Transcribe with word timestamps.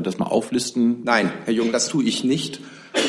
das 0.00 0.18
mal 0.18 0.26
auflisten? 0.26 1.02
Nein, 1.04 1.32
Herr 1.44 1.54
Jung, 1.54 1.72
das 1.72 1.88
tue 1.88 2.04
ich 2.04 2.24
nicht. 2.24 2.60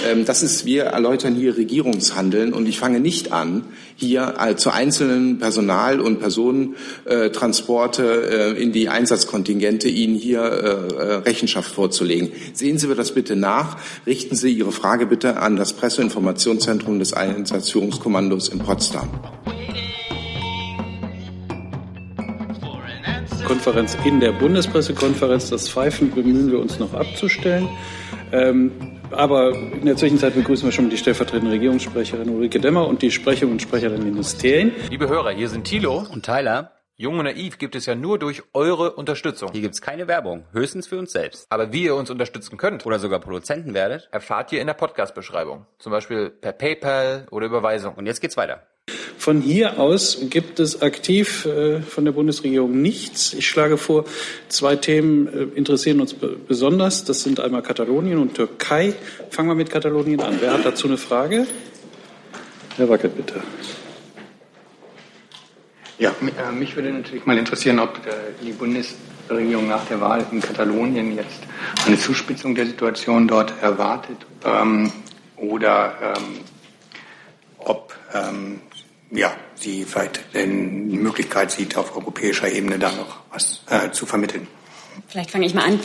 Ähm, 0.06 0.26
das 0.26 0.44
ist, 0.44 0.66
wir 0.66 0.86
erläutern 0.86 1.36
hier 1.36 1.58
Regierungshandeln 1.58 2.54
und 2.54 2.68
ich 2.68 2.80
fange 2.80 3.00
nicht 3.00 3.32
an, 3.32 3.64
hier 3.96 4.36
äh, 4.40 4.56
zu 4.56 4.72
einzelnen 4.72 5.38
Personal- 5.40 6.00
und 6.00 6.20
Personentransporte 6.20 8.56
äh, 8.58 8.62
in 8.62 8.72
die 8.72 8.90
Einsatzkontingente 8.90 9.88
Ihnen 9.88 10.16
hier 10.16 10.42
äh, 10.42 11.14
Rechenschaft 11.16 11.72
vorzulegen. 11.72 12.32
Sehen 12.54 12.80
Sie 12.80 12.88
mir 12.88 12.96
das 12.96 13.12
bitte 13.12 13.36
nach. 13.36 13.78
Richten 14.06 14.36
Sie 14.36 14.52
Ihre 14.52 14.72
Frage 14.72 15.06
bitte 15.06 15.38
an 15.38 15.56
das 15.56 15.74
Presseinformationszentrum 15.74 17.00
des 17.00 17.14
Einsatzführungskommandos 17.14 18.50
in 18.50 18.60
Potsdam. 18.60 19.10
Konferenz 23.46 23.98
in 24.04 24.20
der 24.20 24.32
Bundespressekonferenz. 24.32 25.50
Das 25.50 25.70
Pfeifen 25.70 26.12
bemühen 26.12 26.52
wir 26.52 26.60
uns 26.60 26.80
noch 26.80 26.94
abzustellen. 26.94 27.70
Ähm, 28.32 28.72
aber 29.12 29.54
in 29.56 29.86
der 29.86 29.96
Zwischenzeit 29.96 30.34
begrüßen 30.34 30.68
wir 30.68 30.72
schon 30.72 30.90
die 30.90 30.98
stellvertretende 30.98 31.54
Regierungssprecherin 31.54 32.30
Ulrike 32.30 32.60
Demmer 32.60 32.88
und 32.88 33.02
die 33.02 33.12
Sprecherinnen 33.12 33.54
und 33.54 33.62
Sprecher 33.62 33.90
der 33.90 34.00
Ministerien. 34.00 34.72
Liebe 34.90 35.08
Hörer, 35.08 35.32
hier 35.32 35.48
sind 35.48 35.66
Thilo 35.66 36.06
und 36.12 36.26
Tyler. 36.26 36.72
Jung 36.98 37.20
und 37.20 37.26
Naiv 37.26 37.58
gibt 37.58 37.76
es 37.76 37.86
ja 37.86 37.94
nur 37.94 38.18
durch 38.18 38.42
eure 38.54 38.94
Unterstützung. 38.94 39.52
Hier 39.52 39.62
gibt 39.62 39.76
es 39.76 39.82
keine 39.82 40.08
Werbung, 40.08 40.46
höchstens 40.54 40.88
für 40.88 40.98
uns 40.98 41.12
selbst. 41.12 41.46
Aber 41.50 41.74
wie 41.74 41.84
ihr 41.84 41.96
uns 41.96 42.10
unterstützen 42.10 42.58
könnt 42.58 42.86
oder 42.86 43.00
sogar 43.00 43.20
Produzenten 43.20 43.74
werdet, 43.74 44.08
erfahrt 44.12 44.52
ihr 44.54 44.62
in 44.62 44.68
der 44.68 44.76
Podcast-Beschreibung. 44.76 45.66
Zum 45.78 45.92
Beispiel 45.92 46.30
per 46.30 46.54
PayPal 46.54 47.28
oder 47.32 47.48
Überweisung. 47.48 47.96
Und 47.96 48.06
jetzt 48.06 48.22
geht's 48.22 48.38
weiter. 48.38 48.64
Von 49.26 49.42
hier 49.42 49.80
aus 49.80 50.20
gibt 50.30 50.60
es 50.60 50.84
aktiv 50.84 51.48
äh, 51.48 51.82
von 51.82 52.06
der 52.06 52.12
Bundesregierung 52.12 52.80
nichts. 52.80 53.34
Ich 53.34 53.48
schlage 53.48 53.80
vor, 53.80 54.06
zwei 54.50 54.76
Themen 54.76 55.26
äh, 55.28 55.58
interessieren 55.58 56.00
uns 56.00 56.14
besonders. 56.14 57.06
Das 57.06 57.24
sind 57.24 57.40
einmal 57.40 57.64
Katalonien 57.64 58.20
und 58.20 58.36
Türkei. 58.36 58.94
Fangen 59.32 59.50
wir 59.50 59.56
mit 59.56 59.72
Katalonien 59.72 60.22
an. 60.22 60.38
Wer 60.40 60.54
hat 60.54 60.64
dazu 60.64 60.86
eine 60.86 61.00
Frage? 61.00 61.48
Herr 62.78 62.88
Wackert, 62.88 63.18
bitte. 63.18 63.42
Ja, 65.98 66.14
äh, 66.22 66.52
mich 66.52 66.76
würde 66.76 66.94
natürlich 66.94 67.26
mal 67.26 67.40
interessieren, 67.40 67.80
ob 67.80 68.00
die 68.44 68.52
Bundesregierung 68.52 69.68
nach 69.68 69.88
der 69.88 70.02
Wahl 70.02 70.24
in 70.32 70.40
Katalonien 70.40 71.16
jetzt 71.16 71.40
eine 71.88 71.98
Zuspitzung 71.98 72.54
der 72.54 72.68
Situation 72.68 73.28
dort 73.28 73.54
erwartet 73.60 74.18
ähm, 74.46 74.92
oder 75.38 76.14
ähm, 76.16 76.42
ob 77.58 77.96
ähm, 78.14 78.62
ja, 79.12 79.36
sie 79.56 79.86
vielleicht 79.86 80.22
die 80.34 80.46
Möglichkeit 80.98 81.52
sieht, 81.52 81.78
auf 81.78 81.96
europäischer 81.96 82.52
Ebene 82.52 82.80
da 82.80 82.92
noch 82.92 83.18
was 83.32 83.62
äh, 83.70 83.92
zu 83.92 84.06
vermitteln. 84.06 84.48
Vielleicht 85.08 85.32
fange 85.32 85.46
ich 85.46 85.54
mal 85.54 85.66
an. 85.66 85.80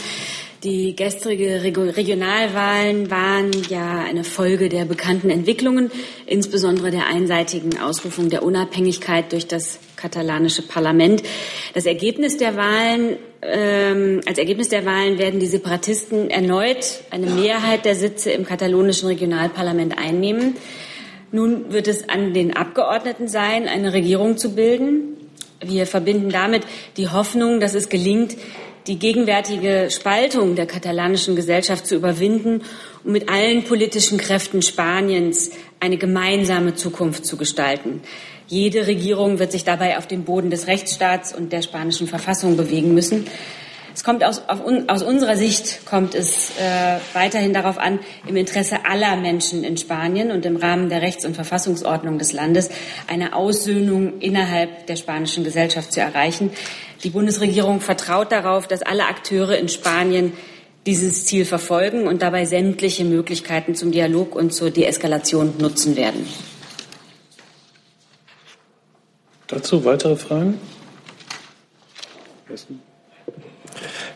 Die 0.63 0.95
gestrige 0.95 1.63
Regionalwahlen 1.63 3.11
waren 3.11 3.51
ja 3.71 4.05
eine 4.05 4.25
Folge 4.25 4.69
der 4.69 4.85
bekannten 4.85 5.31
Entwicklungen, 5.31 5.91
insbesondere 6.27 6.91
der 6.91 7.07
einseitigen 7.07 7.81
Ausrufung 7.81 8.29
der 8.29 8.43
Unabhängigkeit 8.43 9.33
durch 9.33 9.47
das 9.47 9.79
katalanische 9.97 10.61
Parlament. 10.61 11.23
Das 11.73 11.87
Ergebnis 11.87 12.37
der 12.37 12.57
Wahlen, 12.57 13.17
ähm, 13.41 14.21
als 14.27 14.37
Ergebnis 14.37 14.69
der 14.69 14.85
Wahlen 14.85 15.19
werden 15.19 15.41
die 15.41 15.47
Separatisten 15.47 16.29
erneut 16.29 17.05
eine 17.11 17.31
Mehrheit 17.31 17.87
der 17.87 17.95
Sitze 17.95 18.31
im 18.31 18.45
katalonischen 18.45 19.09
Regionalparlament 19.09 19.97
einnehmen. 19.97 20.59
Nun 21.33 21.73
wird 21.73 21.87
es 21.87 22.09
an 22.09 22.35
den 22.35 22.57
Abgeordneten 22.57 23.29
sein, 23.29 23.69
eine 23.69 23.93
Regierung 23.93 24.37
zu 24.37 24.55
bilden. 24.55 25.17
Wir 25.65 25.87
verbinden 25.87 26.31
damit 26.31 26.63
die 26.97 27.09
Hoffnung, 27.09 27.61
dass 27.61 27.75
es 27.75 27.89
gelingt, 27.89 28.37
die 28.87 28.99
gegenwärtige 28.99 29.89
Spaltung 29.91 30.57
der 30.57 30.67
katalanischen 30.67 31.37
Gesellschaft 31.37 31.87
zu 31.87 31.95
überwinden 31.95 32.63
und 33.05 33.13
mit 33.13 33.29
allen 33.29 33.63
politischen 33.65 34.19
Kräften 34.19 34.63
Spaniens 34.63 35.51
eine 35.79 35.99
gemeinsame 35.99 36.75
Zukunft 36.75 37.25
zu 37.27 37.37
gestalten. 37.37 38.01
Jede 38.49 38.89
Regierung 38.89 39.39
wird 39.39 39.53
sich 39.53 39.63
dabei 39.63 39.99
auf 39.99 40.09
dem 40.09 40.25
Boden 40.25 40.51
des 40.51 40.67
Rechtsstaats 40.67 41.33
und 41.33 41.53
der 41.53 41.63
spanischen 41.63 42.09
Verfassung 42.09 42.57
bewegen 42.57 42.95
müssen. 42.95 43.27
Es 44.01 44.05
kommt 44.05 44.25
aus, 44.25 44.41
auf, 44.49 44.63
aus 44.87 45.03
unserer 45.03 45.37
Sicht 45.37 45.85
kommt 45.85 46.15
es 46.15 46.53
äh, 46.59 46.97
weiterhin 47.13 47.53
darauf 47.53 47.77
an, 47.77 47.99
im 48.27 48.35
Interesse 48.35 48.87
aller 48.87 49.15
Menschen 49.17 49.63
in 49.63 49.77
Spanien 49.77 50.31
und 50.31 50.47
im 50.47 50.57
Rahmen 50.57 50.89
der 50.89 51.03
Rechts- 51.03 51.27
und 51.27 51.35
Verfassungsordnung 51.35 52.19
des 52.19 52.33
Landes 52.33 52.71
eine 53.09 53.37
Aussöhnung 53.37 54.19
innerhalb 54.21 54.87
der 54.87 54.97
spanischen 54.97 55.45
Gesellschaft 55.45 55.93
zu 55.93 56.01
erreichen. 56.01 56.51
Die 57.05 57.11
Bundesregierung 57.11 57.83
vertraut 57.83 58.33
darauf, 58.33 58.67
dass 58.67 58.81
alle 58.81 59.05
Akteure 59.05 59.59
in 59.59 59.69
Spanien 59.69 60.33
dieses 60.87 61.27
Ziel 61.27 61.45
verfolgen 61.45 62.09
und 62.09 62.23
dabei 62.23 62.47
sämtliche 62.47 63.05
Möglichkeiten 63.05 63.75
zum 63.75 63.93
Dialog 63.93 64.35
und 64.35 64.55
zur 64.55 64.71
Deeskalation 64.71 65.53
nutzen 65.59 65.99
werden. 65.99 66.27
Dazu 69.47 69.85
weitere 69.85 70.17
Fragen? 70.17 70.59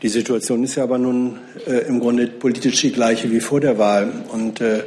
Die 0.05 0.11
Situation 0.11 0.63
ist 0.63 0.75
ja 0.75 0.83
aber 0.83 0.99
nun 0.99 1.39
äh, 1.67 1.89
im 1.89 1.99
Grunde 1.99 2.27
politisch 2.27 2.79
die 2.83 2.93
gleiche 2.93 3.31
wie 3.31 3.41
vor 3.41 3.61
der 3.61 3.79
Wahl. 3.79 4.13
Und 4.31 4.61
äh, 4.61 4.83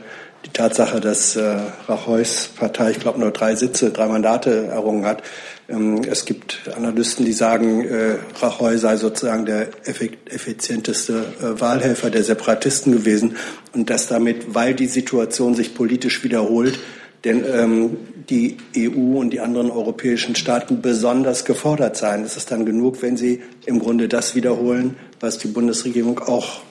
die 0.45 0.51
Tatsache, 0.51 1.00
dass 1.01 1.35
äh, 1.35 1.55
Rajoys 1.88 2.51
Partei, 2.55 2.91
ich 2.91 3.00
glaube, 3.00 3.19
nur 3.19 3.31
drei 3.31 3.55
Sitze, 3.55 3.89
drei 3.89 4.05
Mandate 4.05 4.67
errungen 4.67 5.05
hat. 5.05 5.23
Ähm, 5.69 6.03
es 6.07 6.25
gibt 6.25 6.69
Analysten, 6.75 7.25
die 7.25 7.33
sagen, 7.33 7.83
äh, 7.83 8.17
Rajoy 8.39 8.78
sei 8.78 8.97
sozusagen 8.97 9.47
der 9.47 9.69
effizienteste 9.85 11.25
äh, 11.41 11.59
Wahlhelfer 11.59 12.11
der 12.11 12.23
Separatisten 12.23 12.91
gewesen 12.91 13.38
und 13.73 13.89
dass 13.89 14.07
damit, 14.07 14.53
weil 14.53 14.75
die 14.75 14.85
Situation 14.85 15.55
sich 15.55 15.73
politisch 15.73 16.23
wiederholt, 16.23 16.78
denn 17.23 17.44
ähm, 17.45 17.97
die 18.29 18.57
EU 18.78 19.19
und 19.19 19.31
die 19.31 19.39
anderen 19.39 19.72
europäischen 19.72 20.35
Staaten 20.35 20.81
besonders 20.81 21.45
gefordert 21.45 21.97
seien. 21.97 22.23
Es 22.23 22.38
ist 22.38 22.51
dann 22.51 22.66
genug, 22.66 23.01
wenn 23.01 23.17
sie 23.17 23.41
im 23.66 23.79
Grunde 23.79 24.07
das 24.07 24.35
wiederholen, 24.35 24.97
was 25.19 25.38
die 25.38 25.47
Bundesregierung 25.47 26.19
auch 26.19 26.61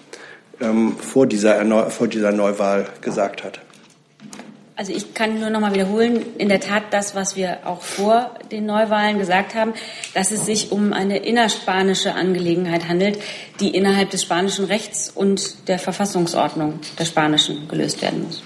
ähm, 0.60 0.96
vor, 0.98 1.26
dieser 1.26 1.90
vor 1.90 2.08
dieser 2.08 2.32
Neuwahl 2.32 2.86
gesagt 3.00 3.44
hat. 3.44 3.60
Also 4.78 4.92
ich 4.92 5.14
kann 5.14 5.40
nur 5.40 5.48
noch 5.48 5.60
mal 5.60 5.72
wiederholen, 5.72 6.22
in 6.36 6.50
der 6.50 6.60
Tat 6.60 6.82
das, 6.90 7.14
was 7.14 7.34
wir 7.34 7.66
auch 7.66 7.80
vor 7.80 8.34
den 8.52 8.66
Neuwahlen 8.66 9.18
gesagt 9.18 9.54
haben, 9.54 9.72
dass 10.12 10.30
es 10.30 10.44
sich 10.44 10.70
um 10.70 10.92
eine 10.92 11.16
innerspanische 11.16 12.14
Angelegenheit 12.14 12.86
handelt, 12.86 13.18
die 13.58 13.74
innerhalb 13.74 14.10
des 14.10 14.22
spanischen 14.22 14.66
Rechts 14.66 15.08
und 15.08 15.66
der 15.68 15.78
Verfassungsordnung 15.78 16.80
der 16.98 17.06
spanischen 17.06 17.68
gelöst 17.68 18.02
werden 18.02 18.24
muss. 18.24 18.42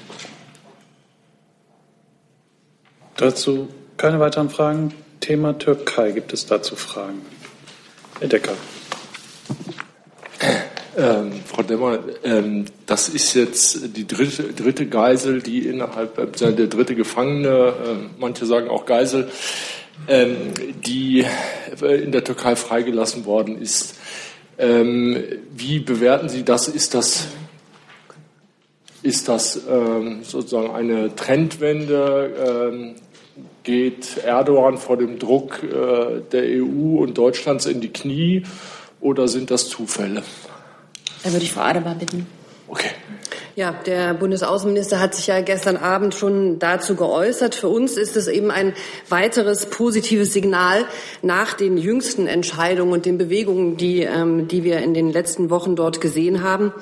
Dazu 3.20 3.69
keine 3.98 4.19
weiteren 4.19 4.48
Fragen. 4.48 4.94
Thema 5.20 5.53
Türkei. 5.58 6.12
Gibt 6.12 6.32
es 6.32 6.47
dazu 6.47 6.75
Fragen? 6.75 7.20
Herr 8.19 8.28
Decker. 8.28 8.54
Ähm, 10.97 11.32
Frau 11.44 11.62
Demmer, 11.62 11.98
ähm, 12.25 12.64
das 12.86 13.10
ist 13.10 13.34
jetzt 13.34 13.94
die 13.94 14.06
dritte, 14.06 14.44
dritte 14.54 14.86
Geisel, 14.86 15.42
die 15.42 15.69
innerhalb, 15.69 16.19
äh, 16.19 16.53
der 16.53 16.66
dritte 16.66 16.94
Gefangene, 16.94 17.48
äh, 17.48 17.72
manche 18.19 18.47
sagen 18.47 18.70
auch 18.70 18.86
Geisel, 18.86 19.30
ähm, 20.09 20.54
die 20.82 21.26
in 21.78 22.12
der 22.12 22.25
Türkei 22.25 22.56
freigelassen 22.56 23.26
worden 23.26 23.60
ist. 23.60 23.97
Ähm, 24.56 25.22
wie 25.54 25.78
bewerten 25.78 26.30
Sie 26.30 26.42
das? 26.42 26.69
Ist 26.69 26.94
das 26.94 27.26
ist 29.03 29.28
das 29.28 29.60
ähm, 29.69 30.20
sozusagen 30.22 30.70
eine 30.75 31.14
Trendwende? 31.14 32.97
Geht 33.62 34.19
Erdogan 34.25 34.78
vor 34.78 34.97
dem 34.97 35.19
Druck 35.19 35.62
äh, 35.62 36.21
der 36.32 36.43
EU 36.62 36.98
und 37.03 37.19
Deutschlands 37.19 37.66
in 37.66 37.81
die 37.81 37.93
Knie 37.93 38.44
oder 39.00 39.28
sind 39.28 39.50
das 39.50 39.69
Zufälle? 39.69 40.22
Da 41.22 41.32
würde 41.32 41.44
ich 41.44 41.53
Frau 41.53 41.62
Adebar 41.62 41.94
bitten. 41.94 42.26
Okay. 42.69 42.91
Ja, 43.57 43.72
der 43.84 44.15
Bundesaußenminister 44.15 45.01
hat 45.01 45.15
sich 45.15 45.27
ja 45.27 45.41
gestern 45.41 45.77
Abend 45.77 46.15
schon 46.15 46.59
dazu 46.59 46.95
geäußert. 46.95 47.54
Für 47.54 47.68
uns 47.68 47.97
ist 47.97 48.16
es 48.16 48.28
eben 48.28 48.51
ein 48.51 48.72
weiteres 49.09 49.66
positives 49.66 50.33
Signal 50.33 50.86
nach 51.21 51.53
den 51.53 51.77
jüngsten 51.77 52.27
Entscheidungen 52.27 52.92
und 52.92 53.06
den 53.06 53.18
Bewegungen, 53.18 53.77
die, 53.77 54.03
ähm, 54.03 54.48
die 54.48 54.65
wir 54.65 54.78
in 54.78 54.95
den 54.95 55.13
letzten 55.13 55.51
Wochen 55.51 55.77
dort 55.77 56.01
gesehen 56.01 56.42
haben. 56.42 56.72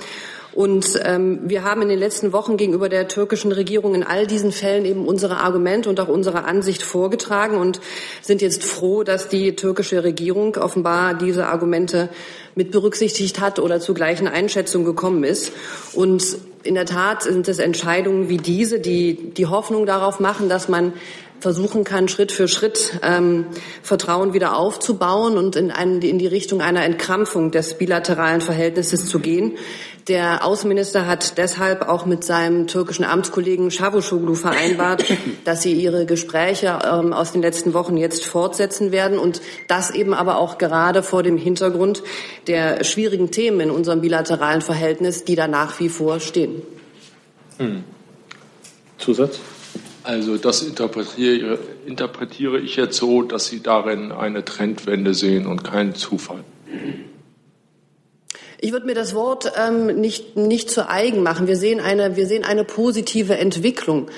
Und 0.58 1.00
ähm, 1.04 1.38
wir 1.44 1.62
haben 1.62 1.82
in 1.82 1.88
den 1.88 2.00
letzten 2.00 2.32
Wochen 2.32 2.56
gegenüber 2.56 2.88
der 2.88 3.06
türkischen 3.06 3.52
Regierung 3.52 3.94
in 3.94 4.02
all 4.02 4.26
diesen 4.26 4.50
Fällen 4.50 4.86
eben 4.86 5.06
unsere 5.06 5.36
Argumente 5.36 5.88
und 5.88 6.00
auch 6.00 6.08
unsere 6.08 6.46
Ansicht 6.46 6.82
vorgetragen 6.82 7.58
und 7.58 7.80
sind 8.22 8.42
jetzt 8.42 8.64
froh, 8.64 9.04
dass 9.04 9.28
die 9.28 9.54
türkische 9.54 10.02
Regierung 10.02 10.56
offenbar 10.56 11.14
diese 11.14 11.46
Argumente 11.46 12.08
mit 12.56 12.72
berücksichtigt 12.72 13.38
hat 13.38 13.60
oder 13.60 13.78
zu 13.78 13.94
gleichen 13.94 14.26
Einschätzungen 14.26 14.84
gekommen 14.84 15.22
ist. 15.22 15.52
Und 15.92 16.38
in 16.64 16.74
der 16.74 16.86
Tat 16.86 17.22
sind 17.22 17.46
es 17.46 17.60
Entscheidungen 17.60 18.28
wie 18.28 18.38
diese, 18.38 18.80
die 18.80 19.30
die 19.30 19.46
Hoffnung 19.46 19.86
darauf 19.86 20.18
machen, 20.18 20.48
dass 20.48 20.68
man 20.68 20.92
versuchen 21.40 21.84
kann, 21.84 22.08
Schritt 22.08 22.32
für 22.32 22.48
Schritt 22.48 22.98
ähm, 23.02 23.46
Vertrauen 23.82 24.32
wieder 24.34 24.56
aufzubauen 24.56 25.36
und 25.38 25.56
in, 25.56 25.70
ein, 25.70 26.02
in 26.02 26.18
die 26.18 26.26
Richtung 26.26 26.60
einer 26.60 26.84
Entkrampfung 26.84 27.50
des 27.50 27.74
bilateralen 27.74 28.40
Verhältnisses 28.40 29.08
zu 29.08 29.20
gehen. 29.20 29.56
Der 30.08 30.42
Außenminister 30.42 31.06
hat 31.06 31.36
deshalb 31.36 31.86
auch 31.86 32.06
mit 32.06 32.24
seinem 32.24 32.66
türkischen 32.66 33.04
Amtskollegen 33.04 33.68
Çavuşoğlu 33.68 34.34
vereinbart, 34.34 35.04
dass 35.44 35.62
sie 35.62 35.74
ihre 35.74 36.06
Gespräche 36.06 36.78
ähm, 36.82 37.12
aus 37.12 37.32
den 37.32 37.42
letzten 37.42 37.74
Wochen 37.74 37.98
jetzt 37.98 38.24
fortsetzen 38.24 38.90
werden 38.90 39.18
und 39.18 39.42
das 39.66 39.90
eben 39.90 40.14
aber 40.14 40.38
auch 40.38 40.56
gerade 40.56 41.02
vor 41.02 41.22
dem 41.22 41.36
Hintergrund 41.36 42.02
der 42.46 42.84
schwierigen 42.84 43.30
Themen 43.30 43.60
in 43.60 43.70
unserem 43.70 44.00
bilateralen 44.00 44.62
Verhältnis, 44.62 45.24
die 45.24 45.36
da 45.36 45.46
nach 45.46 45.78
wie 45.78 45.90
vor 45.90 46.20
stehen. 46.20 46.62
Hm. 47.58 47.84
Zusatz? 48.96 49.38
Also 50.04 50.38
das 50.38 50.62
interpretiere, 50.62 51.58
interpretiere 51.84 52.58
ich 52.60 52.76
jetzt 52.76 52.96
so, 52.96 53.22
dass 53.22 53.46
Sie 53.46 53.62
darin 53.62 54.10
eine 54.10 54.42
Trendwende 54.42 55.12
sehen 55.12 55.46
und 55.46 55.64
keinen 55.64 55.94
Zufall. 55.94 56.44
Ich 58.60 58.72
würde 58.72 58.86
mir 58.86 58.94
das 58.94 59.14
Wort 59.14 59.52
ähm, 59.56 59.86
nicht, 60.00 60.36
nicht 60.36 60.70
zu 60.70 60.88
eigen 60.88 61.22
machen. 61.22 61.46
Wir 61.46 61.56
sehen, 61.56 61.80
eine, 61.80 62.16
wir 62.16 62.26
sehen 62.26 62.44
eine 62.44 62.64
positive 62.64 63.38
Entwicklung 63.38 64.08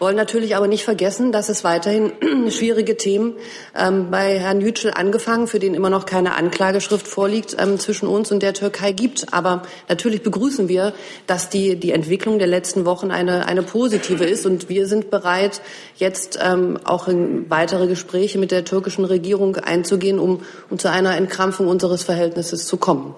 wollen 0.00 0.16
natürlich 0.16 0.56
aber 0.56 0.66
nicht 0.66 0.82
vergessen, 0.82 1.30
dass 1.30 1.50
es 1.50 1.62
weiterhin 1.62 2.12
schwierige 2.50 2.96
Themen 2.96 3.34
ähm, 3.76 4.10
bei 4.10 4.38
Herrn 4.38 4.62
Yücel 4.62 4.92
angefangen, 4.94 5.46
für 5.46 5.58
den 5.58 5.74
immer 5.74 5.90
noch 5.90 6.06
keine 6.06 6.34
Anklageschrift 6.34 7.06
vorliegt, 7.06 7.54
ähm, 7.60 7.78
zwischen 7.78 8.08
uns 8.08 8.32
und 8.32 8.42
der 8.42 8.54
Türkei 8.54 8.92
gibt. 8.92 9.32
Aber 9.32 9.62
natürlich 9.88 10.22
begrüßen 10.22 10.68
wir, 10.68 10.94
dass 11.26 11.50
die, 11.50 11.76
die 11.76 11.92
Entwicklung 11.92 12.38
der 12.38 12.48
letzten 12.48 12.86
Wochen 12.86 13.10
eine, 13.10 13.46
eine 13.46 13.62
positive 13.62 14.24
ist. 14.24 14.46
Und 14.46 14.70
wir 14.70 14.86
sind 14.86 15.10
bereit, 15.10 15.60
jetzt 15.96 16.38
ähm, 16.42 16.78
auch 16.84 17.06
in 17.06 17.50
weitere 17.50 17.86
Gespräche 17.86 18.38
mit 18.38 18.52
der 18.52 18.64
türkischen 18.64 19.04
Regierung 19.04 19.56
einzugehen, 19.56 20.18
um, 20.18 20.40
um 20.70 20.78
zu 20.78 20.90
einer 20.90 21.14
Entkrampfung 21.14 21.68
unseres 21.68 22.02
Verhältnisses 22.02 22.66
zu 22.66 22.78
kommen. 22.78 23.14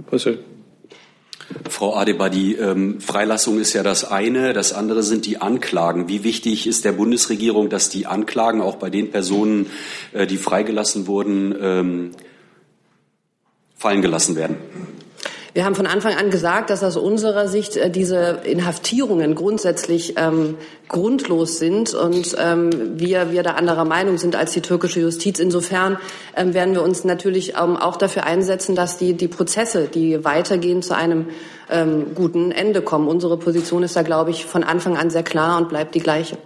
Herr 0.00 0.06
Brüssel. 0.06 0.38
Frau 1.68 1.94
Adebadi, 1.94 2.54
ähm, 2.54 3.02
Freilassung 3.02 3.58
ist 3.60 3.74
ja 3.74 3.82
das 3.82 4.04
eine, 4.04 4.54
das 4.54 4.72
andere 4.72 5.02
sind 5.02 5.26
die 5.26 5.42
Anklagen. 5.42 6.08
Wie 6.08 6.24
wichtig 6.24 6.66
ist 6.66 6.86
der 6.86 6.92
Bundesregierung, 6.92 7.68
dass 7.68 7.90
die 7.90 8.06
Anklagen 8.06 8.62
auch 8.62 8.76
bei 8.76 8.88
den 8.88 9.10
Personen, 9.10 9.66
äh, 10.12 10.26
die 10.26 10.38
freigelassen 10.38 11.06
wurden, 11.06 11.54
ähm, 11.60 12.10
fallen 13.76 14.00
gelassen 14.00 14.36
werden? 14.36 14.56
Wir 15.52 15.64
haben 15.64 15.74
von 15.74 15.86
Anfang 15.86 16.14
an 16.14 16.30
gesagt, 16.30 16.70
dass 16.70 16.84
aus 16.84 16.96
unserer 16.96 17.48
Sicht 17.48 17.76
äh, 17.76 17.90
diese 17.90 18.40
Inhaftierungen 18.44 19.34
grundsätzlich 19.34 20.14
ähm, 20.16 20.56
grundlos 20.86 21.58
sind 21.58 21.92
und 21.92 22.36
ähm, 22.38 22.70
wir, 22.98 23.32
wir 23.32 23.42
da 23.42 23.52
anderer 23.52 23.84
Meinung 23.84 24.18
sind 24.18 24.36
als 24.36 24.52
die 24.52 24.60
türkische 24.60 25.00
Justiz. 25.00 25.40
Insofern 25.40 25.98
ähm, 26.36 26.54
werden 26.54 26.74
wir 26.74 26.82
uns 26.82 27.02
natürlich 27.04 27.54
ähm, 27.60 27.76
auch 27.76 27.96
dafür 27.96 28.24
einsetzen, 28.24 28.76
dass 28.76 28.96
die, 28.96 29.14
die 29.14 29.28
Prozesse, 29.28 29.88
die 29.92 30.24
weitergehen, 30.24 30.82
zu 30.82 30.96
einem 30.96 31.26
ähm, 31.68 32.14
guten 32.14 32.52
Ende 32.52 32.80
kommen. 32.80 33.08
Unsere 33.08 33.36
Position 33.36 33.82
ist 33.82 33.96
da, 33.96 34.02
glaube 34.02 34.30
ich, 34.30 34.46
von 34.46 34.62
Anfang 34.62 34.96
an 34.96 35.10
sehr 35.10 35.24
klar 35.24 35.58
und 35.58 35.68
bleibt 35.68 35.96
die 35.96 36.00
gleiche. 36.00 36.38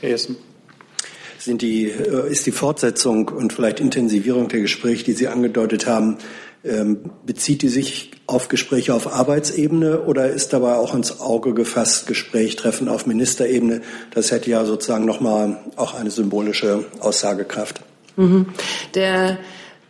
Herr 0.00 0.10
Jessen 0.10 0.36
sind 1.38 1.62
die, 1.62 1.86
äh, 1.86 2.30
ist 2.30 2.46
die 2.46 2.52
Fortsetzung 2.52 3.28
und 3.28 3.52
vielleicht 3.52 3.80
Intensivierung 3.80 4.48
der 4.48 4.60
Gespräche, 4.60 5.04
die 5.04 5.12
Sie 5.12 5.28
angedeutet 5.28 5.86
haben, 5.86 6.18
bezieht 7.26 7.62
die 7.62 7.68
sich 7.68 8.12
auf 8.26 8.48
Gespräche 8.48 8.94
auf 8.94 9.12
Arbeitsebene 9.12 10.02
oder 10.02 10.30
ist 10.30 10.52
dabei 10.52 10.74
auch 10.76 10.94
ins 10.94 11.20
Auge 11.20 11.54
gefasst 11.54 12.06
Gespräch, 12.06 12.56
Treffen 12.56 12.88
auf 12.88 13.06
Ministerebene? 13.06 13.82
Das 14.12 14.30
hätte 14.30 14.50
ja 14.50 14.64
sozusagen 14.64 15.04
nochmal 15.04 15.58
auch 15.76 15.94
eine 15.94 16.10
symbolische 16.10 16.84
Aussagekraft. 17.00 17.82
Mhm. 18.16 18.46
Der 18.94 19.38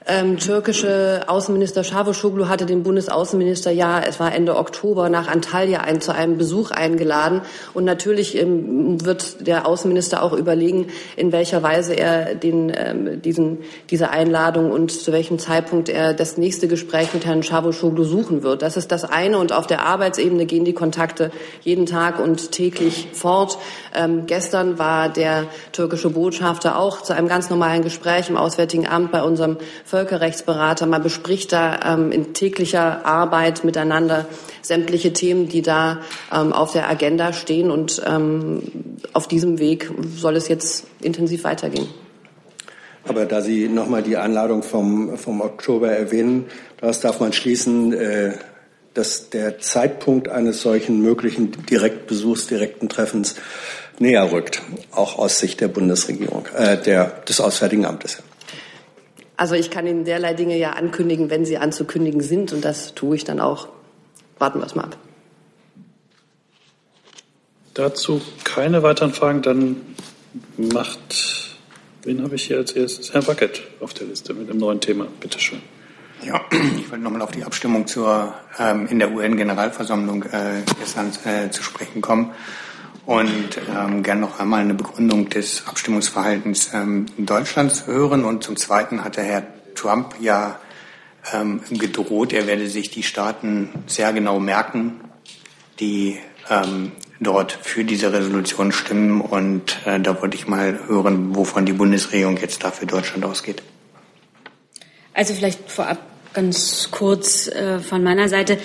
ähm, 0.07 0.37
türkische 0.39 1.23
Außenminister 1.27 1.85
Çavuşoğlu 1.85 2.49
hatte 2.49 2.69
den 2.69 2.85
Bundesaußenminister 2.85 3.71
ja, 3.71 4.01
es 4.01 4.19
war 4.19 4.33
Ende 4.33 4.53
Oktober, 4.53 5.13
nach 5.13 5.29
Antalya 5.29 5.81
ein, 5.81 6.01
zu 6.01 6.13
einem 6.13 6.39
Besuch 6.39 6.71
eingeladen. 6.71 7.43
Und 7.75 7.85
natürlich 7.85 8.37
ähm, 8.37 9.05
wird 9.05 9.47
der 9.47 9.67
Außenminister 9.67 10.23
auch 10.23 10.33
überlegen, 10.33 10.89
in 11.17 11.33
welcher 11.33 11.63
Weise 11.63 11.95
er 11.95 12.35
den, 12.35 12.73
ähm, 12.75 13.23
diesen, 13.23 13.59
diese 13.91 14.11
Einladung 14.11 14.71
und 14.71 14.91
zu 14.91 15.13
welchem 15.13 15.39
Zeitpunkt 15.39 15.89
er 15.89 16.15
das 16.15 16.37
nächste 16.37 16.69
Gespräch 16.69 17.15
mit 17.15 17.25
Herrn 17.25 17.43
Çavuşoğlu 17.43 18.05
suchen 18.05 18.43
wird. 18.43 18.63
Das 18.63 18.77
ist 18.77 18.91
das 18.91 19.05
eine. 19.05 19.39
Und 19.39 19.53
auf 19.53 19.67
der 19.67 19.87
Arbeitsebene 19.87 20.47
gehen 20.47 20.65
die 20.65 20.75
Kontakte 20.75 21.31
jeden 21.63 21.87
Tag 21.87 22.19
und 22.19 22.51
täglich 22.51 23.09
fort. 23.13 23.59
Ähm, 23.95 24.25
gestern 24.27 24.79
war 24.79 25.09
der 25.09 25.45
türkische 25.73 26.11
Botschafter 26.11 26.79
auch 26.79 27.03
zu 27.03 27.13
einem 27.15 27.29
ganz 27.29 27.51
normalen 27.51 27.83
Gespräch 27.83 28.29
im 28.29 28.37
Auswärtigen 28.37 28.87
Amt 28.87 29.13
bei 29.13 29.23
unserem 29.23 29.59
Völkerrechtsberater. 29.93 30.87
Man 30.87 31.03
bespricht 31.03 31.53
da 31.53 31.79
ähm, 31.85 32.13
in 32.13 32.33
täglicher 32.33 33.05
Arbeit 33.05 33.63
miteinander 33.63 34.25
sämtliche 34.63 35.13
Themen, 35.13 35.51
die 35.51 35.61
da 35.61 36.01
ähm, 36.35 36.55
auf 36.55 36.73
der 36.73 36.89
Agenda 36.89 37.35
stehen. 37.35 37.71
Und 37.71 38.01
ähm, 38.07 38.63
auf 39.13 39.29
diesem 39.29 39.59
Weg 39.59 39.91
soll 40.17 40.37
es 40.37 40.49
jetzt 40.49 40.87
intensiv 41.03 41.45
weitergehen. 41.45 41.89
Aber 43.07 43.27
da 43.27 43.43
Sie 43.43 43.69
nochmal 43.69 44.03
die 44.03 44.17
Einladung 44.17 44.63
vom, 44.63 45.19
vom 45.19 45.43
Oktober 45.43 45.91
erwähnen, 45.91 46.47
daraus 46.81 47.01
darf 47.01 47.21
man 47.21 47.35
schließen, 47.35 47.93
äh, 47.93 48.33
dass 48.95 49.29
der 49.29 49.59
Zeitpunkt 49.59 50.31
eines 50.31 50.63
solchen 50.63 51.03
möglichen 51.03 51.53
Direktbesuchs, 51.67 52.47
direkten 52.47 52.89
Treffens 52.89 53.35
näher 53.99 54.33
rückt, 54.33 54.63
auch 54.91 55.19
aus 55.19 55.39
Sicht 55.39 55.61
der 55.61 55.69
Bundesregierung, 55.69 56.47
äh, 56.57 56.79
der, 56.79 57.05
des 57.29 57.43
Auswärtigen 57.43 57.85
Amtes. 57.85 58.23
Also 59.37 59.55
ich 59.55 59.71
kann 59.71 59.87
Ihnen 59.87 60.05
derlei 60.05 60.35
Dinge 60.35 60.57
ja 60.59 60.71
ankündigen, 60.71 61.31
wenn 61.31 61.45
sie 61.45 61.59
anzukündigen 61.59 62.21
sind 62.21 62.53
und 62.53 62.65
das 62.65 62.95
tue 62.95 63.17
ich 63.17 63.25
dann 63.25 63.41
auch. 63.41 63.69
Warten 64.39 64.61
wir 64.61 64.67
es 64.67 64.75
mal 64.75 64.85
ab. 64.85 64.97
Dazu 67.75 68.21
keine 68.45 68.83
weiteren 68.83 69.15
Fragen. 69.15 69.43
Dann 69.43 69.77
macht, 70.57 71.57
wen 72.03 72.23
habe 72.23 72.35
ich 72.35 72.45
hier 72.45 72.59
als 72.59 72.73
erstes? 72.73 73.15
Herr 73.15 73.27
Wackett 73.27 73.63
auf 73.81 73.95
der 73.95 74.07
Liste 74.07 74.35
mit 74.35 74.51
einem 74.51 74.59
neuen 74.59 74.81
Thema. 74.81 75.07
Bitte 75.21 75.39
schön. 75.39 75.63
Ja, 76.25 76.41
ich 76.53 76.91
wollte 76.91 77.03
nochmal 77.03 77.23
auf 77.23 77.33
die 77.33 77.43
Abstimmung 77.43 77.87
zur, 77.87 78.33
ähm, 78.59 78.87
in 78.87 78.99
der 78.99 79.11
UN-Generalversammlung 79.11 80.23
äh, 80.25 80.63
gestern 80.79 81.11
äh, 81.25 81.51
zu 81.51 81.63
sprechen 81.63 82.01
kommen 82.01 82.33
und 83.07 83.59
ähm, 83.69 84.03
gern 84.03 84.21
noch 84.21 84.39
einmal 84.39 84.61
eine 84.61 84.75
Begründung 84.75 85.29
des 85.29 85.67
Abstimmungsverhaltens 85.67 86.73
ähm, 86.73 87.07
Deutschlands 87.19 87.87
hören. 87.87 88.25
Und 88.25 88.45
zum 88.45 88.57
Zweiten 88.57 89.05
hatte 89.05 89.23
Herr 89.23 89.45
Trump 89.75 90.15
ja 90.21 90.59
ähm, 91.33 91.61
gedroht, 91.71 92.33
er 92.33 92.47
werde 92.47 92.69
sich 92.69 92.91
die 92.91 93.03
Staaten 93.03 93.71
sehr 93.87 94.13
genau 94.13 94.41
merken, 94.41 95.01
die 95.81 96.19
ähm, 96.51 96.93
dort 97.21 97.53
für 97.53 97.85
diese 97.85 98.13
Resolution 98.13 98.73
stimmen. 98.73 99.21
Und 99.21 99.79
äh, 99.85 100.01
da 100.01 100.21
wollte 100.21 100.37
ich 100.37 100.47
mal 100.47 100.79
hören, 100.87 101.35
wovon 101.35 101.67
die 101.67 101.73
Bundesregierung 101.73 102.37
jetzt 102.39 102.63
da 102.65 102.71
für 102.71 102.87
Deutschland 102.87 103.25
ausgeht. 103.25 103.63
Also 105.15 105.35
vielleicht 105.35 105.71
vorab 105.71 105.99
ganz 106.33 106.89
kurz 106.91 107.47
äh, 107.49 107.79
von 107.81 108.03
meiner 108.03 108.29
Seite. 108.29 108.59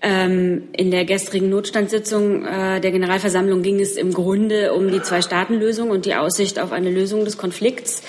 Ähm, 0.00 0.68
in 0.76 0.92
der 0.92 1.04
gestrigen 1.04 1.50
Notstandssitzung 1.50 2.44
äh, 2.44 2.80
der 2.80 2.92
Generalversammlung 2.92 3.62
ging 3.62 3.80
es 3.80 3.96
im 3.96 4.12
Grunde 4.12 4.72
um 4.74 4.92
die 4.92 5.02
Zwei-Staaten-Lösung 5.02 5.90
und 5.90 6.06
die 6.06 6.14
Aussicht 6.14 6.60
auf 6.60 6.70
eine 6.70 6.90
Lösung 6.90 7.24
des 7.24 7.36
Konflikts. 7.36 8.02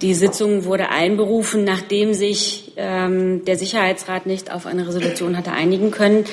Die 0.00 0.14
Sitzung 0.14 0.64
wurde 0.64 0.90
einberufen, 0.90 1.64
nachdem 1.64 2.14
sich 2.14 2.72
ähm, 2.76 3.44
der 3.44 3.58
Sicherheitsrat 3.58 4.26
nicht 4.26 4.50
auf 4.50 4.64
eine 4.64 4.86
Resolution 4.86 5.36
hatte 5.36 5.50
einigen 5.50 5.90
können. 5.90 6.24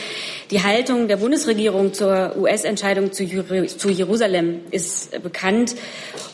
Die 0.51 0.61
Haltung 0.61 1.07
der 1.07 1.17
Bundesregierung 1.17 1.91
zur 1.91 2.37
US-Entscheidung 2.37 3.11
zu, 3.11 3.25
zu, 3.65 3.89
Jerusalem 3.89 4.59
ist 4.69 5.21
bekannt. 5.23 5.75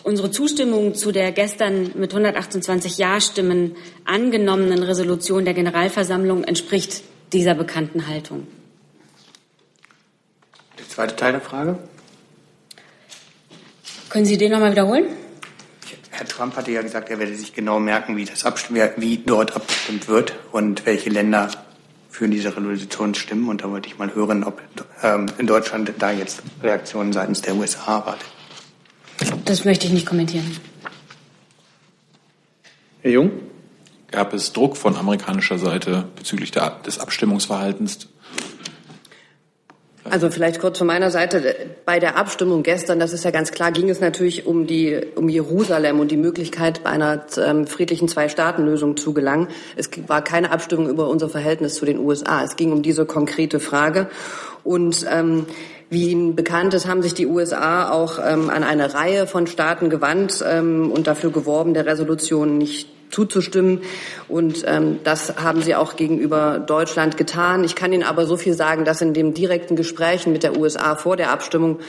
Unsere 0.04 0.30
Zustimmung 0.30 0.94
zu 0.94 1.14
der 1.14 1.32
gestern 1.32 1.92
mit 1.96 2.12
128 2.12 2.98
Ja-Stimmen 2.98 3.78
angenommenen 4.04 4.84
Resolution 4.84 5.46
der 5.46 5.54
Generalversammlung 5.54 6.44
entspricht 6.44 7.02
dieser 7.34 7.54
bekannten 7.56 8.08
Haltung. 8.08 8.48
Der 10.78 10.88
zweite 10.90 11.16
Teil 11.16 11.32
der 11.34 11.42
Frage. 11.42 11.78
Können 14.10 14.26
Sie 14.26 14.38
den 14.38 14.52
nochmal 14.52 14.72
wiederholen? 14.72 15.06
Herr 16.10 16.28
Trump 16.28 16.56
hatte 16.56 16.72
ja 16.72 16.82
gesagt, 16.82 17.10
er 17.10 17.18
werde 17.18 17.34
sich 17.34 17.54
genau 17.54 17.80
merken, 17.80 18.18
wie, 18.18 18.26
das 18.26 18.44
wie 18.98 19.18
dort 19.26 19.56
abgestimmt 19.56 20.08
wird 20.08 20.38
und 20.52 20.86
welche 20.86 21.10
Länder 21.10 21.50
für 22.10 22.28
diese 22.28 22.50
Resolution 22.56 23.16
stimmen. 23.16 23.48
Und 23.48 23.64
da 23.64 23.72
wollte 23.72 23.88
ich 23.88 23.98
mal 23.98 24.14
hören, 24.14 24.44
ob 24.44 24.62
ähm, 25.02 25.28
in 25.38 25.48
Deutschland 25.48 25.92
da 25.98 26.12
jetzt 26.12 26.44
Reaktionen 26.62 27.14
seitens 27.14 27.42
der 27.42 27.56
USA 27.56 28.00
erwartet. 28.00 28.28
Das 29.46 29.66
möchte 29.66 29.88
ich 29.88 29.94
nicht 29.94 30.06
kommentieren. 30.06 30.58
Herr 33.02 33.12
Jung? 33.12 33.32
Gab 34.12 34.34
es 34.34 34.52
Druck 34.52 34.76
von 34.76 34.98
amerikanischer 34.98 35.58
Seite 35.58 36.06
bezüglich 36.16 36.52
der, 36.52 36.82
des 36.86 37.00
Abstimmungsverhaltens? 37.00 38.10
Also 40.04 40.30
vielleicht 40.32 40.60
kurz 40.60 40.80
von 40.80 40.88
meiner 40.88 41.12
Seite. 41.12 41.56
Bei 41.86 42.00
der 42.00 42.18
Abstimmung 42.18 42.64
gestern, 42.64 43.00
das 43.00 43.14
ist 43.14 43.24
ja 43.24 43.32
ganz 43.32 43.52
klar, 43.52 43.72
ging 43.72 43.90
es 43.90 44.02
natürlich 44.02 44.46
um 44.46 44.66
die, 44.66 45.00
um 45.16 45.30
Jerusalem 45.30 46.00
und 46.00 46.10
die 46.12 46.18
Möglichkeit, 46.18 46.84
bei 46.84 46.90
einer 46.90 47.26
ähm, 47.38 47.68
friedlichen 47.68 48.08
Zwei-Staaten-Lösung 48.08 48.98
zu 48.98 49.14
gelangen. 49.14 49.48
Es 49.76 49.90
war 50.08 50.24
keine 50.24 50.52
Abstimmung 50.52 50.90
über 50.90 51.08
unser 51.08 51.30
Verhältnis 51.30 51.76
zu 51.76 51.86
den 51.86 52.00
USA. 52.00 52.44
Es 52.44 52.56
ging 52.56 52.72
um 52.72 52.82
diese 52.82 53.06
konkrete 53.06 53.60
Frage. 53.60 54.10
Und 54.64 55.06
ähm, 55.10 55.46
wie 55.90 56.12
Ihnen 56.12 56.36
bekannt 56.36 56.74
ist, 56.74 56.88
haben 56.88 57.02
sich 57.02 57.14
die 57.14 57.28
USA 57.28 57.92
auch 57.92 58.20
ähm, 58.24 58.50
an 58.50 58.64
eine 58.64 58.94
Reihe 58.94 59.28
von 59.28 59.48
Staaten 59.48 59.90
gewandt 59.90 60.44
ähm, 60.48 60.92
und 60.92 61.08
dafür 61.08 61.32
geworben, 61.32 61.74
der 61.74 61.86
Resolution 61.86 62.58
nicht 62.58 62.88
zuzustimmen. 63.12 63.82
Und 64.28 64.64
ähm, 64.66 65.00
das 65.04 65.36
haben 65.38 65.62
sie 65.62 65.76
auch 65.76 65.96
gegenüber 65.96 66.60
Deutschland 66.60 67.18
getan. 67.18 67.64
Ich 67.64 67.76
kann 67.76 67.92
Ihnen 67.92 68.04
aber 68.04 68.26
so 68.26 68.38
viel 68.38 68.54
sagen, 68.54 68.86
dass 68.86 69.02
in 69.02 69.14
den 69.14 69.34
direkten 69.34 69.76
Gesprächen 69.76 70.32
mit 70.32 70.44
der 70.44 70.58
USA 70.58 70.96
vor 70.96 71.18
der 71.18 71.32
Abstimmung 71.32 71.80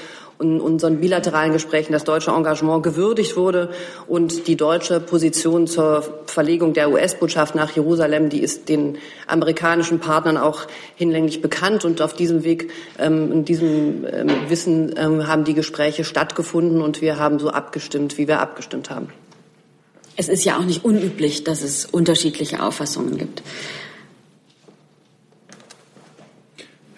in 0.43 0.61
unseren 0.61 1.01
bilateralen 1.01 1.53
Gesprächen 1.53 1.93
das 1.93 2.05
deutsche 2.05 2.31
Engagement 2.31 2.83
gewürdigt 2.83 3.37
wurde 3.37 3.71
und 4.07 4.47
die 4.49 4.57
deutsche 4.57 5.01
Position 5.01 5.67
zur 5.67 6.05
Verlegung 6.27 6.73
der 6.73 6.91
US-Botschaft 6.91 7.55
nach 7.55 7.71
Jerusalem, 7.71 8.29
die 8.29 8.43
ist 8.43 8.69
den 8.69 8.99
amerikanischen 9.27 10.01
Partnern 10.01 10.37
auch 10.37 10.67
hinlänglich 10.97 11.41
bekannt 11.41 11.85
und 11.85 12.03
auf 12.03 12.15
diesem 12.15 12.45
Weg, 12.45 12.71
ähm, 12.99 13.33
in 13.33 13.45
diesem 13.45 14.05
ähm, 14.05 14.29
Wissen 14.49 14.95
ähm, 14.97 15.27
haben 15.27 15.45
die 15.45 15.55
Gespräche 15.55 16.05
stattgefunden 16.05 16.83
und 16.83 17.01
wir 17.01 17.19
haben 17.19 17.39
so 17.39 17.51
abgestimmt, 17.51 18.19
wie 18.19 18.29
wir 18.29 18.41
abgestimmt 18.41 18.91
haben. 18.91 19.09
Es 20.17 20.29
ist 20.29 20.45
ja 20.45 20.59
auch 20.59 20.65
nicht 20.65 20.85
unüblich, 20.85 21.45
dass 21.45 21.63
es 21.63 21.87
unterschiedliche 21.87 22.63
Auffassungen 22.63 23.17
gibt. 23.17 23.43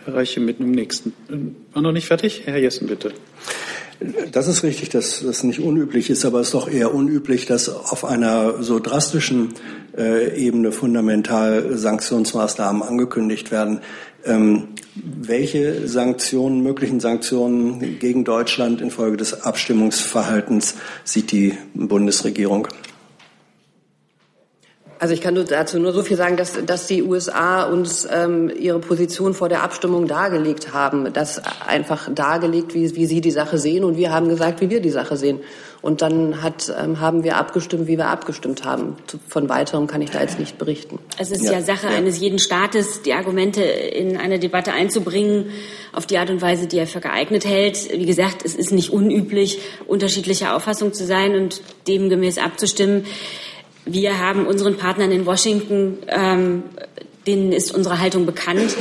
Herr 0.04 0.14
Reiche 0.14 0.40
mit 0.40 0.58
dem 0.58 0.70
nächsten. 0.70 1.12
War 1.72 1.82
noch 1.82 1.92
nicht 1.92 2.06
fertig? 2.06 2.42
Herr 2.44 2.58
Jessen, 2.58 2.86
bitte. 2.86 3.12
Das 4.32 4.48
ist 4.48 4.62
richtig, 4.64 4.90
dass 4.90 5.22
das 5.24 5.44
nicht 5.44 5.60
unüblich 5.60 6.10
ist, 6.10 6.24
aber 6.24 6.40
es 6.40 6.48
ist 6.48 6.54
doch 6.54 6.68
eher 6.68 6.92
unüblich, 6.92 7.46
dass 7.46 7.68
auf 7.68 8.04
einer 8.04 8.62
so 8.62 8.80
drastischen 8.80 9.54
äh, 9.96 10.36
Ebene 10.36 10.72
fundamental 10.72 11.78
Sanktionsmaßnahmen 11.78 12.82
angekündigt 12.82 13.50
werden. 13.50 13.80
Ähm, 14.24 14.68
welche 14.94 15.86
Sanktionen, 15.86 16.62
möglichen 16.62 17.00
Sanktionen 17.00 17.98
gegen 17.98 18.24
Deutschland 18.24 18.80
infolge 18.80 19.16
des 19.16 19.42
Abstimmungsverhaltens 19.42 20.74
sieht 21.04 21.30
die 21.32 21.54
Bundesregierung? 21.74 22.68
Also 25.04 25.12
ich 25.12 25.20
kann 25.20 25.34
dazu 25.34 25.78
nur 25.78 25.92
so 25.92 26.02
viel 26.02 26.16
sagen, 26.16 26.38
dass, 26.38 26.54
dass 26.64 26.86
die 26.86 27.02
USA 27.02 27.64
uns 27.64 28.08
ähm, 28.10 28.50
ihre 28.58 28.78
Position 28.78 29.34
vor 29.34 29.50
der 29.50 29.62
Abstimmung 29.62 30.06
dargelegt 30.06 30.72
haben, 30.72 31.12
das 31.12 31.42
einfach 31.66 32.08
dargelegt, 32.10 32.72
wie, 32.72 32.96
wie 32.96 33.04
sie 33.04 33.20
die 33.20 33.30
Sache 33.30 33.58
sehen 33.58 33.84
und 33.84 33.98
wir 33.98 34.14
haben 34.14 34.30
gesagt, 34.30 34.62
wie 34.62 34.70
wir 34.70 34.80
die 34.80 34.88
Sache 34.88 35.18
sehen. 35.18 35.40
Und 35.82 36.00
dann 36.00 36.42
hat, 36.42 36.72
ähm, 36.82 37.00
haben 37.00 37.22
wir 37.22 37.36
abgestimmt, 37.36 37.86
wie 37.86 37.98
wir 37.98 38.06
abgestimmt 38.06 38.64
haben. 38.64 38.96
Von 39.28 39.50
weiterem 39.50 39.88
kann 39.88 40.00
ich 40.00 40.08
da 40.08 40.22
jetzt 40.22 40.38
nicht 40.38 40.56
berichten. 40.56 40.98
Es 41.18 41.30
ist 41.30 41.44
ja, 41.44 41.52
ja 41.52 41.60
Sache 41.60 41.88
ja. 41.88 41.92
eines 41.92 42.18
jeden 42.18 42.38
Staates, 42.38 43.02
die 43.02 43.12
Argumente 43.12 43.62
in 43.62 44.16
eine 44.16 44.38
Debatte 44.38 44.72
einzubringen, 44.72 45.50
auf 45.92 46.06
die 46.06 46.16
Art 46.16 46.30
und 46.30 46.40
Weise, 46.40 46.66
die 46.66 46.78
er 46.78 46.86
für 46.86 47.00
geeignet 47.00 47.44
hält. 47.44 47.90
Wie 47.92 48.06
gesagt, 48.06 48.42
es 48.42 48.54
ist 48.54 48.72
nicht 48.72 48.88
unüblich, 48.88 49.58
unterschiedlicher 49.86 50.56
Auffassung 50.56 50.94
zu 50.94 51.04
sein 51.04 51.34
und 51.34 51.60
demgemäß 51.86 52.38
abzustimmen. 52.38 53.04
Wir 53.86 54.18
haben 54.18 54.46
unseren 54.46 54.76
Partnern 54.76 55.12
in 55.12 55.26
Washington, 55.26 55.98
ähm, 56.08 56.62
denen 57.26 57.52
ist 57.52 57.74
unsere 57.74 58.00
Haltung 58.00 58.26
bekannt 58.26 58.76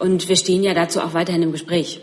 und 0.00 0.28
wir 0.28 0.36
stehen 0.36 0.62
ja 0.62 0.74
dazu 0.74 1.00
auch 1.00 1.14
weiterhin 1.14 1.42
im 1.42 1.52
Gespräch. 1.52 2.00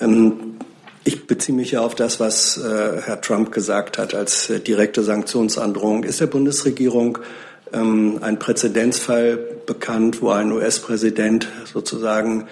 Ähm, 0.00 0.58
ich 1.04 1.26
beziehe 1.26 1.56
mich 1.56 1.70
ja 1.70 1.80
auf 1.80 1.94
das, 1.94 2.20
was 2.20 2.58
äh, 2.58 3.00
Herr 3.02 3.20
Trump 3.20 3.50
gesagt 3.52 3.96
hat 3.96 4.14
als 4.14 4.50
äh, 4.50 4.60
direkte 4.60 5.02
Sanktionsandrohung. 5.02 6.04
Ist 6.04 6.20
der 6.20 6.26
Bundesregierung 6.26 7.18
ähm, 7.72 8.18
ein 8.20 8.38
Präzedenzfall 8.38 9.38
bekannt, 9.64 10.20
wo 10.20 10.30
ein 10.30 10.52
US-Präsident 10.52 11.48
sozusagen 11.72 12.46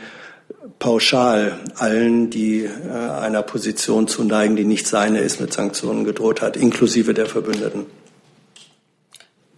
pauschal 0.79 1.59
allen, 1.77 2.31
die 2.31 2.65
äh, 2.65 2.71
einer 2.91 3.43
Position 3.43 4.09
zu 4.09 4.25
neigen, 4.25 4.57
die 4.57 4.65
nicht 4.65 4.87
seine 4.87 5.21
ist, 5.21 5.41
mit 5.41 5.53
Sanktionen 5.53 6.05
gedroht 6.05 6.41
hat, 6.41 6.57
inklusive 6.57 7.15
der 7.15 7.27
Verbündeten? 7.27 7.87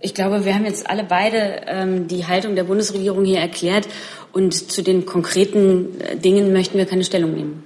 Ich 0.00 0.14
glaube, 0.14 0.44
wir 0.44 0.54
haben 0.54 0.64
jetzt 0.64 0.88
alle 0.88 1.02
beide 1.02 1.62
ähm, 1.66 2.06
die 2.06 2.26
Haltung 2.26 2.54
der 2.54 2.64
Bundesregierung 2.64 3.24
hier 3.24 3.40
erklärt 3.40 3.88
und 4.32 4.54
zu 4.54 4.82
den 4.82 5.06
konkreten 5.06 6.00
äh, 6.00 6.16
Dingen 6.16 6.52
möchten 6.52 6.78
wir 6.78 6.86
keine 6.86 7.04
Stellung 7.04 7.34
nehmen. 7.34 7.64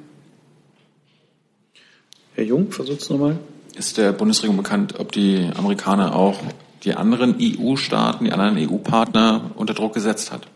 Herr 2.34 2.44
Jung, 2.44 2.72
versucht 2.72 3.02
es 3.02 3.10
nochmal. 3.10 3.38
Ist 3.76 3.98
der 3.98 4.12
Bundesregierung 4.12 4.56
bekannt, 4.56 4.98
ob 4.98 5.12
die 5.12 5.50
Amerikaner 5.54 6.16
auch 6.16 6.40
die 6.84 6.94
anderen 6.94 7.36
EU-Staaten, 7.40 8.24
die 8.24 8.32
anderen 8.32 8.56
EU-Partner 8.56 9.50
unter 9.56 9.74
Druck 9.74 9.92
gesetzt 9.92 10.32
hat? 10.32 10.46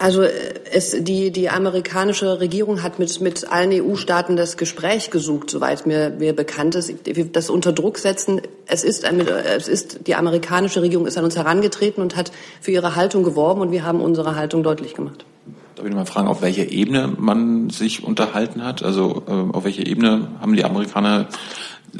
Also 0.00 0.22
äh, 0.22 0.30
es, 0.72 0.96
die, 0.98 1.30
die 1.30 1.50
amerikanische 1.50 2.40
Regierung 2.40 2.82
hat 2.82 2.98
mit, 2.98 3.20
mit 3.20 3.52
allen 3.52 3.70
EU-Staaten 3.70 4.34
das 4.34 4.56
Gespräch 4.56 5.10
gesucht, 5.10 5.50
soweit 5.50 5.86
mir, 5.86 6.10
mir 6.10 6.34
bekannt 6.34 6.74
ist. 6.74 6.92
Das 7.32 7.50
unter 7.50 7.72
Druck 7.72 7.98
setzen, 7.98 8.40
es 8.66 8.82
ist, 8.82 9.04
es 9.04 9.68
ist, 9.68 10.06
die 10.06 10.14
amerikanische 10.14 10.80
Regierung 10.80 11.06
ist 11.06 11.18
an 11.18 11.24
uns 11.24 11.36
herangetreten 11.36 12.02
und 12.02 12.16
hat 12.16 12.32
für 12.62 12.70
ihre 12.70 12.96
Haltung 12.96 13.24
geworben 13.24 13.60
und 13.60 13.72
wir 13.72 13.84
haben 13.84 14.00
unsere 14.00 14.36
Haltung 14.36 14.62
deutlich 14.62 14.94
gemacht. 14.94 15.26
Darf 15.74 15.86
ich 15.86 15.94
mal 15.94 16.06
fragen, 16.06 16.28
auf 16.28 16.40
welcher 16.40 16.70
Ebene 16.70 17.12
man 17.18 17.68
sich 17.68 18.02
unterhalten 18.02 18.64
hat? 18.64 18.82
Also 18.82 19.22
äh, 19.28 19.54
auf 19.54 19.64
welcher 19.64 19.86
Ebene 19.86 20.28
haben 20.40 20.56
die 20.56 20.64
Amerikaner 20.64 21.28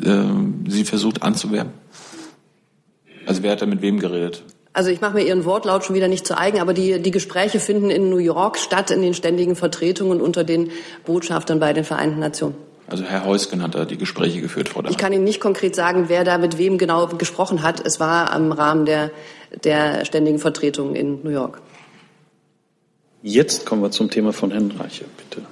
äh, 0.02 0.22
sie 0.68 0.84
versucht 0.84 1.22
anzuwerben? 1.22 1.72
Also 3.26 3.42
wer 3.42 3.52
hat 3.52 3.60
da 3.60 3.66
mit 3.66 3.82
wem 3.82 4.00
geredet? 4.00 4.42
Also 4.72 4.90
ich 4.90 5.00
mache 5.00 5.14
mir 5.14 5.24
Ihren 5.24 5.44
Wortlaut 5.44 5.84
schon 5.84 5.96
wieder 5.96 6.06
nicht 6.06 6.26
zu 6.26 6.38
eigen, 6.38 6.60
aber 6.60 6.74
die, 6.74 7.02
die 7.02 7.10
Gespräche 7.10 7.58
finden 7.58 7.90
in 7.90 8.08
New 8.08 8.18
York 8.18 8.56
statt, 8.56 8.90
in 8.90 9.02
den 9.02 9.14
ständigen 9.14 9.56
Vertretungen 9.56 10.20
unter 10.20 10.44
den 10.44 10.70
Botschaftern 11.04 11.58
bei 11.58 11.72
den 11.72 11.84
Vereinten 11.84 12.20
Nationen. 12.20 12.54
Also 12.86 13.04
Herr 13.04 13.24
Heusgen 13.24 13.62
hat 13.62 13.74
da 13.74 13.84
die 13.84 13.96
Gespräche 13.96 14.40
geführt, 14.40 14.68
Frau 14.68 14.82
Dahn. 14.82 14.90
Ich 14.90 14.98
kann 14.98 15.12
Ihnen 15.12 15.24
nicht 15.24 15.40
konkret 15.40 15.76
sagen, 15.76 16.04
wer 16.08 16.24
da 16.24 16.38
mit 16.38 16.58
wem 16.58 16.78
genau 16.78 17.06
gesprochen 17.06 17.62
hat. 17.62 17.84
Es 17.84 18.00
war 18.00 18.34
im 18.36 18.52
Rahmen 18.52 18.84
der, 18.84 19.10
der 19.64 20.04
ständigen 20.04 20.38
Vertretungen 20.38 20.94
in 20.94 21.22
New 21.22 21.30
York. 21.30 21.60
Jetzt 23.22 23.66
kommen 23.66 23.82
wir 23.82 23.90
zum 23.90 24.10
Thema 24.10 24.32
von 24.32 24.50
Herrn 24.50 24.72
Reiche, 24.72 25.04
bitte. 25.16 25.46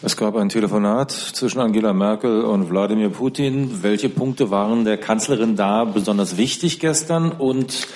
Es 0.00 0.16
gab 0.16 0.36
ein 0.36 0.48
Telefonat 0.48 1.10
zwischen 1.10 1.58
Angela 1.58 1.92
Merkel 1.92 2.42
und 2.42 2.70
Wladimir 2.70 3.08
Putin. 3.08 3.82
Welche 3.82 4.08
Punkte 4.08 4.48
waren 4.48 4.84
der 4.84 4.96
Kanzlerin 4.96 5.56
da 5.56 5.84
besonders 5.84 6.36
wichtig 6.36 6.78
gestern? 6.78 7.32
Und 7.32 7.88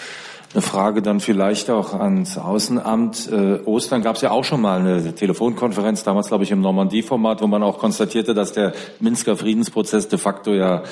eine 0.54 0.62
Frage 0.62 1.00
dann 1.00 1.20
vielleicht 1.20 1.70
auch 1.70 1.94
ans 1.94 2.36
Außenamt. 2.36 3.30
Äh, 3.30 3.60
Ostern 3.64 4.02
gab 4.02 4.16
es 4.16 4.22
ja 4.22 4.30
auch 4.30 4.44
schon 4.44 4.60
mal 4.60 4.80
eine 4.80 5.14
Telefonkonferenz, 5.14 6.02
damals 6.02 6.28
glaube 6.28 6.44
ich 6.44 6.50
im 6.50 6.60
Normandie-Format, 6.60 7.40
wo 7.40 7.46
man 7.46 7.62
auch 7.62 7.78
konstatierte, 7.78 8.34
dass 8.34 8.52
der 8.52 8.72
Minsker 9.00 9.36
Friedensprozess 9.36 10.08
de 10.08 10.18
facto 10.18 10.52
ja 10.52 10.82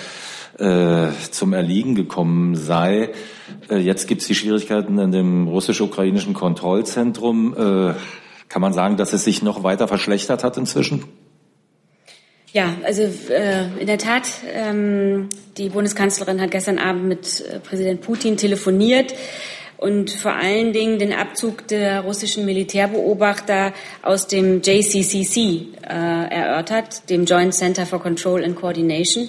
äh, 0.59 1.09
zum 1.31 1.53
Erliegen 1.53 1.95
gekommen 1.95 2.57
sei. 2.57 3.11
Äh, 3.69 3.79
jetzt 3.79 4.09
gibt 4.09 4.23
es 4.23 4.29
die 4.29 4.35
Schwierigkeiten 4.35 4.99
in 4.99 5.13
dem 5.13 5.49
russisch-ukrainischen 5.49 6.33
Kontrollzentrum. 6.33 7.55
Äh, 7.55 7.95
kann 8.49 8.63
man 8.63 8.73
sagen, 8.73 8.97
dass 8.97 9.13
es 9.13 9.25
sich 9.25 9.43
noch 9.43 9.63
weiter 9.63 9.89
verschlechtert 9.89 10.43
hat 10.43 10.57
inzwischen? 10.57 11.05
Ja, 12.53 12.77
also 12.83 13.03
äh, 13.03 13.67
in 13.79 13.87
der 13.87 13.99
Tat, 13.99 14.27
ähm, 14.53 15.29
die 15.57 15.69
Bundeskanzlerin 15.69 16.41
hat 16.41 16.51
gestern 16.51 16.79
Abend 16.79 17.05
mit 17.05 17.41
äh, 17.43 17.61
Präsident 17.61 18.01
Putin 18.01 18.37
telefoniert 18.37 19.15
und 19.77 20.11
vor 20.11 20.33
allen 20.33 20.73
Dingen 20.73 20.99
den 20.99 21.13
Abzug 21.13 21.69
der 21.69 22.01
russischen 22.01 22.45
Militärbeobachter 22.45 23.73
aus 24.03 24.27
dem 24.27 24.63
JCCC 24.63 25.39
äh, 25.39 25.89
erörtert, 25.89 27.09
dem 27.09 27.25
Joint 27.25 27.55
Center 27.55 27.87
for 27.87 28.03
Control 28.03 28.45
and 28.45 28.57
Coordination. 28.57 29.29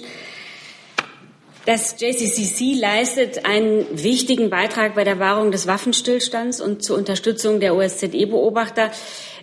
Das 1.64 1.94
JCCC 2.00 2.74
leistet 2.74 3.46
einen 3.46 3.86
wichtigen 3.92 4.50
Beitrag 4.50 4.96
bei 4.96 5.04
der 5.04 5.20
Wahrung 5.20 5.52
des 5.52 5.68
Waffenstillstands 5.68 6.60
und 6.60 6.82
zur 6.82 6.98
Unterstützung 6.98 7.60
der 7.60 7.76
OSZE-Beobachter. 7.76 8.90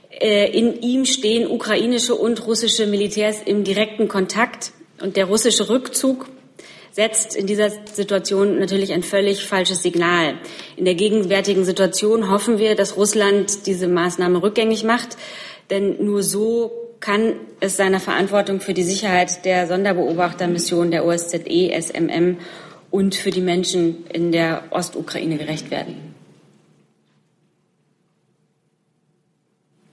Äh, 0.09 0.51
in 0.57 0.81
ihm 0.81 1.05
stehen 1.05 1.49
ukrainische 1.49 2.15
und 2.15 2.45
russische 2.47 2.87
Militärs 2.87 3.41
im 3.45 3.63
direkten 3.63 4.07
Kontakt 4.07 4.71
und 5.01 5.15
der 5.15 5.25
russische 5.25 5.69
Rückzug 5.69 6.27
setzt 6.91 7.35
in 7.35 7.45
dieser 7.45 7.69
Situation 7.93 8.59
natürlich 8.59 8.91
ein 8.93 9.03
völlig 9.03 9.45
falsches 9.45 9.83
Signal. 9.83 10.33
In 10.75 10.85
der 10.85 10.95
gegenwärtigen 10.95 11.63
Situation 11.63 12.31
hoffen 12.31 12.57
wir, 12.57 12.75
dass 12.75 12.97
Russland 12.97 13.67
diese 13.67 13.87
Maßnahme 13.87 14.41
rückgängig 14.41 14.83
macht, 14.83 15.17
denn 15.69 16.03
nur 16.03 16.23
so 16.23 16.71
kann 16.99 17.35
es 17.59 17.77
seiner 17.77 17.99
Verantwortung 17.99 18.59
für 18.59 18.73
die 18.73 18.83
Sicherheit 18.83 19.45
der 19.45 19.67
Sonderbeobachtermission 19.67 20.91
der 20.91 21.05
OSZE, 21.05 21.71
SMM 21.79 22.37
und 22.91 23.15
für 23.15 23.29
die 23.29 23.41
Menschen 23.41 24.05
in 24.07 24.31
der 24.31 24.63
Ostukraine 24.71 25.37
gerecht 25.37 25.71
werden. 25.71 26.08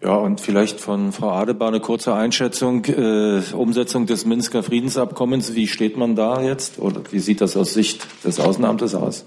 Ja, 0.07 0.15
und 0.15 0.41
vielleicht 0.41 0.79
von 0.79 1.11
Frau 1.11 1.31
Adebar 1.31 1.67
eine 1.67 1.81
kurze 1.81 2.15
Einschätzung, 2.15 2.85
äh, 2.85 3.43
Umsetzung 3.53 4.07
des 4.07 4.25
Minsker 4.25 4.63
Friedensabkommens. 4.63 5.57
Wie 5.57 5.67
steht 5.67 5.97
man 5.97 6.15
da 6.15 6.43
jetzt 6.43 6.79
oder 6.79 7.01
wie 7.11 7.19
sieht 7.19 7.41
das 7.41 7.57
aus 7.57 7.75
Sicht 7.75 8.07
des 8.25 8.39
Außenamtes 8.39 8.95
aus? 8.95 9.25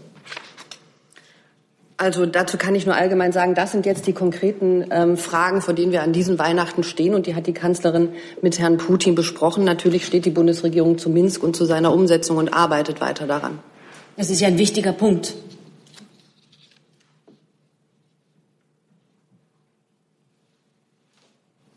Also 1.97 2.25
dazu 2.25 2.55
kann 2.55 2.75
ich 2.75 2.85
nur 2.85 2.95
allgemein 2.95 3.33
sagen, 3.33 3.55
das 3.55 3.73
sind 3.73 3.85
jetzt 3.85 4.07
die 4.07 4.13
konkreten 4.13 4.85
ähm, 4.89 5.17
Fragen, 5.17 5.61
vor 5.61 5.73
denen 5.73 5.91
wir 5.91 6.01
an 6.01 6.13
diesen 6.13 6.39
Weihnachten 6.39 6.83
stehen. 6.83 7.13
Und 7.13 7.27
die 7.27 7.35
hat 7.35 7.45
die 7.45 7.53
Kanzlerin 7.53 8.13
mit 8.41 8.57
Herrn 8.57 8.77
Putin 8.77 9.15
besprochen. 9.15 9.65
Natürlich 9.65 10.05
steht 10.05 10.23
die 10.23 10.29
Bundesregierung 10.29 10.97
zu 10.97 11.09
Minsk 11.09 11.43
und 11.43 11.57
zu 11.57 11.65
seiner 11.65 11.93
Umsetzung 11.93 12.37
und 12.37 12.53
arbeitet 12.53 13.01
weiter 13.01 13.27
daran. 13.27 13.59
Das 14.15 14.29
ist 14.29 14.39
ja 14.39 14.47
ein 14.47 14.57
wichtiger 14.57 14.93
Punkt. 14.93 15.35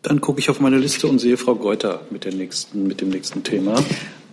Dann 0.03 0.21
gucke 0.21 0.41
ich 0.41 0.51
auf 0.51 0.59
meine 0.59 0.79
Liste 0.79 1.07
und 1.07 1.21
sehe 1.21 1.37
Frau 1.37 1.55
Geuter 1.55 2.01
mit, 2.11 2.25
der 2.25 2.35
nächsten, 2.35 2.87
mit 2.87 3.01
dem 3.01 3.11
nächsten 3.11 3.45
Thema. 3.45 3.77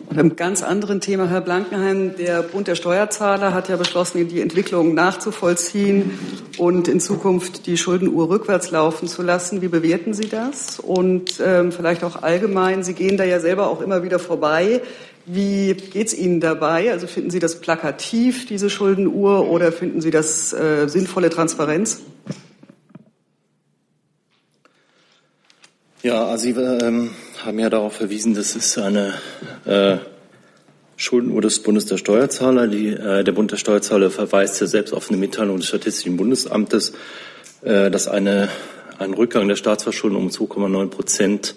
Einem 0.10 0.36
ganz 0.36 0.64
anderen 0.64 1.02
Thema, 1.02 1.28
Herr 1.28 1.42
Blankenheim, 1.42 2.16
der 2.18 2.42
Bund 2.42 2.68
der 2.68 2.74
Steuerzahler 2.74 3.54
hat 3.54 3.70
ja 3.70 3.76
beschlossen, 3.76 4.28
die 4.28 4.42
Entwicklung 4.42 4.96
nachzuvollziehen 4.96 6.18
und 6.58 6.88
in 6.88 7.00
Zukunft 7.00 7.68
die 7.68 7.78
Schuldenuhr 7.78 8.28
rückwärts 8.28 8.72
laufen 8.72 9.08
zu 9.08 9.22
lassen. 9.22 9.62
Wie 9.62 9.68
bewerten 9.68 10.16
Sie 10.16 10.28
das? 10.28 10.80
Und 10.80 11.40
ähm, 11.46 11.72
vielleicht 11.72 12.04
auch 12.04 12.24
allgemein, 12.24 12.84
Sie 12.84 12.94
gehen 12.94 13.18
da 13.18 13.24
ja 13.24 13.40
selber 13.40 13.68
auch 13.68 13.82
immer 13.82 14.02
wieder 14.02 14.18
vorbei. 14.18 14.82
Wie 15.28 15.76
geht 15.76 16.08
es 16.08 16.18
Ihnen 16.18 16.40
dabei? 16.40 16.92
Also 16.92 17.06
finden 17.06 17.30
Sie 17.30 17.38
das 17.38 17.62
plakativ, 17.62 18.48
diese 18.48 18.72
Schuldenuhr, 18.72 19.48
oder 19.48 19.72
finden 19.72 20.02
Sie 20.02 20.10
das 20.10 20.52
äh, 20.54 20.88
sinnvolle 20.88 21.30
Transparenz? 21.30 22.02
Ja, 26.02 26.28
also 26.28 26.44
Sie 26.44 26.52
ähm, 26.52 27.10
haben 27.44 27.60
ja 27.60 27.70
darauf 27.70 27.96
verwiesen, 27.96 28.34
das 28.34 28.56
ist 28.56 28.78
eine 28.78 29.16
äh, 29.66 29.98
Schuldenuhr 30.96 31.42
des 31.42 31.62
Bundes 31.62 31.88
der 31.88 31.98
Steuerzahler. 31.98 32.68
Die, 32.68 32.88
äh, 32.88 33.26
der 33.26 33.34
Bund 33.34 33.52
der 33.52 33.58
Steuerzahler 33.58 34.10
verweist 34.10 34.62
ja 34.62 34.68
selbst 34.68 34.94
auf 34.94 35.10
eine 35.10 35.18
Mitteilung 35.18 35.58
des 35.58 35.68
Statistischen 35.68 36.16
Bundesamtes, 36.16 36.94
äh, 37.64 37.92
dass 37.92 38.08
eine, 38.08 38.48
ein 38.98 39.14
Rückgang 39.14 39.50
der 39.50 39.58
Staatsverschuldung 39.58 40.24
um 40.24 40.30
2,9 40.30 40.88
Prozent 40.88 41.56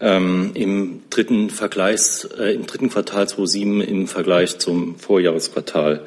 ähm, 0.00 0.52
im 0.54 1.02
dritten 1.10 1.50
Vergleichs, 1.50 2.24
äh, 2.38 2.54
im 2.54 2.64
dritten 2.64 2.88
Quartal 2.88 3.28
2007 3.28 3.82
im 3.82 4.06
Vergleich 4.06 4.58
zum 4.58 4.98
Vorjahresquartal 4.98 6.06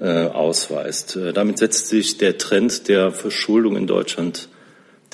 äh, 0.00 0.26
ausweist. 0.26 1.14
Äh, 1.14 1.32
damit 1.32 1.58
setzt 1.58 1.86
sich 1.86 2.18
der 2.18 2.36
Trend 2.36 2.88
der 2.88 3.12
Verschuldung 3.12 3.76
in 3.76 3.86
Deutschland 3.86 4.48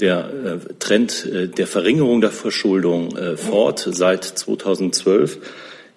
der 0.00 0.30
äh, 0.30 0.74
Trend 0.78 1.26
äh, 1.26 1.48
der 1.48 1.66
Verringerung 1.66 2.20
der 2.20 2.30
Verschuldung 2.30 3.16
äh, 3.16 3.36
fort. 3.36 3.86
Seit 3.90 4.24
2012 4.24 5.38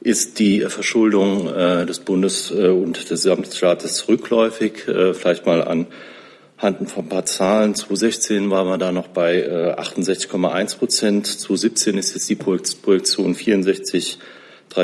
ist 0.01 0.39
die 0.39 0.59
Verschuldung 0.61 1.45
des 1.45 1.99
Bundes 1.99 2.51
und 2.51 2.97
des 2.97 3.07
Gesamtstaates 3.07 4.09
rückläufig. 4.09 4.83
Vielleicht 4.83 5.45
mal 5.45 5.61
anhand 5.61 6.89
von 6.89 7.05
ein 7.05 7.07
paar 7.07 7.23
Zahlen. 7.23 7.73
2016 7.73 8.49
waren 8.49 8.67
wir 8.67 8.77
da 8.77 8.91
noch 8.91 9.07
bei 9.07 9.47
68,1 9.77 10.77
Prozent. 10.77 11.27
2017 11.27 11.97
ist 11.97 12.15
jetzt 12.15 12.29
die 12.29 12.35
Projektion 12.35 13.33
64 13.33 14.19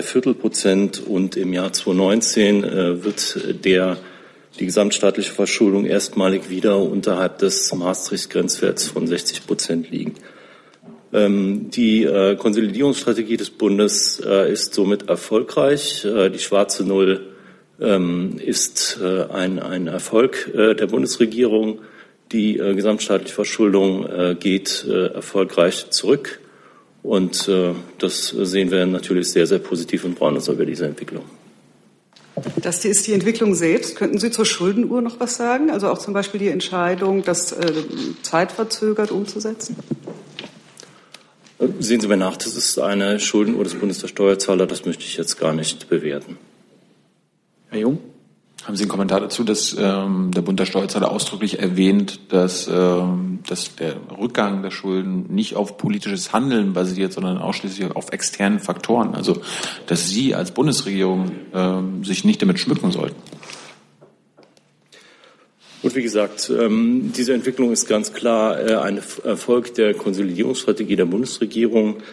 Viertel 0.03 0.35
Prozent 0.35 1.05
und 1.05 1.35
im 1.35 1.51
Jahr 1.51 1.73
2019 1.73 3.03
wird 3.03 3.65
der 3.65 3.97
die 4.59 4.65
gesamtstaatliche 4.65 5.31
Verschuldung 5.31 5.85
erstmalig 5.85 6.49
wieder 6.49 6.77
unterhalb 6.77 7.37
des 7.37 7.73
Maastricht-Grenzwerts 7.73 8.87
von 8.87 9.07
60 9.07 9.47
Prozent 9.47 9.89
liegen. 9.89 10.15
Ähm, 11.11 11.71
die 11.71 12.03
äh, 12.03 12.35
Konsolidierungsstrategie 12.35 13.37
des 13.37 13.49
Bundes 13.49 14.21
äh, 14.23 14.51
ist 14.51 14.73
somit 14.73 15.09
erfolgreich. 15.09 16.05
Äh, 16.05 16.29
die 16.29 16.39
schwarze 16.39 16.83
Null 16.83 17.21
ähm, 17.81 18.39
ist 18.45 18.99
ein, 19.01 19.57
ein 19.59 19.87
Erfolg 19.87 20.51
der 20.53 20.87
Bundesregierung. 20.87 21.79
Die 22.33 22.55
gesamtstaatliche 22.55 23.33
Verschuldung 23.33 24.37
geht 24.37 24.85
erfolgreich 24.85 25.89
zurück. 25.89 26.41
Und 27.03 27.49
das 27.97 28.27
sehen 28.27 28.69
wir 28.69 28.85
natürlich 28.85 29.29
sehr, 29.29 29.47
sehr 29.47 29.59
positiv 29.59 30.03
und 30.03 30.17
freuen 30.17 30.35
uns 30.35 30.49
über 30.49 30.65
diese 30.65 30.87
Entwicklung. 30.87 31.23
Das 32.61 32.83
ist 32.85 33.07
die 33.07 33.13
Entwicklung 33.13 33.55
selbst. 33.55 33.95
Könnten 33.95 34.17
Sie 34.17 34.31
zur 34.31 34.45
Schuldenuhr 34.45 35.01
noch 35.01 35.19
was 35.19 35.37
sagen? 35.37 35.69
Also 35.69 35.89
auch 35.89 35.97
zum 35.97 36.13
Beispiel 36.13 36.39
die 36.39 36.49
Entscheidung, 36.49 37.23
das 37.23 37.51
äh, 37.51 37.71
zeitverzögert 38.21 39.11
umzusetzen? 39.11 39.75
Sehen 41.79 41.99
Sie 41.99 42.07
mir 42.07 42.17
nach, 42.17 42.37
das 42.37 42.55
ist 42.55 42.79
eine 42.79 43.19
Schuldenuhr 43.19 43.63
des 43.63 43.75
Bundes 43.75 43.99
der 43.99 44.07
Steuerzahler. 44.07 44.65
Das 44.65 44.85
möchte 44.85 45.03
ich 45.03 45.17
jetzt 45.17 45.37
gar 45.37 45.53
nicht 45.53 45.89
bewerten. 45.89 46.37
Herr 47.69 47.79
Jung? 47.79 47.99
Haben 48.69 48.75
Sie 48.75 48.83
einen 48.83 48.91
Kommentar 48.91 49.19
dazu, 49.19 49.43
dass 49.43 49.75
ähm, 49.79 50.29
der 50.29 50.43
Bund 50.43 50.59
der 50.59 50.67
Steuerzahler 50.67 51.09
ausdrücklich 51.09 51.57
erwähnt, 51.57 52.19
dass, 52.31 52.67
ähm, 52.71 53.39
dass 53.47 53.73
der 53.73 53.95
Rückgang 54.15 54.61
der 54.61 54.69
Schulden 54.69 55.25
nicht 55.33 55.55
auf 55.55 55.77
politisches 55.77 56.33
Handeln 56.33 56.73
basiert, 56.73 57.11
sondern 57.11 57.39
ausschließlich 57.39 57.95
auf 57.95 58.11
externen 58.11 58.59
Faktoren? 58.59 59.15
Also, 59.15 59.41
dass 59.87 60.09
Sie 60.09 60.35
als 60.35 60.51
Bundesregierung 60.51 61.31
ähm, 61.51 62.05
sich 62.05 62.25
nicht 62.25 62.43
damit 62.43 62.59
schmücken 62.59 62.91
sollten? 62.91 63.15
Und 65.81 65.95
wie 65.95 66.03
gesagt, 66.03 66.51
ähm, 66.55 67.11
diese 67.17 67.33
Entwicklung 67.33 67.71
ist 67.71 67.87
ganz 67.87 68.13
klar 68.13 68.59
äh, 68.59 68.75
ein 68.75 69.01
Erfolg 69.23 69.73
der 69.73 69.95
Konsolidierungsstrategie 69.95 70.95
der 70.95 71.05
Bundesregierung 71.05 72.03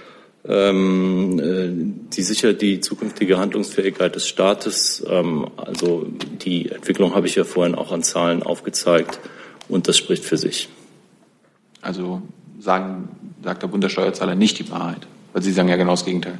die 0.48 2.22
sichert 2.22 2.62
die 2.62 2.80
zukünftige 2.80 3.38
Handlungsfähigkeit 3.38 4.14
des 4.14 4.28
Staates. 4.28 5.04
Ähm, 5.08 5.48
also 5.56 6.06
die 6.44 6.70
Entwicklung 6.70 7.14
habe 7.14 7.26
ich 7.26 7.34
ja 7.34 7.44
vorhin 7.44 7.74
auch 7.74 7.90
an 7.90 8.04
Zahlen 8.04 8.44
aufgezeigt 8.44 9.18
und 9.68 9.88
das 9.88 9.98
spricht 9.98 10.24
für 10.24 10.36
sich. 10.36 10.68
Also 11.82 12.22
sagen, 12.60 13.08
sagt 13.42 13.62
der 13.62 13.68
Bund 13.68 13.82
der 13.82 13.88
Steuerzahler 13.88 14.36
nicht 14.36 14.58
die 14.60 14.70
Wahrheit, 14.70 15.06
weil 15.32 15.42
Sie 15.42 15.52
sagen 15.52 15.68
ja 15.68 15.76
genau 15.76 15.92
das 15.92 16.04
Gegenteil. 16.04 16.38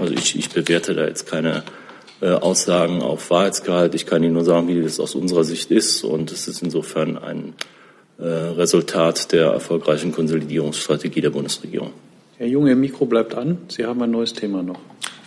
Also 0.00 0.14
ich, 0.14 0.38
ich 0.38 0.50
bewerte 0.50 0.94
da 0.94 1.04
jetzt 1.04 1.26
keine 1.26 1.64
äh, 2.20 2.30
Aussagen 2.30 3.02
auf 3.02 3.30
Wahrheitsgehalt. 3.30 3.96
Ich 3.96 4.06
kann 4.06 4.22
Ihnen 4.22 4.34
nur 4.34 4.44
sagen, 4.44 4.68
wie 4.68 4.80
das 4.80 5.00
aus 5.00 5.16
unserer 5.16 5.42
Sicht 5.42 5.72
ist 5.72 6.04
und 6.04 6.30
es 6.30 6.46
ist 6.46 6.62
insofern 6.62 7.18
ein 7.18 7.48
äh, 7.48 7.77
Resultat 8.20 9.32
der 9.32 9.48
erfolgreichen 9.48 10.12
Konsolidierungsstrategie 10.12 11.20
der 11.20 11.30
Bundesregierung. 11.30 11.92
Herr 12.36 12.46
Junge, 12.46 12.70
Ihr 12.70 12.76
Mikro 12.76 13.06
bleibt 13.06 13.34
an. 13.34 13.58
Sie 13.68 13.84
haben 13.84 14.02
ein 14.02 14.10
neues 14.10 14.32
Thema 14.32 14.62
noch. 14.62 14.78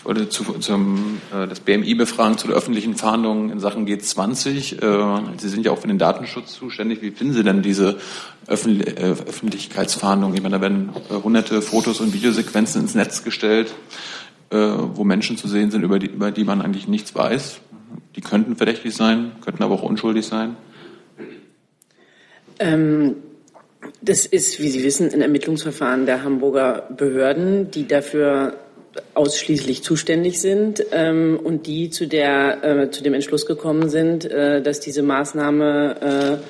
Ich 0.01 0.06
wollte 0.06 0.30
zu, 0.30 0.43
zum, 0.60 1.21
äh, 1.32 1.45
das 1.45 1.60
BMI 1.60 1.93
befragen 1.93 2.38
zu 2.38 2.47
der 2.47 2.56
öffentlichen 2.56 2.95
Fahndung 2.95 3.51
in 3.51 3.60
Sachen 3.60 3.86
G20. 3.86 4.82
Äh, 4.82 5.38
Sie 5.38 5.47
sind 5.47 5.63
ja 5.63 5.71
auch 5.71 5.77
für 5.77 5.88
den 5.88 5.99
Datenschutz 5.99 6.54
zuständig. 6.54 7.04
Wie 7.04 7.12
finden 7.12 7.34
Sie 7.34 7.43
denn 7.43 7.62
diese 7.62 7.97
Öffentlich 8.47 8.97
äh, 8.97 9.12
Öffentlichkeitsfahndung? 9.12 10.34
Ich 10.34 10.41
meine, 10.41 10.56
da 10.56 10.62
werden 10.62 10.89
äh, 11.10 11.13
hunderte 11.13 11.62
Fotos 11.62 11.99
und 11.99 12.13
Videosequenzen 12.13 12.82
ins 12.82 12.95
Netz 12.95 13.23
gestellt, 13.23 13.75
äh, 14.49 14.58
wo 14.58 15.04
Menschen 15.04 15.38
zu 15.38 15.47
sehen 15.47 15.69
sind, 15.69 15.84
über 15.84 15.99
die, 15.99 16.08
über 16.08 16.32
die 16.32 16.45
man 16.45 16.62
eigentlich 16.62 16.88
nichts 16.88 17.13
weiß. 17.13 17.60
Die 18.15 18.21
könnten 18.21 18.56
verdächtig 18.56 18.95
sein, 18.95 19.34
könnten 19.41 19.62
aber 19.62 19.75
auch 19.75 19.84
unschuldig 19.84 20.25
sein. 20.25 20.56
Ähm, 22.62 23.15
das 24.02 24.26
ist, 24.26 24.62
wie 24.62 24.69
Sie 24.69 24.84
wissen, 24.84 25.12
ein 25.12 25.21
Ermittlungsverfahren 25.21 26.06
der 26.06 26.24
Hamburger 26.24 26.88
Behörden, 26.95 27.71
die 27.71 27.88
dafür 27.88 28.56
ausschließlich 29.13 29.84
zuständig 29.84 30.39
sind 30.41 30.84
ähm, 30.91 31.39
und 31.41 31.65
die 31.65 31.89
zu, 31.89 32.08
der, 32.08 32.63
äh, 32.63 32.91
zu 32.91 33.04
dem 33.04 33.13
Entschluss 33.13 33.45
gekommen 33.45 33.89
sind, 33.89 34.26
äh, 34.26 34.62
dass 34.62 34.80
diese 34.80 35.02
Maßnahme 35.02 36.39
äh, 36.41 36.45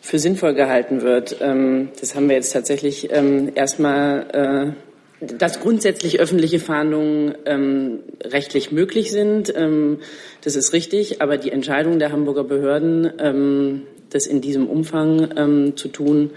für 0.00 0.18
sinnvoll 0.18 0.54
gehalten 0.54 1.02
wird. 1.02 1.36
Ähm, 1.40 1.88
das 1.98 2.14
haben 2.14 2.28
wir 2.28 2.36
jetzt 2.36 2.52
tatsächlich 2.52 3.08
ähm, 3.12 3.52
erstmal, 3.54 4.74
äh, 5.20 5.26
dass 5.38 5.60
grundsätzlich 5.60 6.20
öffentliche 6.20 6.58
Fahndungen 6.58 7.36
ähm, 7.46 8.00
rechtlich 8.22 8.70
möglich 8.70 9.10
sind. 9.10 9.52
Ähm, 9.56 10.00
das 10.42 10.56
ist 10.56 10.72
richtig, 10.72 11.22
aber 11.22 11.38
die 11.38 11.52
Entscheidung 11.52 11.98
der 11.98 12.12
Hamburger 12.12 12.44
Behörden 12.44 13.12
ähm, 13.18 13.82
das 14.12 14.26
in 14.26 14.40
diesem 14.40 14.66
Umfang 14.66 15.28
ähm, 15.36 15.76
zu 15.76 15.88
tun, 15.88 16.30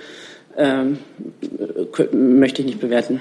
ähm, 0.58 1.00
möchte 2.12 2.62
ich 2.62 2.68
nicht 2.68 2.80
bewerten. 2.80 3.20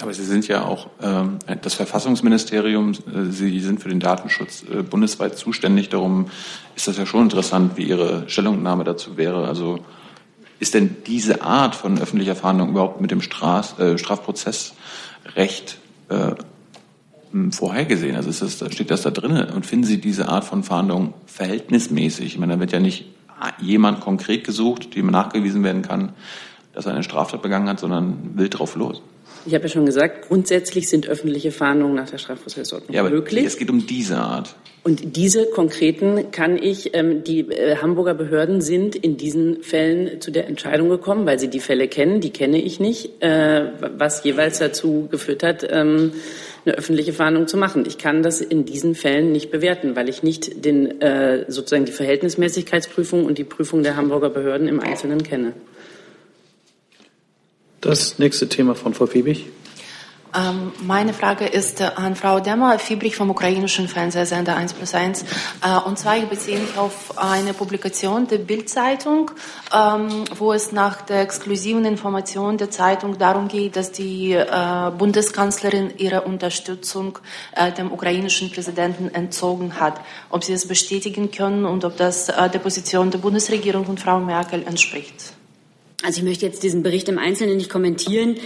Aber 0.00 0.12
Sie 0.12 0.24
sind 0.24 0.48
ja 0.48 0.64
auch 0.64 0.88
ähm, 1.00 1.38
das 1.62 1.74
Verfassungsministerium, 1.74 2.92
äh, 2.92 3.30
Sie 3.30 3.60
sind 3.60 3.80
für 3.80 3.88
den 3.88 4.00
Datenschutz 4.00 4.64
äh, 4.64 4.82
bundesweit 4.82 5.36
zuständig. 5.38 5.90
Darum 5.90 6.26
ist 6.74 6.88
das 6.88 6.96
ja 6.98 7.06
schon 7.06 7.22
interessant, 7.22 7.76
wie 7.76 7.84
Ihre 7.84 8.24
Stellungnahme 8.28 8.82
dazu 8.82 9.16
wäre. 9.16 9.46
Also 9.46 9.78
ist 10.58 10.74
denn 10.74 10.96
diese 11.06 11.42
Art 11.42 11.76
von 11.76 12.00
öffentlicher 12.00 12.34
Fahndung 12.34 12.70
überhaupt 12.70 13.00
mit 13.00 13.12
dem 13.12 13.20
Straf, 13.20 13.78
äh, 13.78 13.96
Strafprozessrecht 13.96 15.78
äh, 16.08 16.32
vorhergesehen? 17.50 18.16
Also 18.16 18.30
das, 18.30 18.72
steht 18.72 18.90
das 18.90 19.02
da 19.02 19.10
drin? 19.10 19.36
Und 19.54 19.66
finden 19.66 19.86
Sie 19.86 20.00
diese 20.00 20.28
Art 20.28 20.44
von 20.44 20.64
Fahndung 20.64 21.14
verhältnismäßig? 21.26 22.26
Ich 22.26 22.38
meine, 22.38 22.54
da 22.54 22.60
wird 22.60 22.72
ja 22.72 22.80
nicht 22.80 23.06
jemand 23.60 24.00
konkret 24.00 24.44
gesucht, 24.44 24.94
dem 24.94 25.06
nachgewiesen 25.06 25.62
werden 25.64 25.82
kann, 25.82 26.12
dass 26.72 26.86
er 26.86 26.92
eine 26.92 27.02
Straftat 27.02 27.42
begangen 27.42 27.68
hat, 27.68 27.80
sondern 27.80 28.32
wild 28.34 28.58
drauf 28.58 28.76
los. 28.76 29.02
Ich 29.44 29.54
habe 29.54 29.64
ja 29.64 29.68
schon 29.68 29.86
gesagt, 29.86 30.28
grundsätzlich 30.28 30.88
sind 30.88 31.08
öffentliche 31.08 31.50
Fahndungen 31.50 31.96
nach 31.96 32.08
der 32.08 32.18
Strafprozessordnung 32.18 32.94
ja, 32.94 33.00
aber 33.00 33.10
möglich. 33.10 33.44
Es 33.44 33.56
geht 33.56 33.70
um 33.70 33.86
diese 33.86 34.18
Art. 34.18 34.54
Und 34.84 35.16
diese 35.16 35.46
konkreten 35.46 36.32
kann 36.32 36.56
ich, 36.56 36.94
ähm, 36.94 37.22
die 37.22 37.40
äh, 37.40 37.76
Hamburger 37.76 38.14
Behörden 38.14 38.60
sind 38.60 38.96
in 38.96 39.16
diesen 39.16 39.62
Fällen 39.62 40.20
zu 40.20 40.30
der 40.32 40.48
Entscheidung 40.48 40.88
gekommen, 40.88 41.24
weil 41.24 41.38
sie 41.38 41.48
die 41.48 41.60
Fälle 41.60 41.86
kennen, 41.86 42.20
die 42.20 42.30
kenne 42.30 42.60
ich 42.60 42.80
nicht, 42.80 43.22
äh, 43.22 43.70
was 43.96 44.24
jeweils 44.24 44.58
dazu 44.58 45.08
geführt 45.10 45.42
hat, 45.44 45.66
ähm, 45.70 46.12
eine 46.64 46.76
öffentliche 46.76 47.12
Fahndung 47.12 47.48
zu 47.48 47.56
machen. 47.56 47.84
Ich 47.86 47.98
kann 47.98 48.22
das 48.22 48.40
in 48.40 48.64
diesen 48.64 48.94
Fällen 48.94 49.32
nicht 49.32 49.50
bewerten, 49.50 49.96
weil 49.96 50.08
ich 50.08 50.22
nicht 50.22 50.64
den, 50.64 51.00
äh, 51.00 51.44
sozusagen 51.48 51.84
die 51.84 51.92
Verhältnismäßigkeitsprüfung 51.92 53.24
und 53.24 53.38
die 53.38 53.44
Prüfung 53.44 53.82
der 53.82 53.96
Hamburger 53.96 54.30
Behörden 54.30 54.68
im 54.68 54.80
Einzelnen 54.80 55.22
kenne. 55.22 55.52
Das 57.80 58.18
nächste 58.18 58.48
Thema 58.48 58.74
von 58.76 58.94
Frau 58.94 59.06
Fiebig. 59.06 59.46
Ähm, 60.34 60.72
meine 60.80 61.12
Frage 61.12 61.44
ist 61.44 61.80
äh, 61.80 61.90
an 61.94 62.16
Frau 62.16 62.40
Demmer, 62.40 62.78
Fiebrich 62.78 63.16
vom 63.16 63.28
ukrainischen 63.28 63.86
Fernsehsender 63.86 64.56
1 64.56 64.72
plus 64.72 64.94
1. 64.94 65.22
Äh, 65.22 65.78
und 65.86 65.98
zwar 65.98 66.16
ich 66.16 66.24
beziehe 66.24 66.58
mich 66.58 66.78
auf 66.78 67.18
eine 67.18 67.52
Publikation 67.52 68.26
der 68.26 68.38
Bild-Zeitung, 68.38 69.30
ähm, 69.74 70.24
wo 70.36 70.54
es 70.54 70.72
nach 70.72 71.02
der 71.02 71.20
exklusiven 71.20 71.84
Information 71.84 72.56
der 72.56 72.70
Zeitung 72.70 73.18
darum 73.18 73.48
geht, 73.48 73.76
dass 73.76 73.92
die 73.92 74.32
äh, 74.32 74.90
Bundeskanzlerin 74.96 75.92
ihre 75.98 76.22
Unterstützung 76.22 77.18
äh, 77.54 77.70
dem 77.70 77.92
ukrainischen 77.92 78.50
Präsidenten 78.50 79.10
entzogen 79.14 79.78
hat. 79.78 80.00
Ob 80.30 80.44
Sie 80.44 80.54
es 80.54 80.66
bestätigen 80.66 81.30
können 81.30 81.66
und 81.66 81.84
ob 81.84 81.98
das 81.98 82.30
äh, 82.30 82.48
der 82.48 82.58
Position 82.58 83.10
der 83.10 83.18
Bundesregierung 83.18 83.84
und 83.84 84.00
Frau 84.00 84.18
Merkel 84.18 84.62
entspricht. 84.62 85.34
Also 86.02 86.18
ich 86.18 86.24
möchte 86.24 86.46
jetzt 86.46 86.62
diesen 86.62 86.82
Bericht 86.82 87.08
im 87.08 87.18
Einzelnen 87.18 87.58
nicht 87.58 87.70
kommentieren. 87.70 88.36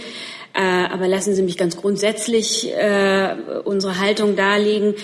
Äh, 0.57 0.61
aber 0.61 1.07
lassen 1.07 1.35
Sie 1.35 1.43
mich 1.43 1.55
ganz 1.55 1.77
grundsätzlich 1.77 2.73
äh, 2.73 3.35
unsere 3.63 3.99
Haltung 3.99 4.35
darlegen. 4.35 4.95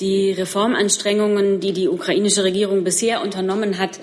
Die 0.00 0.32
Reformanstrengungen, 0.32 1.60
die 1.60 1.72
die 1.72 1.86
ukrainische 1.86 2.44
Regierung 2.44 2.82
bisher 2.82 3.20
unternommen 3.20 3.78
hat, 3.78 4.00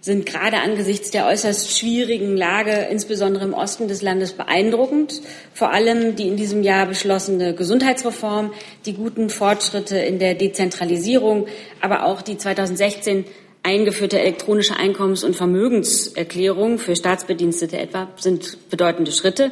sind 0.00 0.24
gerade 0.24 0.58
angesichts 0.58 1.10
der 1.10 1.26
äußerst 1.26 1.76
schwierigen 1.78 2.36
Lage, 2.36 2.86
insbesondere 2.90 3.44
im 3.44 3.54
Osten 3.54 3.88
des 3.88 4.02
Landes, 4.02 4.32
beeindruckend. 4.32 5.20
Vor 5.52 5.72
allem 5.72 6.14
die 6.14 6.28
in 6.28 6.36
diesem 6.36 6.62
Jahr 6.62 6.86
beschlossene 6.86 7.54
Gesundheitsreform, 7.54 8.52
die 8.86 8.94
guten 8.94 9.30
Fortschritte 9.30 9.98
in 9.98 10.20
der 10.20 10.34
Dezentralisierung, 10.34 11.46
aber 11.80 12.04
auch 12.04 12.22
die 12.22 12.36
2016 12.36 13.24
eingeführte 13.64 14.20
elektronische 14.20 14.76
Einkommens- 14.76 15.24
und 15.24 15.34
Vermögenserklärung 15.34 16.78
für 16.78 16.94
Staatsbedienstete 16.94 17.78
etwa 17.78 18.08
sind 18.16 18.70
bedeutende 18.70 19.12
Schritte. 19.12 19.50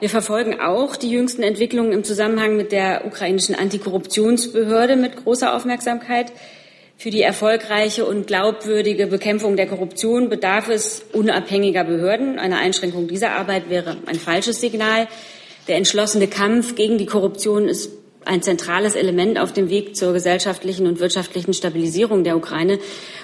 Wir 0.00 0.08
verfolgen 0.08 0.60
auch 0.60 0.94
die 0.94 1.10
jüngsten 1.10 1.42
Entwicklungen 1.42 1.90
im 1.92 2.04
Zusammenhang 2.04 2.56
mit 2.56 2.70
der 2.70 3.04
ukrainischen 3.04 3.56
Antikorruptionsbehörde 3.56 4.94
mit 4.94 5.16
großer 5.16 5.56
Aufmerksamkeit. 5.56 6.32
Für 6.96 7.10
die 7.10 7.22
erfolgreiche 7.22 8.06
und 8.06 8.28
glaubwürdige 8.28 9.08
Bekämpfung 9.08 9.56
der 9.56 9.66
Korruption 9.66 10.28
bedarf 10.28 10.68
es 10.68 11.04
unabhängiger 11.12 11.82
Behörden. 11.82 12.38
Eine 12.38 12.58
Einschränkung 12.58 13.08
dieser 13.08 13.32
Arbeit 13.32 13.70
wäre 13.70 13.96
ein 14.06 14.14
falsches 14.14 14.60
Signal. 14.60 15.08
Der 15.66 15.76
entschlossene 15.76 16.28
Kampf 16.28 16.76
gegen 16.76 16.96
die 16.96 17.06
Korruption 17.06 17.68
ist 17.68 17.90
ein 18.24 18.42
zentrales 18.42 18.94
Element 18.94 19.36
auf 19.40 19.52
dem 19.52 19.68
Weg 19.68 19.96
zur 19.96 20.12
gesellschaftlichen 20.12 20.86
und 20.86 21.00
wirtschaftlichen 21.00 21.54
Stabilisierung 21.54 22.22
der 22.22 22.36
Ukraine. 22.36 22.78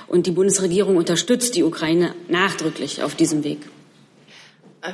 Und 0.09 0.27
die 0.27 0.33
Bundesregierung 0.33 0.97
unterstützt 0.97 1.55
die 1.55 1.63
Ukraine 1.63 2.15
nachdrücklich 2.29 3.05
auf 3.05 3.15
diesem 3.15 3.45
Weg. 3.45 3.59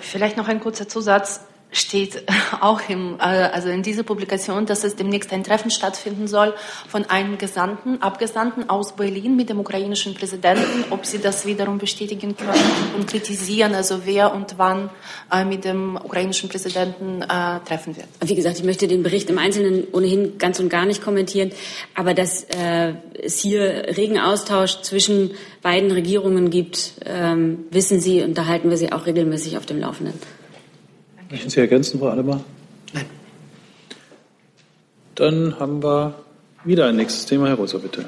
Vielleicht 0.02 0.36
noch 0.36 0.46
ein 0.46 0.60
kurzer 0.60 0.86
Zusatz 0.86 1.40
steht 1.72 2.22
auch 2.61 2.80
im, 2.88 3.16
äh, 3.18 3.22
also 3.22 3.68
in 3.68 3.83
dieser 3.83 4.02
Publikation, 4.02 4.66
dass 4.66 4.85
es 4.85 4.96
demnächst 4.96 5.33
ein 5.33 5.44
Treffen 5.44 5.70
stattfinden 5.70 6.26
soll 6.28 6.54
von 6.88 7.04
einem 7.06 7.38
Gesandten, 7.38 8.02
Abgesandten 8.02 8.68
aus 8.68 8.96
Berlin 8.96 9.37
mit 9.37 9.48
dem 9.48 9.61
ukrainischen 9.61 10.14
Präsidenten, 10.14 10.85
ob 10.90 11.06
Sie 11.06 11.18
das 11.18 11.46
wiederum 11.46 11.78
bestätigen 11.78 12.37
können 12.37 12.70
und 12.96 13.06
kritisieren, 13.06 13.74
also 13.74 14.02
wer 14.04 14.35
und 14.35 14.59
wann 14.59 14.90
äh, 15.33 15.44
mit 15.44 15.64
dem 15.64 15.96
ukrainischen 15.96 16.48
Präsidenten 16.48 17.22
äh, 17.22 17.61
treffen 17.66 17.96
wird. 17.96 18.09
Wie 18.20 18.35
gesagt, 18.35 18.59
ich 18.59 18.64
möchte 18.64 18.88
den 18.88 19.02
Bericht 19.02 19.30
im 19.30 19.38
Einzelnen 19.38 19.87
ohnehin 19.92 20.38
ganz 20.38 20.61
und 20.61 20.68
gar 20.68 20.87
nicht 20.87 21.02
kommentieren, 21.02 21.52
aber 21.94 22.14
dass 22.14 22.44
äh, 22.44 22.94
es 23.22 23.40
hier 23.40 23.96
regen 23.96 24.18
Austausch 24.18 24.83
zwischen 24.83 25.33
beiden 25.62 25.90
Regierungen 25.90 26.50
gibt, 26.50 26.92
ähm, 27.04 27.66
wissen 27.70 28.00
Sie 28.00 28.22
und 28.22 28.37
da 28.37 28.46
halten 28.46 28.70
wir 28.70 28.76
Sie 28.76 28.92
auch 28.92 29.06
regelmäßig 29.06 29.56
auf 29.56 29.66
dem 29.66 29.80
Laufenden. 29.80 30.39
Möchten 31.30 31.48
Sie 31.48 31.60
ergänzen, 31.60 32.00
Frau 32.00 32.08
Adebar? 32.08 32.40
Nein. 32.92 33.06
Dann 35.14 35.60
haben 35.60 35.80
wir 35.80 36.14
wieder 36.64 36.86
ein 36.86 36.96
nächstes 36.96 37.24
Thema. 37.26 37.46
Herr 37.46 37.54
Rosa, 37.54 37.78
bitte. 37.78 38.04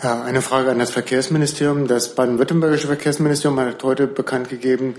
Ja, 0.00 0.22
eine 0.22 0.42
Frage 0.42 0.70
an 0.70 0.78
das 0.78 0.90
Verkehrsministerium. 0.92 1.88
Das 1.88 2.14
baden-württembergische 2.14 2.86
Verkehrsministerium 2.86 3.58
hat 3.58 3.82
heute 3.82 4.06
bekannt 4.06 4.48
gegeben, 4.48 4.94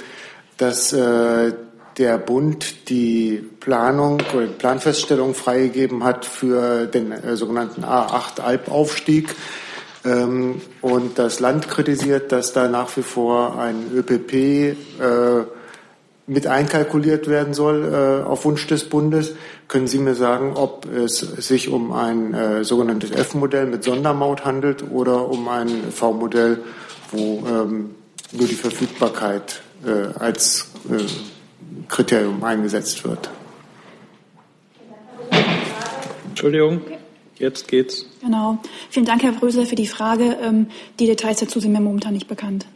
dass 0.57 0.91
äh, 0.91 1.53
der 1.97 2.17
Bund 2.17 2.89
die 2.89 3.41
Planung 3.61 4.21
oder 4.33 4.47
die 4.47 4.53
Planfeststellung 4.53 5.33
freigegeben 5.33 6.03
hat 6.03 6.25
für 6.25 6.85
den 6.85 7.13
äh, 7.13 7.37
sogenannten 7.37 7.85
A8 7.85 8.41
Albaufstieg. 8.41 9.33
Ähm, 10.03 10.61
und 10.81 11.17
das 11.17 11.39
Land 11.39 11.69
kritisiert, 11.69 12.33
dass 12.33 12.51
da 12.51 12.67
nach 12.67 12.97
wie 12.97 13.03
vor 13.03 13.57
ein 13.57 13.89
ÖPP 13.93 14.33
äh, 14.33 15.45
mit 16.29 16.45
einkalkuliert 16.45 17.27
werden 17.27 17.53
soll 17.53 17.91
äh, 17.91 18.23
auf 18.23 18.45
Wunsch 18.45 18.67
des 18.67 18.87
Bundes. 18.87 19.33
Können 19.67 19.87
Sie 19.87 19.97
mir 19.97 20.13
sagen, 20.13 20.53
ob 20.55 20.85
es 20.85 21.17
sich 21.17 21.69
um 21.69 21.91
ein 21.91 22.33
äh, 22.35 22.63
sogenanntes 22.63 23.11
F-Modell 23.11 23.65
mit 23.65 23.83
Sondermaut 23.83 24.45
handelt 24.45 24.83
oder 24.91 25.27
um 25.27 25.47
ein 25.47 25.91
V-Modell, 25.91 26.59
wo 27.11 27.43
ähm, 27.47 27.95
nur 28.31 28.47
die 28.47 28.53
Verfügbarkeit 28.53 29.61
äh, 29.83 30.19
als 30.19 30.71
äh, 30.89 31.03
Kriterium 31.87 32.43
eingesetzt 32.43 33.03
wird? 33.03 33.29
Entschuldigung, 36.29 36.81
jetzt 37.39 37.67
geht's. 37.67 38.05
Genau. 38.21 38.59
Vielen 38.91 39.07
Dank, 39.07 39.23
Herr 39.23 39.31
Brösel, 39.31 39.65
für 39.65 39.75
die 39.75 39.87
Frage. 39.87 40.37
Ähm, 40.43 40.67
die 40.99 41.07
Details 41.07 41.39
dazu 41.39 41.59
sind 41.59 41.71
mir 41.71 41.81
momentan 41.81 42.13
nicht 42.13 42.27
bekannt. 42.27 42.67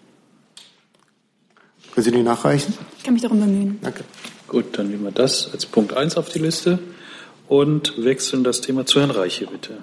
Können 1.94 2.04
Sie 2.04 2.12
die 2.12 2.24
nachreichen? 2.24 2.74
Ich 2.98 3.04
kann 3.04 3.14
mich 3.14 3.22
darum 3.22 3.40
bemühen. 3.40 3.78
Danke. 3.82 4.04
Gut, 4.48 4.78
dann 4.78 4.90
nehmen 4.90 5.04
wir 5.04 5.12
das 5.12 5.52
als 5.54 5.68
Punkt 5.68 5.96
1 5.96 6.18
auf 6.18 6.30
die 6.30 6.40
Liste 6.40 6.80
und 7.48 8.04
wechseln 8.04 8.44
das 8.44 8.62
Thema 8.62 8.86
zu 8.86 9.00
Herrn 9.00 9.12
Reiche, 9.12 9.46
bitte. 9.46 9.78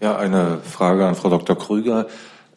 Ja, 0.00 0.16
eine 0.16 0.58
Frage 0.62 1.06
an 1.06 1.14
Frau 1.14 1.30
Dr. 1.30 1.56
Krüger. 1.56 2.08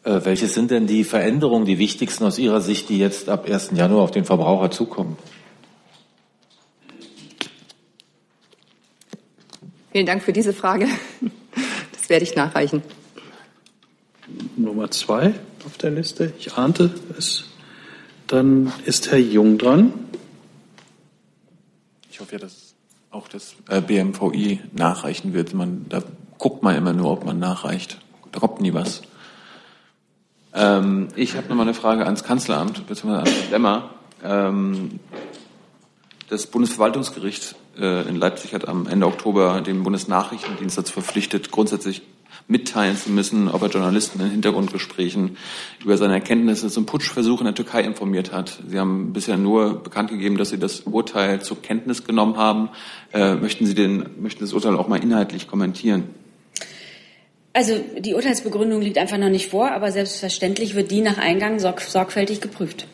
Äh, 0.02 0.20
welche 0.24 0.48
sind 0.48 0.72
denn 0.72 0.88
die 0.88 1.04
Veränderungen, 1.04 1.64
die 1.64 1.78
wichtigsten 1.78 2.24
aus 2.24 2.38
Ihrer 2.38 2.60
Sicht, 2.60 2.88
die 2.88 2.98
jetzt 2.98 3.28
ab 3.28 3.48
1. 3.48 3.70
Januar 3.74 4.02
auf 4.02 4.10
den 4.10 4.24
Verbraucher 4.24 4.70
zukommen? 4.70 5.16
Vielen 9.92 10.06
Dank 10.06 10.22
für 10.22 10.32
diese 10.32 10.52
Frage. 10.52 10.88
Das 11.92 12.08
werde 12.08 12.24
ich 12.24 12.34
nachreichen. 12.34 12.82
Nummer 14.56 14.90
zwei 14.90 15.34
auf 15.64 15.78
der 15.78 15.90
Liste. 15.90 16.32
Ich 16.38 16.54
ahnte 16.54 16.92
es. 17.16 17.49
Dann 18.30 18.72
ist 18.84 19.10
Herr 19.10 19.18
Jung 19.18 19.58
dran. 19.58 19.92
Ich 22.12 22.20
hoffe 22.20 22.34
ja, 22.34 22.38
dass 22.38 22.74
auch 23.10 23.26
das 23.26 23.56
äh, 23.68 23.80
BMVI 23.80 24.60
nachreichen 24.72 25.32
wird. 25.34 25.52
Man, 25.52 25.86
da 25.88 26.00
guckt 26.38 26.62
man 26.62 26.76
immer 26.76 26.92
nur, 26.92 27.10
ob 27.10 27.24
man 27.24 27.40
nachreicht. 27.40 27.98
Da 28.30 28.38
kommt 28.38 28.60
nie 28.60 28.72
was. 28.72 29.02
Ähm, 30.54 31.08
ich 31.16 31.36
habe 31.36 31.48
nochmal 31.48 31.66
eine 31.66 31.74
Frage 31.74 32.04
ans 32.04 32.22
Kanzleramt, 32.22 32.86
beziehungsweise 32.86 33.28
an 33.28 33.50
Demmer. 33.50 33.90
Ähm, 34.22 35.00
das 36.28 36.46
Bundesverwaltungsgericht 36.46 37.56
äh, 37.80 38.08
in 38.08 38.14
Leipzig 38.14 38.54
hat 38.54 38.68
am 38.68 38.86
Ende 38.86 39.06
Oktober 39.06 39.60
den 39.60 39.82
Bundesnachrichtendienst 39.82 40.78
dazu 40.78 40.92
verpflichtet, 40.92 41.50
grundsätzlich 41.50 42.02
mitteilen 42.50 42.96
zu 42.96 43.10
müssen, 43.10 43.48
ob 43.48 43.62
er 43.62 43.68
Journalisten 43.68 44.20
in 44.20 44.30
Hintergrundgesprächen 44.30 45.36
über 45.82 45.96
seine 45.96 46.14
Erkenntnisse 46.14 46.68
zum 46.68 46.84
Putschversuch 46.84 47.40
in 47.40 47.46
der 47.46 47.54
Türkei 47.54 47.82
informiert 47.82 48.32
hat. 48.32 48.58
Sie 48.66 48.78
haben 48.78 49.12
bisher 49.12 49.36
nur 49.36 49.82
bekannt 49.82 50.10
gegeben, 50.10 50.36
dass 50.36 50.50
Sie 50.50 50.58
das 50.58 50.80
Urteil 50.80 51.40
zur 51.40 51.62
Kenntnis 51.62 52.04
genommen 52.04 52.36
haben. 52.36 52.68
Äh, 53.12 53.36
möchten 53.36 53.66
Sie 53.66 53.74
den, 53.74 54.04
möchten 54.20 54.40
das 54.40 54.52
Urteil 54.52 54.76
auch 54.76 54.88
mal 54.88 55.02
inhaltlich 55.02 55.46
kommentieren? 55.46 56.04
Also 57.52 57.74
die 57.98 58.14
Urteilsbegründung 58.14 58.80
liegt 58.80 58.98
einfach 58.98 59.18
noch 59.18 59.28
nicht 59.28 59.48
vor, 59.48 59.70
aber 59.70 59.90
selbstverständlich 59.90 60.74
wird 60.74 60.90
die 60.90 61.00
nach 61.00 61.18
Eingang 61.18 61.58
sorg 61.58 61.80
sorgfältig 61.80 62.40
geprüft. 62.40 62.86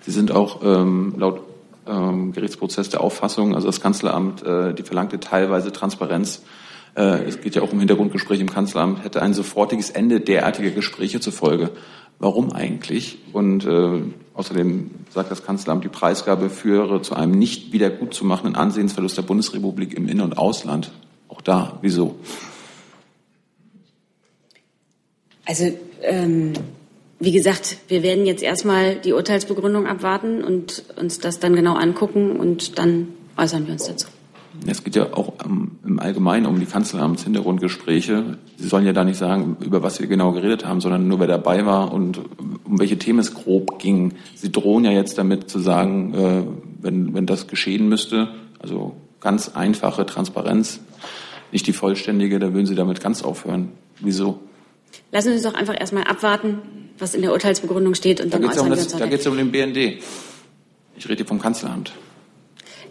Sie 0.00 0.10
sind 0.10 0.32
auch 0.32 0.62
ähm, 0.64 1.14
laut 1.16 1.42
ähm, 1.86 2.32
Gerichtsprozess 2.32 2.88
der 2.88 3.00
Auffassung, 3.00 3.54
also 3.54 3.66
das 3.66 3.80
Kanzleramt, 3.80 4.42
äh, 4.44 4.74
die 4.74 4.82
verlangte 4.82 5.20
teilweise 5.20 5.72
Transparenz, 5.72 6.42
es 6.94 7.40
geht 7.40 7.54
ja 7.54 7.62
auch 7.62 7.72
um 7.72 7.78
Hintergrundgespräche 7.78 8.42
im 8.42 8.50
Kanzleramt, 8.50 9.04
hätte 9.04 9.22
ein 9.22 9.32
sofortiges 9.32 9.90
Ende 9.90 10.20
derartiger 10.20 10.70
Gespräche 10.70 11.20
zur 11.20 11.32
Folge. 11.32 11.70
Warum 12.18 12.52
eigentlich? 12.52 13.18
Und 13.32 13.64
äh, 13.66 14.02
außerdem 14.34 14.90
sagt 15.10 15.30
das 15.30 15.44
Kanzleramt, 15.44 15.84
die 15.84 15.88
Preisgabe 15.88 16.50
führe 16.50 17.02
zu 17.02 17.14
einem 17.16 17.32
nicht 17.32 17.72
wieder 17.72 17.90
gut 17.90 18.14
zu 18.14 18.24
machenden 18.24 18.54
Ansehensverlust 18.54 19.16
der 19.16 19.22
Bundesrepublik 19.22 19.94
im 19.94 20.06
In- 20.06 20.20
und 20.20 20.38
Ausland. 20.38 20.92
Auch 21.28 21.40
da, 21.40 21.78
wieso? 21.82 22.16
Also 25.46 25.76
ähm, 26.02 26.52
wie 27.18 27.32
gesagt, 27.32 27.78
wir 27.88 28.02
werden 28.02 28.26
jetzt 28.26 28.42
erstmal 28.42 28.96
die 28.96 29.12
Urteilsbegründung 29.12 29.86
abwarten 29.86 30.44
und 30.44 30.84
uns 30.96 31.18
das 31.18 31.40
dann 31.40 31.56
genau 31.56 31.74
angucken 31.74 32.36
und 32.36 32.78
dann 32.78 33.08
äußern 33.36 33.66
wir 33.66 33.72
uns 33.72 33.86
dazu. 33.86 34.08
Es 34.66 34.84
geht 34.84 34.96
ja 34.96 35.12
auch 35.14 35.32
um, 35.44 35.78
im 35.84 35.98
Allgemeinen 35.98 36.46
um 36.46 36.58
die 36.60 36.66
Kanzleramtshintergrundgespräche. 36.66 38.38
Sie 38.58 38.68
sollen 38.68 38.84
ja 38.86 38.92
da 38.92 39.04
nicht 39.04 39.16
sagen, 39.18 39.56
über 39.60 39.82
was 39.82 39.96
Sie 39.96 40.06
genau 40.06 40.32
geredet 40.32 40.64
haben, 40.66 40.80
sondern 40.80 41.08
nur 41.08 41.20
wer 41.20 41.26
dabei 41.26 41.64
war 41.66 41.92
und 41.92 42.18
um 42.64 42.78
welche 42.78 42.98
Themen 42.98 43.18
es 43.18 43.34
grob 43.34 43.78
ging. 43.78 44.14
Sie 44.34 44.52
drohen 44.52 44.84
ja 44.84 44.90
jetzt 44.90 45.18
damit 45.18 45.48
zu 45.50 45.58
sagen, 45.58 46.14
äh, 46.14 46.42
wenn, 46.82 47.14
wenn 47.14 47.26
das 47.26 47.46
geschehen 47.46 47.88
müsste, 47.88 48.28
also 48.58 48.94
ganz 49.20 49.48
einfache 49.50 50.04
Transparenz, 50.06 50.80
nicht 51.50 51.66
die 51.66 51.72
vollständige, 51.72 52.38
da 52.38 52.52
würden 52.52 52.66
Sie 52.66 52.74
damit 52.74 53.00
ganz 53.00 53.22
aufhören. 53.22 53.68
Wieso? 54.00 54.40
Lassen 55.12 55.28
Sie 55.28 55.34
uns 55.34 55.42
doch 55.42 55.54
einfach 55.54 55.78
erstmal 55.78 56.04
abwarten, 56.04 56.58
was 56.98 57.14
in 57.14 57.22
der 57.22 57.32
Urteilsbegründung 57.32 57.94
steht 57.94 58.20
und 58.20 58.32
Da 58.32 58.38
dann 58.38 58.42
geht 58.42 58.50
es 58.52 58.56
äußern 58.58 58.66
um, 58.66 58.70
wir 58.72 58.76
das- 58.76 58.92
uns 58.92 58.96
da 59.00 59.06
geht's 59.06 59.24
ja 59.24 59.30
um 59.30 59.36
den 59.36 59.50
BND. 59.50 59.98
Ich 60.96 61.04
rede 61.08 61.16
hier 61.16 61.26
vom 61.26 61.40
Kanzleramt. 61.40 61.92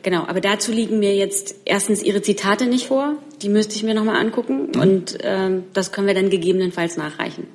Genau, 0.03 0.25
aber 0.25 0.41
dazu 0.41 0.71
liegen 0.71 0.99
mir 0.99 1.15
jetzt 1.15 1.55
erstens 1.65 2.01
Ihre 2.03 2.21
Zitate 2.21 2.65
nicht 2.65 2.87
vor. 2.87 3.15
Die 3.41 3.49
müsste 3.49 3.75
ich 3.75 3.83
mir 3.83 3.93
nochmal 3.93 4.15
angucken 4.17 4.69
Mhm. 4.73 4.81
und 4.81 5.17
ähm, 5.21 5.63
das 5.73 5.91
können 5.91 6.07
wir 6.07 6.13
dann 6.15 6.29
gegebenenfalls 6.29 6.97
nachreichen. 6.97 7.47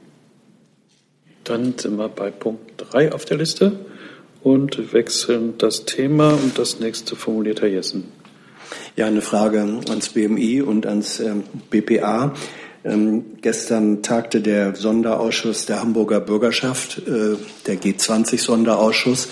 Dann 1.44 1.78
sind 1.78 1.96
wir 1.96 2.09
bei 2.09 2.30
Punkt 2.30 2.72
3 2.76 3.12
auf 3.12 3.24
der 3.24 3.37
Liste 3.37 3.72
und 4.42 4.92
wechseln 4.92 5.54
das 5.59 5.85
Thema 5.85 6.35
und 6.35 6.59
das 6.59 6.80
nächste 6.80 7.14
formuliert 7.16 7.61
Herr 7.62 7.68
Jessen. 7.68 8.04
Ja, 8.96 9.06
eine 9.06 9.20
Frage 9.22 9.61
ans 9.61 10.09
BMI 10.09 10.62
und 10.62 10.87
ans 10.87 11.20
ähm, 11.20 11.44
BPA. 11.70 12.35
Ähm, 12.87 13.25
gestern 13.42 14.03
tagte 14.03 14.40
der 14.40 14.75
Sonderausschuss 14.77 15.66
der 15.66 15.81
Hamburger 15.81 16.20
Bürgerschaft, 16.20 16.99
äh, 16.99 17.37
der 17.66 17.81
G20-Sonderausschuss, 17.81 19.27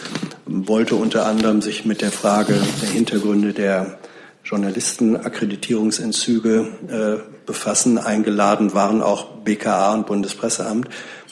wollte 0.45 0.97
unter 0.97 1.25
anderem 1.27 1.63
sich 1.63 1.85
mit 1.85 2.03
der 2.03 2.11
Frage 2.11 2.55
der 2.83 2.89
Hintergründe 2.89 3.53
der 3.53 4.01
Journalistenakkreditierungsentzüge 4.43 6.67
äh, 6.89 7.19
befassen. 7.47 7.99
Eingeladen 7.99 8.75
waren 8.75 9.01
auch 9.01 9.37
BKA 9.45 9.95
und 9.95 10.07
Bundespresseamt. 10.07 10.89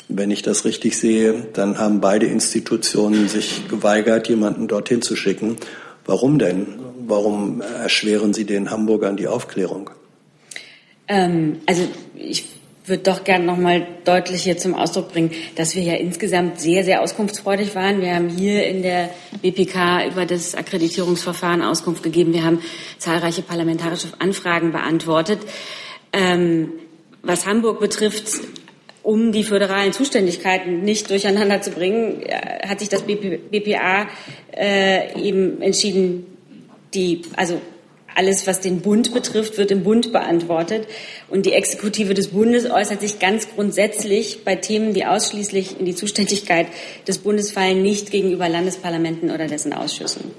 Wenn 0.09 0.31
ich 0.31 0.43
das 0.43 0.65
richtig 0.65 0.97
sehe, 0.97 1.49
dann 1.53 1.79
haben 1.79 2.01
beide 2.01 2.27
Institutionen 2.27 3.27
sich 3.27 3.67
geweigert, 3.69 4.29
jemanden 4.29 4.69
dorthin 4.69 5.03
zu 5.03 5.17
schicken. 5.17 5.57
Warum 6.07 6.39
denn? 6.39 6.69
Warum 7.05 7.61
erschweren 7.61 8.33
Sie 8.33 8.45
den 8.45 8.71
Hamburgern 8.71 9.17
die 9.17 9.27
Aufklärung? 9.27 9.91
Ähm, 11.13 11.61
also 11.67 11.87
ich 12.17 12.45
würde 12.87 13.03
doch 13.03 13.23
gerne 13.23 13.45
nochmal 13.45 13.87
deutlich 14.05 14.43
hier 14.43 14.57
zum 14.57 14.75
Ausdruck 14.75 15.13
bringen, 15.13 15.31
dass 15.57 15.77
wir 15.77 15.83
ja 15.83 15.95
insgesamt 15.95 16.59
sehr, 16.59 16.85
sehr 16.85 17.03
auskunftsfreudig 17.03 17.75
waren. 17.75 18.01
Wir 18.01 18.15
haben 18.15 18.31
hier 18.31 18.67
in 18.67 18.83
der 18.83 19.11
BPK 19.43 20.07
über 20.07 20.25
das 20.25 20.55
Akkreditierungsverfahren 20.55 21.63
Auskunft 21.63 22.03
gegeben. 22.03 22.33
Wir 22.33 22.45
haben 22.45 22.61
zahlreiche 22.99 23.43
parlamentarische 23.43 24.09
Anfragen 24.19 24.73
beantwortet. 24.73 25.41
Ähm, 26.15 26.73
was 27.23 27.47
Hamburg 27.47 27.79
betrifft, 27.79 28.41
um 29.03 29.33
die 29.33 29.45
föderalen 29.45 29.93
Zuständigkeiten 29.93 30.83
nicht 30.83 31.11
durcheinander 31.11 31.61
zu 31.61 31.73
bringen, 31.73 32.23
äh, 32.23 32.67
hat 32.67 32.81
sich 32.81 32.89
das 32.89 33.03
BP, 33.03 33.51
BPA 33.51 34.09
äh, 34.57 35.21
eben 35.21 35.61
entschieden, 35.61 36.27
die, 36.95 37.23
also 37.37 37.61
alles, 38.15 38.47
was 38.47 38.61
den 38.61 38.81
Bund 38.81 39.13
betrifft, 39.15 39.59
wird 39.59 39.71
im 39.71 39.83
Bund 39.83 40.13
beantwortet. 40.13 40.87
Und 41.29 41.47
die 41.47 41.53
Exekutive 41.53 42.15
des 42.15 42.29
Bundes 42.29 42.71
äußert 42.71 43.01
sich 43.01 43.19
ganz 43.19 43.49
grundsätzlich 43.55 44.45
bei 44.45 44.57
Themen, 44.57 44.95
die 44.95 45.05
ausschließlich 45.07 45.79
in 45.79 45.87
die 45.87 45.95
Zuständigkeit 45.95 46.67
des 47.07 47.19
Bundes 47.19 47.51
fallen, 47.51 47.83
nicht 47.83 48.11
gegenüber 48.11 48.49
Landesparlamenten 48.49 49.31
oder 49.31 49.47
dessen 49.47 49.73
Ausschüssen. 49.73 50.31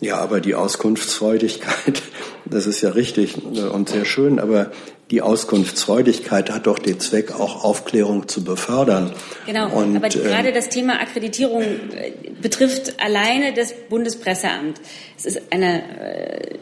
Ja, 0.00 0.16
aber 0.16 0.40
die 0.40 0.54
Auskunftsfreudigkeit, 0.54 2.02
das 2.46 2.66
ist 2.66 2.80
ja 2.80 2.90
richtig 2.90 3.36
und 3.36 3.88
sehr 3.88 4.04
schön, 4.04 4.38
aber 4.38 4.72
die 5.10 5.22
Auskunftsfreudigkeit 5.22 6.50
hat 6.50 6.66
doch 6.66 6.78
den 6.78 7.00
Zweck, 7.00 7.32
auch 7.32 7.64
Aufklärung 7.64 8.28
zu 8.28 8.44
befördern. 8.44 9.12
Genau, 9.46 9.70
Und, 9.72 9.96
aber 9.96 10.06
ähm, 10.06 10.22
gerade 10.22 10.52
das 10.52 10.68
Thema 10.68 11.00
Akkreditierung 11.00 11.62
äh, 11.62 12.12
betrifft 12.40 13.02
alleine 13.02 13.52
das 13.52 13.74
Bundespresseamt. 13.88 14.80
Es 15.16 15.26
ist 15.26 15.42
eine, 15.50 15.82
äh, 16.00 16.58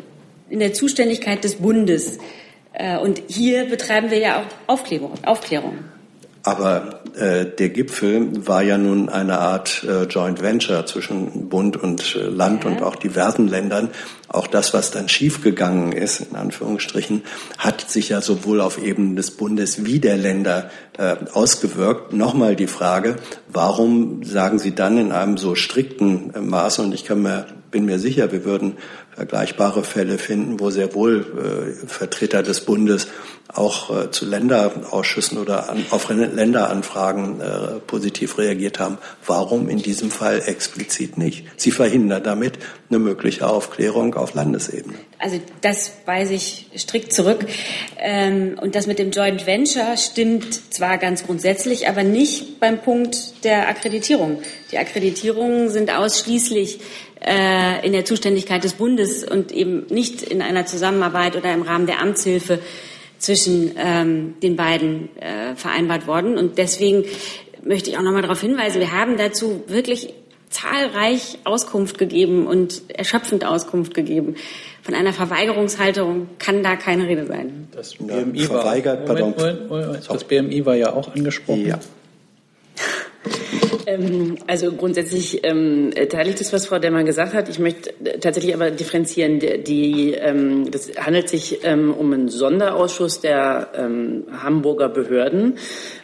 in 0.48 0.61
der 0.61 0.72
Zuständigkeit 0.72 1.44
des 1.44 1.56
Bundes. 1.56 2.18
Äh, 2.72 2.98
Und 2.98 3.22
hier 3.28 3.66
betreiben 3.66 4.11
wir 4.11 4.18
ja 4.18 4.40
auch 4.40 4.72
Aufklärung. 4.74 5.12
Aufklärung. 5.24 5.78
Aber 6.42 7.02
äh, 7.18 7.44
der 7.44 7.68
Gipfel 7.68 8.46
war 8.46 8.62
ja 8.62 8.78
nun 8.78 9.11
eine 9.11 9.38
Art 9.38 9.84
äh, 9.87 10.04
Joint 10.04 10.40
Venture 10.40 10.87
zwischen 10.87 11.50
Bund 11.50 11.76
und 11.76 12.16
äh, 12.16 12.20
Land 12.20 12.64
und 12.64 12.82
auch 12.82 12.96
diversen 12.96 13.48
Ländern. 13.48 13.90
Auch 14.28 14.46
das, 14.46 14.74
was 14.74 14.90
dann 14.90 15.08
schiefgegangen 15.08 15.92
ist, 15.92 16.20
in 16.20 16.36
Anführungsstrichen, 16.36 17.22
hat 17.56 17.88
sich 17.88 18.10
ja 18.10 18.20
sowohl 18.20 18.60
auf 18.60 18.82
Ebene 18.82 19.14
des 19.14 19.30
Bundes 19.30 19.86
wie 19.86 20.00
der 20.00 20.18
Länder 20.18 20.70
äh, 20.98 21.16
ausgewirkt. 21.32 22.12
Nochmal 22.12 22.54
die 22.54 22.66
Frage, 22.66 23.16
warum 23.48 24.22
sagen 24.24 24.58
Sie 24.58 24.74
dann 24.74 24.98
in 24.98 25.12
einem 25.12 25.38
so 25.38 25.54
strikten 25.54 26.34
äh, 26.34 26.40
Maße, 26.40 26.82
und 26.82 26.92
ich 26.92 27.04
kann 27.04 27.22
mir, 27.22 27.46
bin 27.70 27.86
mir 27.86 27.98
sicher, 27.98 28.30
wir 28.30 28.44
würden 28.44 28.76
vergleichbare 29.18 29.82
Fälle 29.82 30.16
finden, 30.16 30.60
wo 30.60 30.70
sehr 30.70 30.94
wohl 30.94 31.74
äh, 31.82 31.86
Vertreter 31.86 32.42
des 32.42 32.60
Bundes 32.60 33.08
auch 33.52 33.90
äh, 33.90 34.10
zu 34.10 34.26
Länderausschüssen 34.26 35.38
oder 35.38 35.70
an, 35.70 35.84
auf 35.90 36.08
Länderanfragen 36.08 37.40
äh, 37.40 37.46
positiv 37.86 38.38
reagiert 38.38 38.78
haben. 38.78 38.98
Warum 39.26 39.68
in 39.68 39.78
diesem 39.78 40.10
Fall 40.10 40.42
explizit 40.44 41.18
nicht? 41.18 41.46
Sie 41.56 41.70
verhindern 41.70 42.22
damit 42.22 42.58
eine 42.90 42.98
mögliche 42.98 43.48
Aufklärung 43.48 44.14
auf 44.18 44.35
Landesebene. 44.35 44.94
Also 45.18 45.40
das 45.61 45.92
weise 46.04 46.35
ich 46.35 46.66
strikt 46.76 47.12
zurück. 47.12 47.46
Ähm, 47.98 48.59
Und 48.61 48.74
das 48.74 48.87
mit 48.87 48.98
dem 48.98 49.11
Joint 49.11 49.46
Venture 49.46 49.96
stimmt 49.96 50.72
zwar 50.72 50.98
ganz 50.98 51.24
grundsätzlich, 51.24 51.88
aber 51.88 52.02
nicht 52.02 52.61
beim 52.61 52.78
Punkt 52.78 53.44
der 53.44 53.68
Akkreditierung. 53.68 54.42
Die 54.70 54.78
Akkreditierungen 54.78 55.70
sind 55.70 55.90
ausschließlich 55.90 56.81
äh, 57.20 57.85
in 57.87 57.92
der 57.92 58.04
Zuständigkeit 58.04 58.62
des 58.62 58.74
Bundes 58.74 59.24
und 59.24 59.52
eben 59.52 59.87
nicht 59.90 60.22
in 60.22 60.42
einer 60.42 60.66
Zusammenarbeit 60.66 61.37
oder 61.37 61.52
im 61.52 61.62
Rahmen 61.62 61.87
der 61.87 62.00
Amtshilfe 62.00 62.61
zwischen 63.18 63.72
ähm, 63.76 64.35
den 64.42 64.54
beiden 64.57 65.09
äh, 65.16 65.57
vereinbart 65.57 66.07
worden. 66.07 66.38
Und 66.38 66.59
deswegen 66.59 67.04
möchte 67.62 67.90
ich 67.90 67.98
auch 67.98 68.02
nochmal 68.02 68.22
darauf 68.22 68.40
hinweisen, 68.40 68.81
wir 68.81 68.92
haben 68.92 69.16
dazu 69.16 69.64
wirklich 69.66 70.14
zahlreich 70.50 71.38
Auskunft 71.44 71.98
gegeben 71.98 72.46
und 72.46 72.82
erschöpfend 72.88 73.44
Auskunft 73.44 73.94
gegeben. 73.94 74.37
Von 74.82 74.94
einer 74.94 75.12
Verweigerungshaltung 75.12 76.28
kann 76.38 76.62
da 76.62 76.76
keine 76.76 77.06
Rede 77.06 77.26
sein. 77.26 77.68
Das 77.72 77.94
Ja, 77.98 78.22
BMI 78.22 78.40
verweigert, 78.40 79.00
war, 79.00 79.06
pardon. 79.06 79.34
Moment, 79.37 79.68
Moment, 79.68 79.87
Moment, 79.87 80.11
das 80.11 80.24
BMI 80.24 80.66
war 80.66 80.74
ja 80.74 80.92
auch 80.92 81.14
angesprochen. 81.14 81.66
Ja. 81.66 81.78
Ähm, 83.88 84.37
also 84.46 84.72
grundsätzlich 84.72 85.44
ähm, 85.44 85.90
teile 86.11 86.30
ich 86.30 86.37
das, 86.37 86.52
was 86.52 86.66
Frau 86.66 86.78
Demmer 86.78 87.04
gesagt 87.04 87.34
hat. 87.34 87.48
Ich 87.48 87.58
möchte 87.58 87.92
tatsächlich 88.20 88.54
aber 88.54 88.70
differenzieren. 88.70 89.40
Die, 89.40 89.62
die, 89.64 90.12
ähm, 90.12 90.70
das 90.70 90.90
handelt 90.98 91.28
sich 91.28 91.61
ähm, 91.64 91.94
um 91.94 92.12
einen 92.12 92.28
Sonderausschuss 92.28 93.20
der 93.20 93.68
ähm, 93.74 94.24
Hamburger 94.42 94.88
Behörden. 94.88 95.54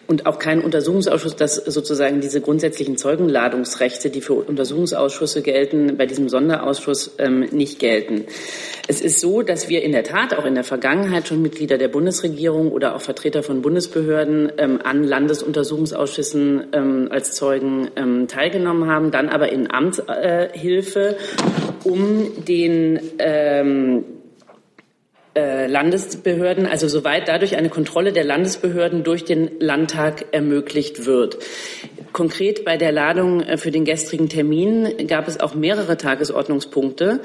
Und 0.06 0.26
auch 0.26 0.38
kein 0.38 0.60
Untersuchungsausschuss, 0.60 1.36
dass 1.36 1.56
sozusagen 1.56 2.20
diese 2.20 2.40
grundsätzlichen 2.40 2.96
Zeugenladungsrechte, 2.96 4.10
die 4.10 4.20
für 4.20 4.34
Untersuchungsausschüsse 4.34 5.42
gelten, 5.42 5.96
bei 5.96 6.06
diesem 6.06 6.28
Sonderausschuss 6.28 7.12
ähm, 7.18 7.40
nicht 7.50 7.78
gelten. 7.78 8.24
Es 8.86 9.00
ist 9.00 9.20
so, 9.20 9.42
dass 9.42 9.68
wir 9.68 9.82
in 9.82 9.92
der 9.92 10.04
Tat 10.04 10.34
auch 10.34 10.44
in 10.44 10.54
der 10.54 10.64
Vergangenheit 10.64 11.28
schon 11.28 11.40
Mitglieder 11.40 11.78
der 11.78 11.88
Bundesregierung 11.88 12.70
oder 12.70 12.94
auch 12.94 13.00
Vertreter 13.00 13.42
von 13.42 13.62
Bundesbehörden 13.62 14.52
ähm, 14.58 14.80
an 14.82 15.04
Landesuntersuchungsausschüssen 15.04 16.66
ähm, 16.72 17.08
als 17.10 17.32
Zeugen 17.32 17.88
ähm, 17.96 18.28
teilgenommen 18.28 18.90
haben, 18.90 19.10
dann 19.10 19.28
aber 19.28 19.50
in 19.50 19.70
Amtshilfe, 19.70 21.16
um 21.84 22.44
den 22.44 23.00
ähm, 23.18 23.98
äh, 23.98 24.23
Landesbehörden, 25.66 26.66
also 26.66 26.86
soweit 26.86 27.28
dadurch 27.28 27.56
eine 27.56 27.68
Kontrolle 27.68 28.12
der 28.12 28.24
Landesbehörden 28.24 29.02
durch 29.02 29.24
den 29.24 29.50
Landtag 29.58 30.26
ermöglicht 30.32 31.06
wird. 31.06 31.38
Konkret 32.12 32.64
bei 32.64 32.76
der 32.76 32.92
Ladung 32.92 33.40
äh, 33.40 33.56
für 33.56 33.72
den 33.72 33.84
gestrigen 33.84 34.28
Termin 34.28 35.08
gab 35.08 35.26
es 35.26 35.40
auch 35.40 35.54
mehrere 35.54 35.96
Tagesordnungspunkte. 35.96 37.20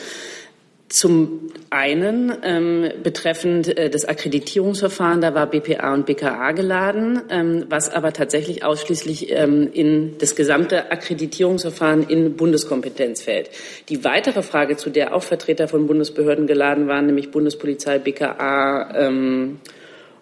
Zum 0.90 1.52
einen 1.70 2.34
ähm, 2.42 2.90
betreffend 3.04 3.78
äh, 3.78 3.92
das 3.92 4.06
Akkreditierungsverfahren, 4.06 5.22
da 5.22 5.36
war 5.36 5.46
BPA 5.46 5.94
und 5.94 6.08
BKA 6.08 6.52
geladen, 6.54 7.22
ähm, 7.30 7.66
was 7.70 7.94
aber 7.94 8.12
tatsächlich 8.12 8.64
ausschließlich 8.64 9.32
ähm, 9.32 9.70
in 9.72 10.16
das 10.18 10.36
gesamte 10.36 10.92
Akkreditierungsverfahren 10.92 12.08
in 12.10 12.36
Bundeskompetenz 12.36 13.22
fällt. 13.22 13.52
Die 13.90 14.04
weitere 14.04 14.42
Frage, 14.42 14.78
zu 14.78 14.90
der 14.90 15.16
auch 15.16 15.22
Vertreter 15.22 15.68
von 15.68 15.86
Bundesbehörden 15.86 16.48
geladen 16.48 16.88
waren, 16.88 17.06
nämlich 17.06 17.30
Bundespolizei, 17.30 18.00
BKA 18.00 18.96
ähm, 18.96 19.60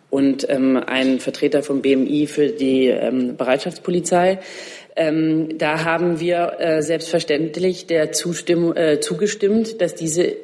und 0.09 0.49
ähm, 0.49 0.83
ein 0.85 1.21
Vertreter 1.21 1.63
vom 1.63 1.81
BMI 1.81 2.27
für 2.27 2.47
die 2.47 2.87
ähm, 2.87 3.37
Bereitschaftspolizei, 3.37 4.39
ähm, 4.97 5.57
da 5.59 5.85
haben 5.85 6.19
wir 6.19 6.57
äh, 6.59 6.81
selbstverständlich 6.81 7.85
der 7.85 8.11
Zustimmung, 8.11 8.75
äh, 8.75 8.99
zugestimmt, 8.99 9.79
dass 9.79 9.93
diese 9.95 10.35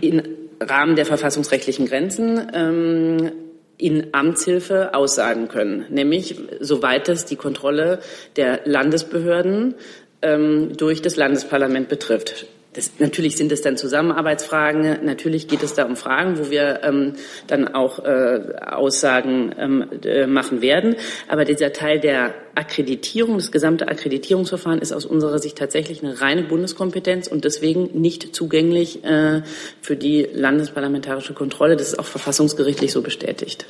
im 0.00 0.22
Rahmen 0.60 0.96
der 0.96 1.06
verfassungsrechtlichen 1.06 1.86
Grenzen 1.86 2.50
ähm, 2.52 3.32
in 3.76 4.08
Amtshilfe 4.12 4.94
aussagen 4.94 5.48
können, 5.48 5.86
nämlich 5.88 6.36
soweit 6.60 7.08
es 7.08 7.24
die 7.24 7.36
Kontrolle 7.36 8.00
der 8.36 8.62
Landesbehörden 8.64 9.74
ähm, 10.20 10.76
durch 10.76 11.00
das 11.00 11.16
Landesparlament 11.16 11.88
betrifft. 11.88 12.46
Das, 12.78 12.92
natürlich 13.00 13.36
sind 13.36 13.50
es 13.50 13.60
dann 13.60 13.76
Zusammenarbeitsfragen, 13.76 15.04
natürlich 15.04 15.48
geht 15.48 15.64
es 15.64 15.74
da 15.74 15.84
um 15.84 15.96
Fragen, 15.96 16.38
wo 16.38 16.48
wir 16.48 16.84
ähm, 16.84 17.14
dann 17.48 17.66
auch 17.66 17.98
äh, 18.04 18.54
Aussagen 18.70 19.52
ähm, 19.58 19.86
äh, 20.04 20.28
machen 20.28 20.62
werden. 20.62 20.94
Aber 21.26 21.44
dieser 21.44 21.72
Teil 21.72 21.98
der 21.98 22.34
Akkreditierung, 22.54 23.34
das 23.34 23.50
gesamte 23.50 23.88
Akkreditierungsverfahren 23.88 24.78
ist 24.78 24.92
aus 24.92 25.06
unserer 25.06 25.40
Sicht 25.40 25.58
tatsächlich 25.58 26.04
eine 26.04 26.20
reine 26.20 26.44
Bundeskompetenz 26.44 27.26
und 27.26 27.44
deswegen 27.44 28.00
nicht 28.00 28.32
zugänglich 28.32 29.02
äh, 29.02 29.42
für 29.82 29.96
die 29.96 30.28
landesparlamentarische 30.32 31.34
Kontrolle. 31.34 31.74
Das 31.74 31.88
ist 31.88 31.98
auch 31.98 32.04
verfassungsgerichtlich 32.04 32.92
so 32.92 33.02
bestätigt. 33.02 33.66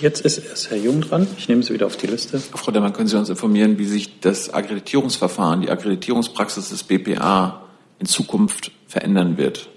Jetzt 0.00 0.22
ist 0.22 0.38
erst 0.38 0.70
Herr 0.70 0.76
Jung 0.76 1.02
dran. 1.02 1.28
Ich 1.38 1.48
nehme 1.48 1.62
Sie 1.62 1.72
wieder 1.72 1.86
auf 1.86 1.96
die 1.96 2.08
Liste. 2.08 2.40
Frau 2.40 2.72
Demmer, 2.72 2.90
können 2.90 3.06
Sie 3.06 3.16
uns 3.16 3.28
informieren, 3.28 3.78
wie 3.78 3.86
sich 3.86 4.18
das 4.18 4.52
Akkreditierungsverfahren, 4.52 5.60
die 5.60 5.70
Akkreditierungspraxis 5.70 6.70
des 6.70 6.82
BPA 6.82 7.60
in 7.98 8.06
Zukunft 8.06 8.72
verändern 8.86 9.36
wird? 9.36 9.68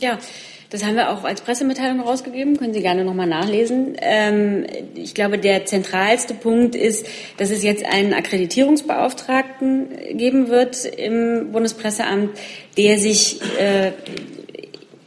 Ja, 0.00 0.18
das 0.70 0.84
haben 0.84 0.96
wir 0.96 1.10
auch 1.10 1.24
als 1.24 1.40
Pressemitteilung 1.40 2.00
rausgegeben, 2.00 2.58
können 2.58 2.74
Sie 2.74 2.82
gerne 2.82 3.02
nochmal 3.02 3.26
nachlesen. 3.26 3.96
Ähm, 4.02 4.66
ich 4.94 5.14
glaube, 5.14 5.38
der 5.38 5.64
zentralste 5.64 6.34
Punkt 6.34 6.74
ist, 6.74 7.06
dass 7.38 7.50
es 7.50 7.62
jetzt 7.62 7.86
einen 7.86 8.12
Akkreditierungsbeauftragten 8.12 9.88
geben 10.18 10.48
wird 10.48 10.84
im 10.84 11.52
Bundespresseamt, 11.52 12.38
der 12.76 12.98
sich 12.98 13.40
äh, 13.58 13.92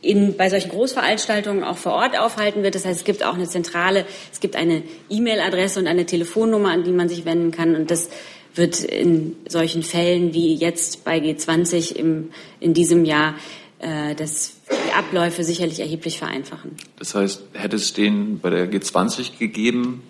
in, 0.02 0.36
bei 0.36 0.50
solchen 0.50 0.72
Großveranstaltungen 0.72 1.64
auch 1.64 1.78
vor 1.78 1.94
Ort 1.94 2.18
aufhalten 2.18 2.64
wird. 2.64 2.74
Das 2.74 2.86
heißt, 2.86 3.02
es 3.02 3.06
gibt 3.06 3.24
auch 3.24 3.36
eine 3.36 3.48
zentrale, 3.48 4.06
es 4.34 4.40
gibt 4.40 4.56
eine 4.56 4.82
E-Mail-Adresse 5.12 5.80
und 5.80 5.86
eine 5.86 6.08
Telefonnummer, 6.08 6.72
an 6.72 6.84
die 6.84 6.92
man 6.92 7.08
sich 7.08 7.24
wenden 7.26 7.52
kann. 7.52 7.76
Und 7.76 7.92
das 7.92 8.10
wird 8.56 8.84
in 8.84 9.36
solchen 9.48 9.84
Fällen 9.84 10.34
wie 10.34 10.56
jetzt 10.56 11.04
bei 11.04 11.18
G20 11.20 11.96
im, 11.96 12.30
in 12.60 12.74
diesem 12.74 13.06
Jahr 13.06 13.36
äh, 13.80 14.16
das, 14.16 14.54
die 14.70 14.94
Abläufe 14.94 15.44
sicherlich 15.44 15.80
erheblich 15.80 16.18
vereinfachen. 16.18 16.76
Das 17.00 17.16
heißt, 17.16 17.44
hätte 17.54 17.76
es 17.76 17.94
den 17.94 18.40
bei 18.40 18.50
der 18.50 18.72
G20 18.72 19.38
gegeben, 19.40 20.04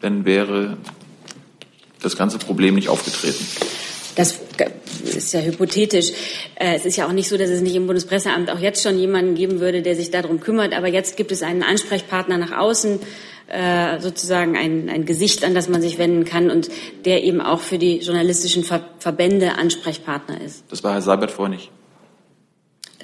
dann 0.00 0.24
wäre 0.24 0.76
das 2.00 2.16
ganze 2.16 2.38
Problem 2.38 2.74
nicht 2.74 2.88
aufgetreten. 2.88 3.46
Das 4.16 4.40
ist 5.04 5.32
ja 5.32 5.40
hypothetisch. 5.40 6.10
Äh, 6.56 6.74
es 6.74 6.84
ist 6.84 6.96
ja 6.96 7.06
auch 7.06 7.12
nicht 7.12 7.28
so, 7.28 7.38
dass 7.38 7.48
es 7.48 7.62
nicht 7.62 7.74
im 7.74 7.86
Bundespresseamt 7.86 8.50
auch 8.50 8.58
jetzt 8.58 8.82
schon 8.82 8.98
jemanden 8.98 9.34
geben 9.34 9.60
würde, 9.60 9.82
der 9.82 9.96
sich 9.96 10.10
darum 10.10 10.40
kümmert. 10.40 10.74
Aber 10.74 10.88
jetzt 10.88 11.16
gibt 11.16 11.32
es 11.32 11.42
einen 11.42 11.62
Ansprechpartner 11.62 12.36
nach 12.38 12.52
außen, 12.52 13.00
äh, 13.48 14.00
sozusagen 14.00 14.56
ein, 14.56 14.88
ein 14.88 15.04
Gesicht, 15.04 15.44
an 15.44 15.54
das 15.54 15.68
man 15.68 15.82
sich 15.82 15.98
wenden 15.98 16.24
kann 16.24 16.50
und 16.50 16.70
der 17.04 17.22
eben 17.22 17.40
auch 17.40 17.60
für 17.60 17.78
die 17.78 17.98
journalistischen 17.98 18.64
Ver 18.64 18.82
Verbände 18.98 19.56
Ansprechpartner 19.56 20.40
ist. 20.40 20.64
Das 20.70 20.82
war 20.84 20.92
Herr 20.92 21.02
Seibert 21.02 21.30
vorher 21.30 21.54
nicht. 21.54 21.70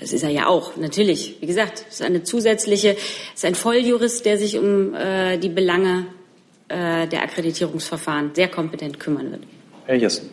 Das 0.00 0.12
ist 0.12 0.22
er 0.22 0.30
ja 0.30 0.46
auch, 0.46 0.76
natürlich. 0.76 1.36
Wie 1.40 1.46
gesagt, 1.46 1.84
es 1.88 1.96
ist 1.96 2.02
eine 2.02 2.22
zusätzliche, 2.22 2.90
es 2.92 3.42
ist 3.42 3.44
ein 3.44 3.56
Volljurist, 3.56 4.24
der 4.24 4.38
sich 4.38 4.58
um 4.58 4.94
äh, 4.94 5.38
die 5.38 5.48
Belange 5.48 6.06
äh, 6.68 7.08
der 7.08 7.22
Akkreditierungsverfahren 7.22 8.30
sehr 8.34 8.48
kompetent 8.48 9.00
kümmern 9.00 9.32
wird. 9.32 9.42
Herr 9.86 9.96
Jessen. 9.96 10.30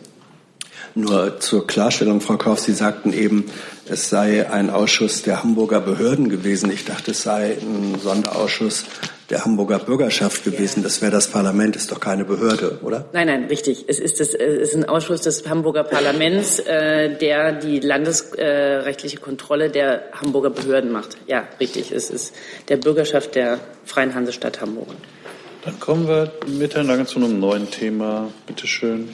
Nur 0.94 1.40
zur 1.40 1.66
Klarstellung, 1.66 2.20
Frau 2.20 2.36
Kauf, 2.36 2.60
Sie 2.60 2.72
sagten 2.72 3.12
eben, 3.12 3.50
es 3.86 4.08
sei 4.08 4.50
ein 4.50 4.70
Ausschuss 4.70 5.22
der 5.22 5.42
Hamburger 5.42 5.80
Behörden 5.80 6.28
gewesen. 6.28 6.70
Ich 6.70 6.84
dachte, 6.84 7.10
es 7.10 7.22
sei 7.22 7.58
ein 7.60 7.98
Sonderausschuss 8.02 8.84
der 9.30 9.44
Hamburger 9.44 9.78
Bürgerschaft 9.78 10.44
gewesen. 10.44 10.82
Das 10.82 11.02
wäre 11.02 11.10
das 11.10 11.28
Parlament, 11.28 11.76
ist 11.76 11.90
doch 11.90 12.00
keine 12.00 12.24
Behörde, 12.24 12.78
oder? 12.82 13.08
Nein, 13.12 13.26
nein, 13.26 13.44
richtig. 13.44 13.84
Es 13.88 13.98
ist, 13.98 14.20
das, 14.20 14.34
es 14.34 14.68
ist 14.68 14.74
ein 14.74 14.84
Ausschuss 14.84 15.22
des 15.22 15.48
Hamburger 15.48 15.84
Parlaments, 15.84 16.60
äh, 16.60 17.16
der 17.16 17.52
die 17.52 17.80
landesrechtliche 17.80 19.18
Kontrolle 19.18 19.70
der 19.70 20.02
Hamburger 20.12 20.50
Behörden 20.50 20.92
macht. 20.92 21.16
Ja, 21.26 21.48
richtig. 21.58 21.90
Es 21.90 22.10
ist 22.10 22.34
der 22.68 22.76
Bürgerschaft 22.76 23.34
der 23.34 23.58
Freien 23.84 24.14
Hansestadt 24.14 24.60
Hamburg. 24.60 24.88
Dann 25.64 25.80
kommen 25.80 26.06
wir 26.06 26.32
miteinander 26.46 27.06
zu 27.06 27.18
einem 27.18 27.40
neuen 27.40 27.68
Thema. 27.70 28.32
Bitte 28.46 28.68
schön. 28.68 29.08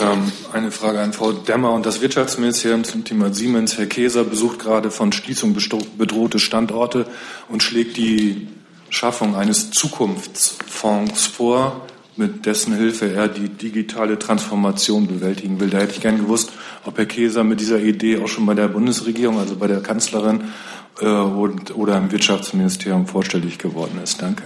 Ähm, 0.00 0.32
eine 0.52 0.70
Frage 0.70 1.00
an 1.00 1.12
Frau 1.12 1.32
Demmer 1.32 1.72
und 1.72 1.86
das 1.86 2.00
Wirtschaftsministerium 2.00 2.84
zum 2.84 3.04
Thema 3.04 3.32
Siemens. 3.32 3.78
Herr 3.78 3.86
Käser 3.86 4.24
besucht 4.24 4.58
gerade 4.58 4.90
von 4.90 5.12
Schließung 5.12 5.54
bedrohte 5.96 6.38
Standorte 6.38 7.06
und 7.48 7.62
schlägt 7.62 7.96
die 7.96 8.48
Schaffung 8.90 9.36
eines 9.36 9.70
Zukunftsfonds 9.70 11.26
vor, 11.26 11.86
mit 12.16 12.44
dessen 12.44 12.74
Hilfe 12.74 13.12
er 13.12 13.28
die 13.28 13.48
digitale 13.48 14.18
Transformation 14.18 15.06
bewältigen 15.06 15.58
will. 15.58 15.70
Da 15.70 15.78
hätte 15.78 15.94
ich 15.94 16.00
gern 16.00 16.18
gewusst, 16.18 16.52
ob 16.84 16.98
Herr 16.98 17.06
Käser 17.06 17.44
mit 17.44 17.60
dieser 17.60 17.80
Idee 17.80 18.18
auch 18.18 18.28
schon 18.28 18.44
bei 18.46 18.54
der 18.54 18.68
Bundesregierung, 18.68 19.38
also 19.38 19.56
bei 19.56 19.68
der 19.68 19.80
Kanzlerin 19.80 20.44
äh, 21.00 21.06
und, 21.06 21.74
oder 21.74 21.96
im 21.96 22.12
Wirtschaftsministerium 22.12 23.06
vorstellig 23.06 23.58
geworden 23.58 23.98
ist. 24.02 24.20
Danke. 24.20 24.42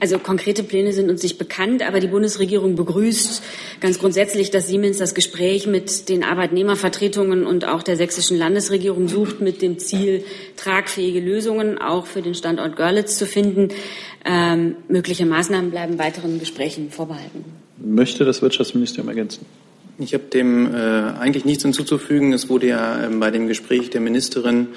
Also 0.00 0.18
konkrete 0.18 0.62
Pläne 0.62 0.92
sind 0.92 1.10
uns 1.10 1.22
nicht 1.22 1.38
bekannt, 1.38 1.86
aber 1.86 2.00
die 2.00 2.08
Bundesregierung 2.08 2.76
begrüßt 2.76 3.42
ganz 3.80 3.98
grundsätzlich, 3.98 4.50
dass 4.50 4.68
Siemens 4.68 4.98
das 4.98 5.14
Gespräch 5.14 5.66
mit 5.66 6.08
den 6.08 6.24
Arbeitnehmervertretungen 6.24 7.46
und 7.46 7.66
auch 7.66 7.82
der 7.82 7.96
sächsischen 7.96 8.38
Landesregierung 8.38 9.08
sucht, 9.08 9.40
mit 9.40 9.62
dem 9.62 9.78
Ziel, 9.78 10.24
tragfähige 10.56 11.20
Lösungen 11.20 11.78
auch 11.78 12.06
für 12.06 12.22
den 12.22 12.34
Standort 12.34 12.76
Görlitz 12.76 13.18
zu 13.18 13.26
finden. 13.26 13.68
Ähm, 14.24 14.76
mögliche 14.88 15.26
Maßnahmen 15.26 15.70
bleiben 15.70 15.98
weiteren 15.98 16.38
Gesprächen 16.38 16.90
vorbehalten. 16.90 17.44
Möchte 17.78 18.24
das 18.24 18.42
Wirtschaftsministerium 18.42 19.08
ergänzen? 19.08 19.46
Ich 19.98 20.14
habe 20.14 20.24
dem 20.24 20.74
äh, 20.74 20.78
eigentlich 20.78 21.44
nichts 21.44 21.62
hinzuzufügen. 21.62 22.32
Es 22.32 22.48
wurde 22.48 22.68
ja 22.68 23.04
äh, 23.04 23.08
bei 23.08 23.30
dem 23.30 23.46
Gespräch 23.46 23.90
der 23.90 24.00
Ministerin 24.00 24.68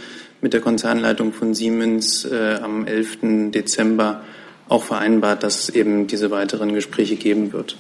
mit 0.42 0.54
der 0.54 0.62
Konzernleitung 0.62 1.34
von 1.34 1.54
Siemens 1.54 2.26
äh, 2.26 2.60
am 2.62 2.86
11. 2.86 3.52
Dezember 3.52 4.22
auch 4.68 4.84
vereinbart, 4.84 5.44
dass 5.44 5.60
es 5.60 5.70
eben 5.70 6.08
diese 6.08 6.32
weiteren 6.32 6.74
Gespräche 6.74 7.16
geben 7.16 7.54
wird. 7.54 7.78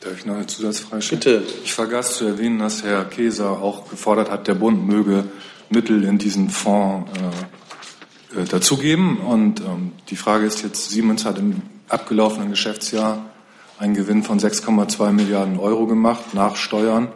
Darf 0.00 0.18
ich 0.18 0.26
noch 0.26 0.34
eine 0.34 0.46
Zusatzfrage 0.46 1.02
stellen? 1.02 1.20
Bitte. 1.20 1.42
Ich 1.64 1.72
vergaß 1.74 2.16
zu 2.16 2.24
erwähnen, 2.24 2.58
dass 2.58 2.82
Herr 2.82 3.04
Käser 3.04 3.50
auch 3.50 3.88
gefordert 3.88 4.30
hat, 4.30 4.48
der 4.48 4.54
Bund 4.54 4.86
möge 4.86 5.24
Mittel 5.70 6.04
in 6.04 6.18
diesen 6.18 6.50
Fonds 6.50 7.10
äh, 8.36 8.40
äh, 8.40 8.44
dazugeben. 8.44 9.18
Und 9.18 9.60
ähm, 9.60 9.92
die 10.08 10.16
Frage 10.16 10.46
ist 10.46 10.62
jetzt, 10.62 10.90
Siemens 10.90 11.24
hat 11.24 11.38
im 11.38 11.62
abgelaufenen 11.88 12.50
Geschäftsjahr 12.50 13.26
einen 13.78 13.94
Gewinn 13.94 14.22
von 14.22 14.40
6,2 14.40 15.12
Milliarden 15.12 15.58
Euro 15.58 15.86
gemacht, 15.86 16.34
nach 16.34 16.56
Steuern. 16.56 17.08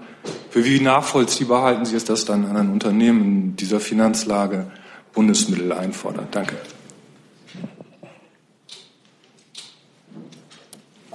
Für 0.50 0.64
wie 0.64 0.80
nachvollziehbar 0.80 1.62
halten 1.62 1.84
Sie 1.84 1.96
es, 1.96 2.04
dass 2.04 2.24
dann 2.24 2.44
ein 2.56 2.70
Unternehmen 2.70 3.22
in 3.22 3.56
dieser 3.56 3.80
Finanzlage 3.80 4.70
Bundesmittel 5.12 5.72
einfordert? 5.72 6.28
Danke. 6.32 6.56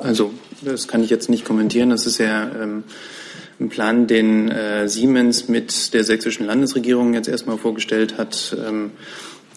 Also 0.01 0.33
das 0.61 0.87
kann 0.87 1.03
ich 1.03 1.09
jetzt 1.09 1.29
nicht 1.29 1.45
kommentieren. 1.45 1.91
Das 1.91 2.05
ist 2.05 2.17
ja 2.17 2.49
ähm, 2.61 2.83
ein 3.59 3.69
Plan, 3.69 4.07
den 4.07 4.49
äh, 4.49 4.89
Siemens 4.89 5.47
mit 5.47 5.93
der 5.93 6.03
sächsischen 6.03 6.45
Landesregierung 6.45 7.13
jetzt 7.13 7.27
erstmal 7.27 7.57
vorgestellt 7.57 8.17
hat. 8.17 8.55
Ähm, 8.59 8.91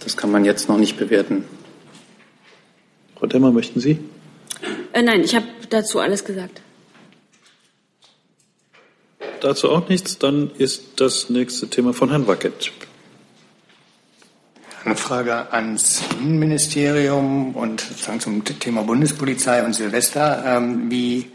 das 0.02 0.16
kann 0.16 0.30
man 0.30 0.44
jetzt 0.44 0.68
noch 0.68 0.76
nicht 0.76 0.98
bewerten. 0.98 1.44
Frau 3.18 3.26
Demmer, 3.26 3.52
möchten 3.52 3.80
Sie? 3.80 3.98
Äh, 4.92 5.02
nein, 5.02 5.22
ich 5.22 5.34
habe 5.34 5.46
dazu 5.70 5.98
alles 5.98 6.24
gesagt. 6.24 6.60
Dazu 9.40 9.70
auch 9.70 9.88
nichts. 9.88 10.18
Dann 10.18 10.50
ist 10.58 11.00
das 11.00 11.30
nächste 11.30 11.68
Thema 11.68 11.94
von 11.94 12.10
Herrn 12.10 12.26
Wackett. 12.26 12.70
Eine 14.84 14.96
Frage 14.96 15.50
ans 15.50 16.02
Innenministerium 16.20 17.56
und 17.56 17.80
sozusagen 17.80 18.20
zum 18.20 18.44
Thema 18.44 18.82
Bundespolizei 18.82 19.64
und 19.64 19.72
Silvester. 19.72 20.44
Ähm, 20.46 20.90
wie 20.90 21.32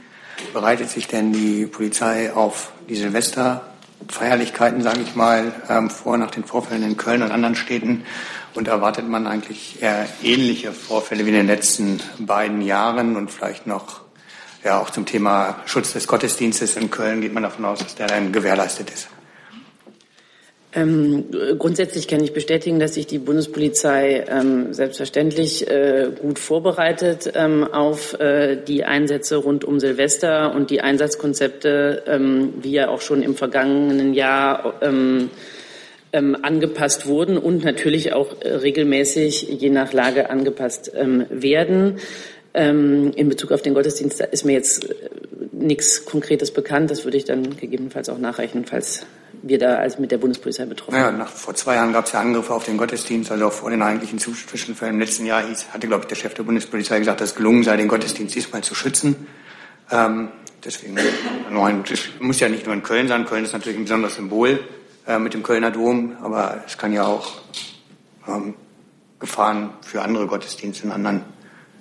bereitet 0.54 0.92
sich 0.92 1.08
denn 1.08 1.34
die 1.34 1.66
Polizei 1.66 2.32
auf 2.32 2.72
die 2.88 2.96
Silvesterfeierlichkeiten, 2.96 4.84
sage 4.84 5.00
ich 5.02 5.16
mal, 5.16 5.52
ähm, 5.68 5.90
vor 5.90 6.20
nach 6.20 6.30
den 6.30 6.44
Vorfällen 6.44 6.84
in 6.84 6.96
Köln 6.96 7.24
und 7.24 7.32
anderen 7.32 7.56
Städten? 7.56 8.04
Und 8.54 8.68
erwartet 8.68 9.10
man 9.10 9.26
eigentlich 9.26 9.82
eher 9.82 10.06
ähnliche 10.22 10.72
Vorfälle 10.72 11.26
wie 11.26 11.30
in 11.30 11.36
den 11.36 11.48
letzten 11.48 12.00
beiden 12.20 12.62
Jahren 12.62 13.16
und 13.16 13.32
vielleicht 13.32 13.66
noch 13.66 14.02
ja 14.64 14.80
auch 14.80 14.92
zum 14.92 15.08
Thema 15.08 15.56
Schutz 15.66 15.94
des 15.94 16.06
Gottesdienstes 16.06 16.76
in 16.76 16.92
Köln 16.92 17.22
geht 17.22 17.34
man 17.34 17.42
davon 17.42 17.66
aus, 17.66 17.80
dass 17.80 17.96
der 17.96 18.06
dann 18.06 18.32
gewährleistet 18.32 18.92
ist? 18.92 19.08
Ähm, 20.80 21.26
grundsätzlich 21.58 22.08
kann 22.08 22.24
ich 22.24 22.34
bestätigen, 22.34 22.80
dass 22.80 22.94
sich 22.94 23.06
die 23.08 23.18
Bundespolizei 23.18 24.26
ähm, 24.30 24.74
selbstverständlich 24.74 25.70
äh, 25.70 26.10
gut 26.20 26.40
vorbereitet 26.40 27.32
ähm, 27.36 27.66
auf 27.66 28.20
äh, 28.20 28.56
die 28.56 28.86
Einsätze 28.86 29.38
rund 29.38 29.66
um 29.66 29.80
Silvester 29.80 30.54
und 30.56 30.70
die 30.70 30.82
Einsatzkonzepte, 30.82 32.04
ähm, 32.08 32.54
wie 32.62 32.72
ja 32.72 32.90
auch 32.90 33.02
schon 33.02 33.24
im 33.24 33.36
vergangenen 33.36 34.14
Jahr 34.14 34.76
ähm, 34.82 35.30
ähm, 36.14 36.38
angepasst 36.42 37.08
wurden 37.08 37.38
und 37.38 37.64
natürlich 37.64 38.14
auch 38.14 38.42
äh, 38.42 38.50
regelmäßig 38.50 39.50
je 39.50 39.70
nach 39.70 39.94
Lage 39.94 40.30
angepasst 40.30 40.92
werden. 41.30 42.00
in 42.54 43.30
Bezug 43.30 43.52
auf 43.52 43.62
den 43.62 43.76
Gottesdienst 43.76 44.22
ist 44.22 44.44
mir 44.44 44.54
jetzt 44.54 44.90
äh, 44.90 44.96
nichts 45.52 46.06
Konkretes 46.06 46.52
bekannt. 46.52 46.90
Das 46.90 47.04
würde 47.04 47.18
ich 47.18 47.26
dann 47.26 47.58
gegebenenfalls 47.58 48.10
auch 48.10 48.18
nachreichen, 48.18 48.66
falls 48.66 49.06
wir 49.42 49.60
da 49.60 49.76
als 49.76 50.00
mit 50.00 50.12
der 50.12 50.18
Bundespolizei 50.18 50.66
betroffen 50.66 50.96
ja, 50.96 51.12
nach, 51.12 51.30
vor 51.30 51.56
zwei 51.56 51.76
Jahren 51.76 51.94
gab 51.94 52.06
es 52.06 52.12
ja 52.12 52.20
Angriffe 52.20 52.54
auf 52.54 52.64
den 52.64 52.78
Gottesdienst, 52.78 53.32
also 53.32 53.48
auch 53.48 53.54
vor 53.54 53.70
den 53.70 53.82
eigentlichen 53.82 54.20
Zwischenfällen. 54.20 54.96
Im 54.96 55.00
letzten 55.00 55.26
Jahr 55.26 55.48
hieß, 55.48 55.68
hatte, 55.74 55.88
glaube 55.88 56.04
ich, 56.04 56.08
der 56.08 56.16
Chef 56.16 56.34
der 56.34 56.44
Bundespolizei 56.44 57.00
gesagt, 57.00 57.22
dass 57.22 57.32
es 57.32 57.36
gelungen 57.36 57.64
sei, 57.64 57.78
den 57.78 57.88
Gottesdienst 57.88 58.36
diesmal 58.36 58.64
zu 58.64 58.76
schützen. 58.76 59.28
Ähm, 59.92 60.30
deswegen, 60.64 60.96
das 60.96 62.00
muss 62.20 62.40
ja 62.40 62.50
nicht 62.50 62.66
nur 62.66 62.76
in 62.76 62.84
Köln 62.84 63.08
sein. 63.08 63.26
Köln 63.26 63.44
ist 63.44 63.54
natürlich 63.54 63.78
ein 63.78 63.86
besonderes 63.86 64.16
Symbol 64.16 64.60
äh, 65.08 65.20
mit 65.20 65.34
dem 65.34 65.44
Kölner 65.44 65.72
Dom, 65.72 66.18
aber 66.22 66.64
es 66.68 66.78
kann 66.78 66.94
ja 66.94 67.06
auch 67.06 67.42
ähm, 68.28 68.56
Gefahren 69.20 69.72
für 69.82 70.02
andere 70.02 70.28
Gottesdienste 70.28 70.86
in 70.86 70.92
anderen 70.92 71.24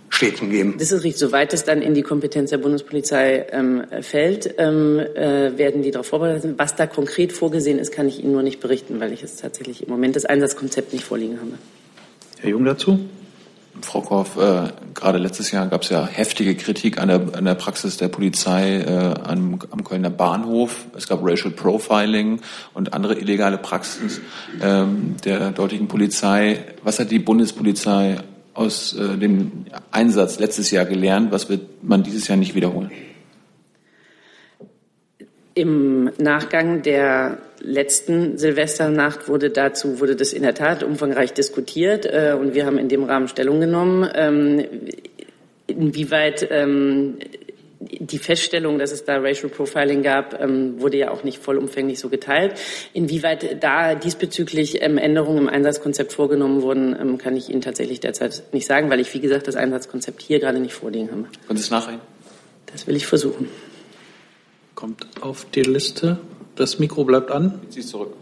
Städten 0.08 0.50
geben. 0.50 0.76
Das 0.78 0.92
ist 0.92 1.04
richtig. 1.04 1.20
Soweit 1.20 1.52
es 1.52 1.64
dann 1.64 1.82
in 1.82 1.94
die 1.94 2.02
Kompetenz 2.02 2.50
der 2.50 2.58
Bundespolizei 2.58 3.46
ähm, 3.52 3.84
fällt, 4.00 4.54
ähm, 4.58 4.98
äh, 4.98 5.56
werden 5.58 5.82
die 5.82 5.90
darauf 5.90 6.06
vorbereitet. 6.06 6.54
Was 6.56 6.76
da 6.76 6.86
konkret 6.86 7.32
vorgesehen 7.32 7.78
ist, 7.78 7.92
kann 7.92 8.08
ich 8.08 8.22
Ihnen 8.22 8.32
nur 8.32 8.42
nicht 8.42 8.60
berichten, 8.60 9.00
weil 9.00 9.12
ich 9.12 9.22
es 9.22 9.36
tatsächlich 9.36 9.82
im 9.82 9.90
Moment 9.90 10.16
das 10.16 10.24
Einsatzkonzept 10.24 10.92
nicht 10.92 11.04
vorliegen 11.04 11.38
habe. 11.40 11.52
Herr 12.40 12.50
Jung 12.50 12.64
dazu? 12.64 12.98
Frau 13.82 14.00
Korff, 14.00 14.36
äh, 14.36 14.72
gerade 14.94 15.18
letztes 15.18 15.50
Jahr 15.50 15.66
gab 15.68 15.82
es 15.82 15.90
ja 15.90 16.06
heftige 16.06 16.54
Kritik 16.56 16.98
an 16.98 17.08
der, 17.08 17.20
an 17.34 17.44
der 17.44 17.54
Praxis 17.54 17.96
der 17.96 18.08
Polizei 18.08 18.78
äh, 18.78 19.14
am, 19.22 19.58
am 19.70 19.84
Kölner 19.84 20.10
Bahnhof. 20.10 20.86
Es 20.96 21.06
gab 21.06 21.20
Racial 21.22 21.52
Profiling 21.52 22.40
und 22.74 22.92
andere 22.92 23.18
illegale 23.18 23.58
Praxis 23.58 24.20
ähm, 24.60 25.16
der 25.24 25.50
dortigen 25.52 25.88
Polizei. 25.88 26.64
Was 26.82 26.98
hat 26.98 27.10
die 27.10 27.18
Bundespolizei 27.18 28.18
aus 28.58 28.92
äh, 28.94 29.16
dem 29.16 29.66
Einsatz 29.92 30.40
letztes 30.40 30.70
Jahr 30.70 30.84
gelernt? 30.84 31.30
Was 31.30 31.48
wird 31.48 31.82
man 31.82 32.02
dieses 32.02 32.26
Jahr 32.28 32.36
nicht 32.36 32.54
wiederholen? 32.54 32.90
Im 35.54 36.10
Nachgang 36.18 36.82
der 36.82 37.38
letzten 37.60 38.38
Silvesternacht 38.38 39.28
wurde 39.28 39.50
dazu 39.50 40.00
wurde 40.00 40.14
das 40.14 40.32
in 40.32 40.42
der 40.42 40.54
Tat 40.54 40.82
umfangreich 40.82 41.32
diskutiert 41.32 42.06
äh, 42.06 42.36
und 42.38 42.54
wir 42.54 42.66
haben 42.66 42.78
in 42.78 42.88
dem 42.88 43.04
Rahmen 43.04 43.28
Stellung 43.28 43.60
genommen. 43.60 44.08
Ähm, 44.14 44.64
inwieweit 45.66 46.48
ähm, 46.50 47.18
die 47.80 48.18
Feststellung, 48.18 48.78
dass 48.78 48.90
es 48.90 49.04
da 49.04 49.18
Racial 49.18 49.50
Profiling 49.50 50.02
gab, 50.02 50.40
ähm, 50.40 50.80
wurde 50.80 50.98
ja 50.98 51.10
auch 51.10 51.22
nicht 51.22 51.38
vollumfänglich 51.38 51.98
so 51.98 52.08
geteilt. 52.08 52.54
Inwieweit 52.92 53.62
da 53.62 53.94
diesbezüglich 53.94 54.82
ähm, 54.82 54.98
Änderungen 54.98 55.38
im 55.38 55.48
Einsatzkonzept 55.48 56.12
vorgenommen 56.12 56.62
wurden, 56.62 56.96
ähm, 56.98 57.18
kann 57.18 57.36
ich 57.36 57.48
Ihnen 57.48 57.60
tatsächlich 57.60 58.00
derzeit 58.00 58.42
nicht 58.52 58.66
sagen, 58.66 58.90
weil 58.90 59.00
ich, 59.00 59.12
wie 59.14 59.20
gesagt, 59.20 59.46
das 59.46 59.54
Einsatzkonzept 59.54 60.22
hier 60.22 60.40
gerade 60.40 60.58
nicht 60.58 60.74
vorliegen 60.74 61.10
habe. 61.10 61.22
Können 61.46 61.56
Sie 61.56 61.64
es 61.64 61.70
nachreichen? 61.70 62.00
Das 62.66 62.86
will 62.86 62.96
ich 62.96 63.06
versuchen. 63.06 63.48
Kommt 64.74 65.06
auf 65.20 65.46
die 65.54 65.62
Liste. 65.62 66.18
Das 66.56 66.78
Mikro 66.78 67.04
bleibt 67.04 67.30
an. 67.30 67.60
Sie 67.68 67.82
zurück. 67.82 68.14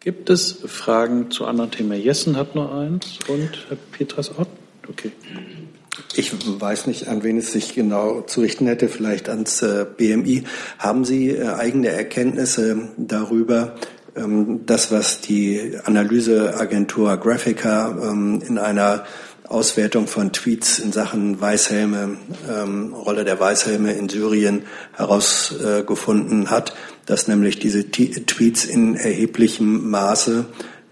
Gibt 0.00 0.28
es 0.28 0.52
Fragen 0.66 1.30
zu 1.30 1.46
anderen 1.46 1.70
Themen? 1.70 2.00
Jessen 2.00 2.36
hat 2.36 2.54
nur 2.54 2.74
eins 2.74 3.18
und 3.28 3.66
Herr 3.68 3.78
Petras 3.92 4.30
auch. 4.30 4.46
Okay. 4.86 5.12
Ich 6.14 6.32
weiß 6.60 6.86
nicht, 6.86 7.08
an 7.08 7.22
wen 7.22 7.38
es 7.38 7.52
sich 7.52 7.74
genau 7.74 8.22
zu 8.22 8.40
richten 8.40 8.66
hätte, 8.66 8.88
vielleicht 8.88 9.28
ans 9.28 9.62
äh, 9.62 9.86
BMI. 9.96 10.44
Haben 10.78 11.04
Sie 11.04 11.30
äh, 11.30 11.48
eigene 11.48 11.88
Erkenntnisse 11.88 12.88
darüber, 12.96 13.76
ähm, 14.16 14.66
das, 14.66 14.90
was 14.90 15.20
die 15.20 15.78
Analyseagentur 15.84 17.16
Graphica 17.16 17.96
ähm, 18.02 18.42
in 18.46 18.58
einer 18.58 19.04
Auswertung 19.48 20.06
von 20.06 20.32
Tweets 20.32 20.78
in 20.78 20.90
Sachen 20.90 21.40
Weißhelme, 21.40 22.16
ähm, 22.50 22.94
Rolle 22.94 23.24
der 23.24 23.38
Weißhelme 23.38 23.92
in 23.92 24.08
Syrien 24.08 24.62
herausgefunden 24.94 26.50
hat, 26.50 26.74
dass 27.06 27.28
nämlich 27.28 27.58
diese 27.58 27.90
Tweets 27.90 28.64
in 28.64 28.96
erheblichem 28.96 29.90
Maße 29.90 30.46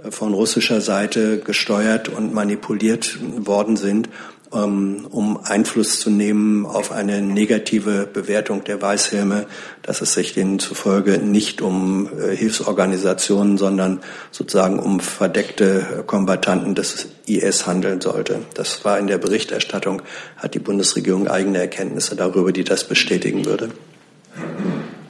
äh, 0.04 0.10
von 0.10 0.34
russischer 0.34 0.80
Seite 0.80 1.38
gesteuert 1.38 2.08
und 2.08 2.34
manipuliert 2.34 3.18
worden 3.36 3.76
sind 3.76 4.08
um 4.52 5.40
Einfluss 5.42 6.00
zu 6.00 6.10
nehmen 6.10 6.66
auf 6.66 6.92
eine 6.92 7.22
negative 7.22 8.06
Bewertung 8.12 8.64
der 8.64 8.82
Weißhelme, 8.82 9.46
dass 9.82 10.02
es 10.02 10.12
sich 10.12 10.34
denen 10.34 10.58
zufolge 10.58 11.18
nicht 11.18 11.62
um 11.62 12.08
äh, 12.18 12.36
Hilfsorganisationen, 12.36 13.56
sondern 13.56 14.00
sozusagen 14.30 14.78
um 14.78 15.00
verdeckte 15.00 16.04
Kombattanten 16.06 16.74
des 16.74 17.08
IS 17.26 17.66
handeln 17.66 18.00
sollte. 18.00 18.40
Das 18.54 18.84
war 18.84 18.98
in 18.98 19.06
der 19.06 19.18
Berichterstattung, 19.18 20.02
hat 20.36 20.54
die 20.54 20.58
Bundesregierung 20.58 21.28
eigene 21.28 21.58
Erkenntnisse 21.58 22.14
darüber, 22.14 22.52
die 22.52 22.64
das 22.64 22.84
bestätigen 22.84 23.46
würde. 23.46 23.70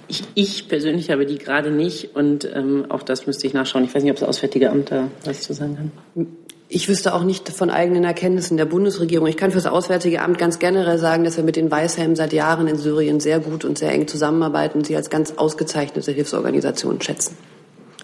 Ich, 0.08 0.24
ich 0.34 0.68
persönlich 0.68 1.10
habe 1.10 1.26
die 1.26 1.38
gerade 1.38 1.70
nicht 1.70 2.14
und 2.14 2.48
ähm, 2.54 2.84
auch 2.90 3.02
das 3.02 3.26
müsste 3.26 3.46
ich 3.46 3.54
nachschauen. 3.54 3.84
Ich 3.84 3.94
weiß 3.94 4.02
nicht, 4.02 4.12
ob 4.12 4.18
das 4.18 4.28
Auswärtige 4.28 4.70
Amt 4.70 4.90
da 4.90 5.08
was 5.24 5.40
zu 5.40 5.54
sagen 5.54 5.76
kann. 6.14 6.26
Ich 6.74 6.88
wüsste 6.88 7.12
auch 7.12 7.22
nicht 7.22 7.50
von 7.50 7.68
eigenen 7.68 8.04
Erkenntnissen 8.04 8.56
der 8.56 8.64
Bundesregierung. 8.64 9.26
Ich 9.26 9.36
kann 9.36 9.50
für 9.50 9.58
das 9.58 9.66
Auswärtige 9.66 10.22
Amt 10.22 10.38
ganz 10.38 10.58
generell 10.58 10.98
sagen, 10.98 11.22
dass 11.22 11.36
wir 11.36 11.44
mit 11.44 11.56
den 11.56 11.70
Weißhelmen 11.70 12.16
seit 12.16 12.32
Jahren 12.32 12.66
in 12.66 12.78
Syrien 12.78 13.20
sehr 13.20 13.40
gut 13.40 13.66
und 13.66 13.76
sehr 13.76 13.92
eng 13.92 14.08
zusammenarbeiten 14.08 14.78
und 14.78 14.86
sie 14.86 14.96
als 14.96 15.10
ganz 15.10 15.32
ausgezeichnete 15.36 16.12
Hilfsorganisation 16.12 17.02
schätzen. 17.02 17.36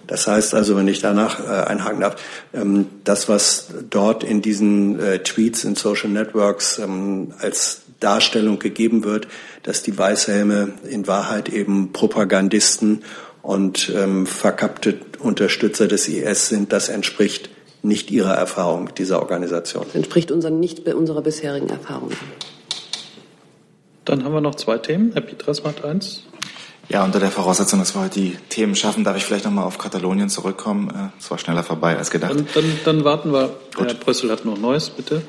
Das 0.06 0.26
heißt 0.26 0.52
also, 0.52 0.76
wenn 0.76 0.86
ich 0.86 1.00
danach 1.00 1.40
äh, 1.40 1.66
einhaken 1.66 2.00
darf, 2.00 2.16
ähm, 2.52 2.88
das, 3.04 3.30
was 3.30 3.68
dort 3.88 4.22
in 4.22 4.42
diesen 4.42 5.00
äh, 5.00 5.20
Tweets 5.20 5.64
in 5.64 5.74
Social 5.74 6.10
Networks 6.10 6.78
ähm, 6.78 7.32
als 7.40 7.80
Darstellung 8.00 8.58
gegeben 8.58 9.02
wird, 9.02 9.28
dass 9.62 9.82
die 9.82 9.96
Weißhelme 9.96 10.74
in 10.90 11.06
Wahrheit 11.06 11.48
eben 11.48 11.94
Propagandisten 11.94 13.02
und 13.40 13.90
ähm, 13.96 14.26
verkappte 14.26 14.98
Unterstützer 15.20 15.88
des 15.88 16.06
IS 16.06 16.48
sind, 16.48 16.74
das 16.74 16.90
entspricht 16.90 17.48
nicht 17.82 18.10
Ihrer 18.10 18.34
Erfahrung 18.34 18.84
mit 18.84 18.98
dieser 18.98 19.20
Organisation. 19.20 19.84
Das 19.84 19.94
entspricht 19.94 20.30
unseren, 20.30 20.60
nicht 20.60 20.86
unserer 20.88 21.22
bisherigen 21.22 21.68
Erfahrung. 21.68 22.10
Dann 24.04 24.24
haben 24.24 24.32
wir 24.32 24.40
noch 24.40 24.54
zwei 24.54 24.78
Themen. 24.78 25.12
Herr 25.12 25.20
Pietras 25.20 25.64
macht 25.64 25.84
eins. 25.84 26.22
Ja, 26.88 27.04
unter 27.04 27.20
der 27.20 27.30
Voraussetzung, 27.30 27.78
dass 27.78 27.94
wir 27.94 28.00
heute 28.00 28.18
die 28.18 28.38
Themen 28.48 28.74
schaffen, 28.74 29.04
darf 29.04 29.16
ich 29.16 29.24
vielleicht 29.24 29.44
noch 29.44 29.52
mal 29.52 29.64
auf 29.64 29.76
Katalonien 29.76 30.30
zurückkommen. 30.30 30.88
Äh, 30.88 31.08
es 31.18 31.30
war 31.30 31.36
schneller 31.36 31.62
vorbei 31.62 31.98
als 31.98 32.10
gedacht. 32.10 32.30
Dann, 32.30 32.48
dann, 32.54 32.64
dann 32.84 33.04
warten 33.04 33.32
wir. 33.32 33.50
Gut. 33.74 33.88
Herr 33.88 33.94
Brüssel 33.94 34.30
hat 34.30 34.46
noch 34.46 34.58
Neues, 34.58 34.88
bitte. 34.88 35.20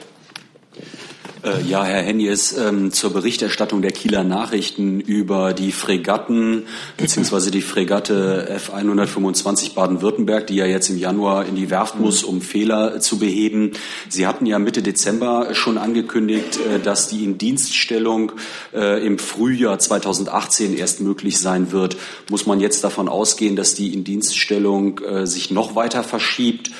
Äh, 1.41 1.61
ja, 1.63 1.85
Herr 1.85 2.01
Hennies, 2.01 2.51
ähm, 2.57 2.91
zur 2.91 3.13
Berichterstattung 3.13 3.81
der 3.81 3.91
Kieler 3.91 4.25
Nachrichten 4.25 4.99
über 4.99 5.53
die 5.53 5.71
Fregatten 5.71 6.63
beziehungsweise 6.97 7.49
die 7.49 7.61
Fregatte 7.61 8.59
F125 8.59 9.73
Baden-Württemberg, 9.73 10.47
die 10.47 10.55
ja 10.55 10.65
jetzt 10.65 10.89
im 10.89 10.97
Januar 10.97 11.45
in 11.45 11.55
die 11.55 11.69
Werft 11.69 11.97
muss, 11.97 12.23
um 12.23 12.41
Fehler 12.41 12.99
zu 12.99 13.19
beheben. 13.19 13.71
Sie 14.09 14.27
hatten 14.27 14.45
ja 14.45 14.59
Mitte 14.59 14.81
Dezember 14.81 15.55
schon 15.55 15.77
angekündigt, 15.77 16.57
äh, 16.57 16.79
dass 16.79 17.07
die 17.07 17.23
Indienststellung 17.23 18.33
äh, 18.73 19.05
im 19.05 19.17
Frühjahr 19.17 19.79
2018 19.79 20.77
erst 20.77 20.99
möglich 20.99 21.39
sein 21.39 21.71
wird. 21.71 21.95
Muss 22.29 22.47
man 22.47 22.59
jetzt 22.59 22.83
davon 22.83 23.07
ausgehen, 23.07 23.55
dass 23.55 23.75
die 23.75 23.93
Indienststellung 23.93 24.99
äh, 24.99 25.25
sich 25.25 25.51
noch 25.51 25.75
weiter 25.75 26.03
verschiebt? 26.03 26.71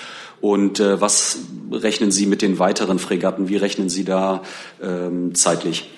Und 0.42 0.80
äh, 0.80 1.02
was 1.02 1.40
rechnen 1.72 2.12
Sie 2.12 2.26
mit 2.26 2.42
den 2.42 2.60
weiteren 2.60 3.00
Fregatten? 3.00 3.50
Wie 3.50 3.58
rechnen 3.58 3.90
Sie 3.90 4.06
da 4.06 4.44
ähm, 4.82 5.36
zeitlich? 5.36 5.90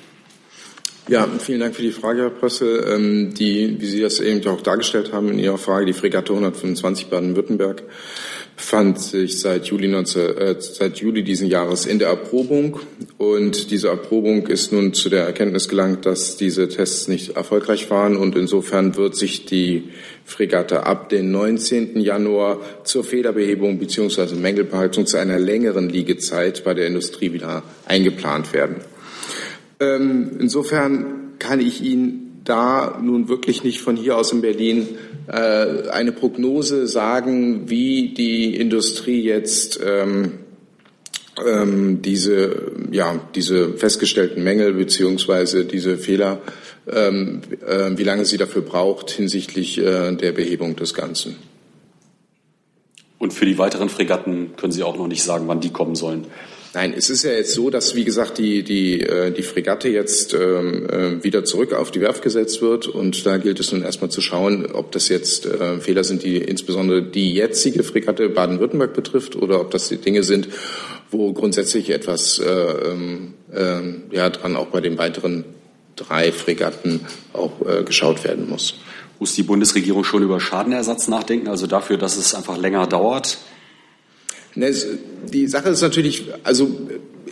Ja, 1.07 1.27
vielen 1.39 1.59
Dank 1.59 1.75
für 1.75 1.81
die 1.81 1.91
Frage, 1.91 2.21
Herr 2.21 2.29
Prössel. 2.29 2.85
Ähm, 2.87 3.33
die, 3.33 3.81
wie 3.81 3.85
Sie 3.87 4.01
das 4.01 4.19
eben 4.19 4.47
auch 4.47 4.61
dargestellt 4.61 5.11
haben 5.11 5.29
in 5.29 5.39
Ihrer 5.39 5.57
Frage, 5.57 5.85
die 5.85 5.93
Fregatte 5.93 6.31
125 6.31 7.07
Baden-Württemberg 7.07 7.83
befand 8.56 8.99
sich 8.99 9.39
seit 9.39 9.66
Juli, 9.66 9.88
19, 9.88 10.38
äh, 10.38 10.56
seit 10.60 10.97
Juli 10.97 11.24
diesen 11.24 11.47
Jahres 11.47 11.86
in 11.86 11.99
der 11.99 12.10
Erprobung. 12.10 12.80
Und 13.18 13.72
diese 13.72 13.89
Erprobung 13.89 14.47
ist 14.47 14.72
nun 14.72 14.93
zu 14.93 15.10
der 15.10 15.26
Erkenntnis 15.26 15.68
gelangt, 15.68 16.06
dass 16.06 16.38
diese 16.38 16.70
Tests 16.70 17.08
nicht 17.08 17.36
erfolgreich 17.36 17.89
waren. 17.89 18.16
Und 18.16 18.36
insofern 18.36 18.95
wird 18.97 19.16
sich 19.16 19.45
die 19.45 19.89
Fregatte 20.26 20.86
ab 20.86 21.10
dem 21.10 21.32
19. 21.32 21.99
Januar 21.99 22.60
zur 22.84 23.04
Federbehebung 23.04 23.80
bzw. 23.80 24.36
Mängelbehaltung 24.36 25.06
zu 25.06 25.18
einer 25.18 25.39
längeren 25.39 25.89
Liegezeit 25.89 26.64
bei 26.64 26.74
der 26.74 26.88
Industrie 26.88 27.34
wieder 27.34 27.64
eingeplant 27.86 28.54
werden. 28.54 28.78
Ähm, 29.80 30.38
insofern 30.39 31.34
kann 31.39 31.60
ich 31.60 31.84
Ihnen 31.84 32.30
da 32.43 32.99
nun 33.01 33.29
wirklich 33.29 33.63
nicht 33.63 33.81
von 33.81 33.95
hier 33.95 34.17
aus 34.17 34.31
in 34.31 34.41
Berlin 34.41 34.87
äh, 35.27 35.89
eine 35.89 36.11
Prognose 36.11 36.87
sagen, 36.87 37.69
wie 37.69 38.13
die 38.13 38.55
Industrie 38.55 39.21
jetzt 39.21 39.79
ähm, 39.85 40.39
ähm, 41.45 42.01
diese, 42.01 42.71
ja, 42.91 43.19
diese 43.35 43.73
festgestellten 43.73 44.43
Mängel 44.43 44.73
beziehungsweise 44.73 45.65
diese 45.65 45.97
Fehler, 45.97 46.41
ähm, 46.87 47.41
äh, 47.65 47.91
wie 47.95 48.03
lange 48.03 48.25
sie 48.25 48.37
dafür 48.37 48.61
braucht 48.61 49.11
hinsichtlich 49.11 49.77
äh, 49.77 50.11
der 50.15 50.31
Behebung 50.31 50.75
des 50.75 50.93
Ganzen. 50.93 51.37
Und 53.17 53.33
für 53.33 53.45
die 53.45 53.59
weiteren 53.59 53.89
Fregatten 53.89 54.55
können 54.57 54.71
Sie 54.71 54.81
auch 54.81 54.97
noch 54.97 55.07
nicht 55.07 55.21
sagen, 55.21 55.47
wann 55.47 55.61
die 55.61 55.69
kommen 55.69 55.93
sollen. 55.93 56.25
Nein, 56.74 56.93
es 56.95 57.09
ist 57.09 57.24
ja 57.24 57.32
jetzt 57.32 57.53
so, 57.53 57.69
dass, 57.69 57.95
wie 57.95 58.05
gesagt, 58.05 58.38
die, 58.38 58.63
die, 58.63 59.01
äh, 59.01 59.32
die 59.32 59.43
Fregatte 59.43 59.89
jetzt 59.89 60.34
ähm, 60.34 60.89
äh, 60.89 61.22
wieder 61.22 61.43
zurück 61.43 61.74
auf 61.74 61.91
die 61.91 61.99
Werft 61.99 62.22
gesetzt 62.24 62.61
wird. 62.61 62.88
Und 62.88 63.26
da 63.26 63.38
gilt 63.38 63.59
es 63.59 63.74
nun 63.74 63.84
erstmal 63.84 64.09
zu 64.09 64.22
schauen, 64.22 64.72
ob 64.72 64.93
das 64.93 65.09
jetzt 65.09 65.45
äh, 65.45 65.82
Fehler 65.82 66.05
sind, 66.05 66.24
die 66.24 66.38
insbesondere 66.38 67.03
die 67.03 67.34
jetzige 67.34 67.84
Fregatte 67.84 68.30
Baden-Württemberg 68.30 68.93
betrifft 68.93 69.36
oder 69.36 69.59
ob 69.59 69.72
das 69.72 69.89
die 69.89 69.97
Dinge 69.97 70.24
sind, 70.24 70.47
wo 71.09 71.34
grundsätzlich 71.34 71.89
etwas 71.89 72.39
äh, 72.39 72.53
äh, 73.53 73.82
ja, 74.11 74.30
dran 74.30 74.55
auch 74.55 74.67
bei 74.67 74.80
den 74.80 74.97
weiteren 74.97 75.43
drei 75.97 76.32
Fregatten 76.32 77.01
auch 77.34 77.51
geschaut 77.86 78.24
werden 78.24 78.49
muss. 78.49 78.76
Muss 79.19 79.36
die 79.36 79.43
Bundesregierung 79.43 80.03
schon 80.03 80.24
über 80.24 80.39
Schadenersatz 80.39 81.09
nachdenken, 81.09 81.49
also 81.49 81.67
dafür, 81.67 81.97
dass 81.97 82.15
es 82.15 82.34
einfach 82.34 82.57
länger 82.57 82.88
dauert? 82.88 83.38
Ne, 84.56 84.74
die 85.32 85.47
Sache 85.47 85.70
ist 85.70 85.82
natürlich, 85.82 86.26
also 86.43 86.70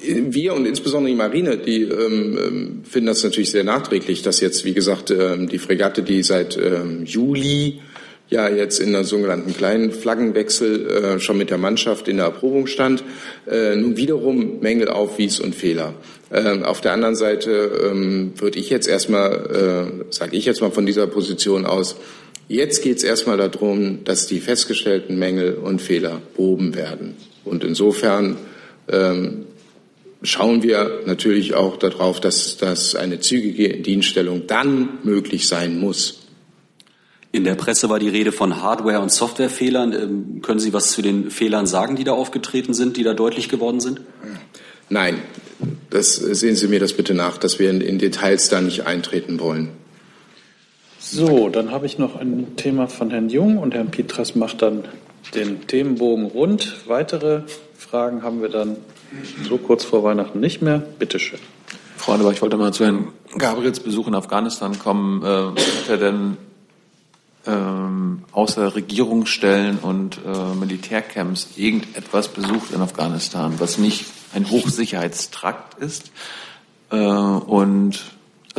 wir 0.01 0.53
und 0.53 0.65
insbesondere 0.65 1.11
die 1.11 1.17
Marine, 1.17 1.57
die 1.57 1.83
ähm, 1.83 2.37
ähm, 2.37 2.81
finden 2.83 3.07
das 3.07 3.23
natürlich 3.23 3.51
sehr 3.51 3.63
nachträglich, 3.63 4.21
dass 4.21 4.39
jetzt, 4.39 4.63
wie 4.65 4.73
gesagt, 4.73 5.11
ähm, 5.11 5.47
die 5.47 5.57
Fregatte, 5.57 6.03
die 6.03 6.23
seit 6.23 6.57
ähm, 6.57 7.05
Juli 7.05 7.79
ja 8.29 8.47
jetzt 8.47 8.79
in 8.79 8.91
der 8.91 9.03
sogenannten 9.03 9.55
kleinen 9.55 9.91
Flaggenwechsel 9.91 10.87
äh, 10.87 11.19
schon 11.19 11.37
mit 11.37 11.49
der 11.49 11.57
Mannschaft 11.57 12.07
in 12.07 12.17
der 12.17 12.27
Erprobung 12.27 12.67
stand, 12.67 13.03
äh, 13.49 13.75
nun 13.75 13.97
wiederum 13.97 14.59
Mängel 14.59 14.87
aufwies 14.87 15.39
und 15.39 15.55
Fehler. 15.55 15.95
Ähm, 16.31 16.63
auf 16.63 16.79
der 16.79 16.93
anderen 16.93 17.15
Seite 17.15 17.89
ähm, 17.89 18.33
würde 18.37 18.59
ich 18.59 18.69
jetzt 18.69 18.87
erstmal, 18.87 19.31
äh, 20.01 20.13
sage 20.13 20.37
ich 20.37 20.45
jetzt 20.45 20.61
mal 20.61 20.71
von 20.71 20.85
dieser 20.85 21.07
Position 21.07 21.65
aus, 21.65 21.95
Jetzt 22.49 22.81
geht 22.81 22.97
es 22.97 23.03
erstmal 23.03 23.37
darum, 23.37 24.03
dass 24.05 24.25
die 24.25 24.39
festgestellten 24.39 25.19
Mängel 25.19 25.53
und 25.53 25.83
Fehler 25.83 26.19
behoben 26.35 26.73
werden. 26.73 27.15
Und 27.45 27.63
insofern 27.63 28.37
ähm, 28.87 29.45
schauen 30.23 30.63
wir 30.63 31.01
natürlich 31.05 31.53
auch 31.53 31.77
darauf, 31.77 32.19
dass, 32.19 32.57
dass 32.57 32.95
eine 32.95 33.19
zügige 33.19 33.77
Dienststellung 33.77 34.47
dann 34.47 34.97
möglich 35.03 35.47
sein 35.47 35.79
muss. 35.79 36.21
In 37.31 37.43
der 37.43 37.53
Presse 37.53 37.87
war 37.91 37.99
die 37.99 38.09
Rede 38.09 38.31
von 38.31 38.63
Hardware- 38.63 39.01
und 39.01 39.11
Softwarefehlern. 39.11 39.93
Ähm, 39.93 40.41
können 40.41 40.59
Sie 40.59 40.73
was 40.73 40.89
zu 40.89 41.03
den 41.03 41.29
Fehlern 41.29 41.67
sagen, 41.67 41.97
die 41.97 42.03
da 42.03 42.13
aufgetreten 42.13 42.73
sind, 42.73 42.97
die 42.97 43.03
da 43.03 43.13
deutlich 43.13 43.49
geworden 43.49 43.79
sind? 43.79 44.01
Nein, 44.89 45.21
das 45.91 46.15
sehen 46.15 46.55
Sie 46.55 46.67
mir 46.67 46.79
das 46.79 46.93
bitte 46.93 47.13
nach, 47.13 47.37
dass 47.37 47.59
wir 47.59 47.69
in, 47.69 47.81
in 47.81 47.99
Details 47.99 48.49
da 48.49 48.59
nicht 48.59 48.87
eintreten 48.87 49.39
wollen. 49.39 49.69
So, 51.11 51.49
dann 51.49 51.71
habe 51.71 51.87
ich 51.87 51.97
noch 51.97 52.15
ein 52.15 52.55
Thema 52.55 52.85
von 52.85 53.09
Herrn 53.09 53.29
Jung 53.29 53.57
und 53.57 53.73
Herrn 53.73 53.89
Pietras 53.89 54.35
macht 54.35 54.61
dann 54.61 54.83
den 55.33 55.65
Themenbogen 55.65 56.25
rund. 56.25 56.87
Weitere 56.87 57.41
Fragen 57.75 58.21
haben 58.21 58.43
wir 58.43 58.49
dann 58.49 58.77
so 59.47 59.57
kurz 59.57 59.83
vor 59.83 60.03
Weihnachten 60.03 60.39
nicht 60.39 60.61
mehr. 60.61 60.77
Bitte 60.77 61.17
schön. 61.17 61.39
Frau 61.97 62.13
Adebar, 62.13 62.31
ich 62.31 62.43
wollte 62.43 62.57
mal 62.57 62.71
zu 62.73 62.85
Herrn 62.85 63.07
Gabriels 63.39 63.79
Besuch 63.79 64.07
in 64.07 64.13
Afghanistan 64.13 64.77
kommen. 64.77 65.23
Äh, 65.23 65.59
hat 65.59 65.89
er 65.89 65.97
denn 65.97 66.37
ähm, 67.47 68.21
außer 68.31 68.75
Regierungsstellen 68.75 69.79
und 69.79 70.19
äh, 70.23 70.55
Militärcamps 70.59 71.49
irgendetwas 71.55 72.27
besucht 72.27 72.71
in 72.71 72.81
Afghanistan, 72.81 73.55
was 73.57 73.79
nicht 73.79 74.05
ein 74.35 74.47
Hochsicherheitstrakt 74.51 75.81
ist? 75.81 76.11
Äh, 76.91 76.97
und 76.97 77.99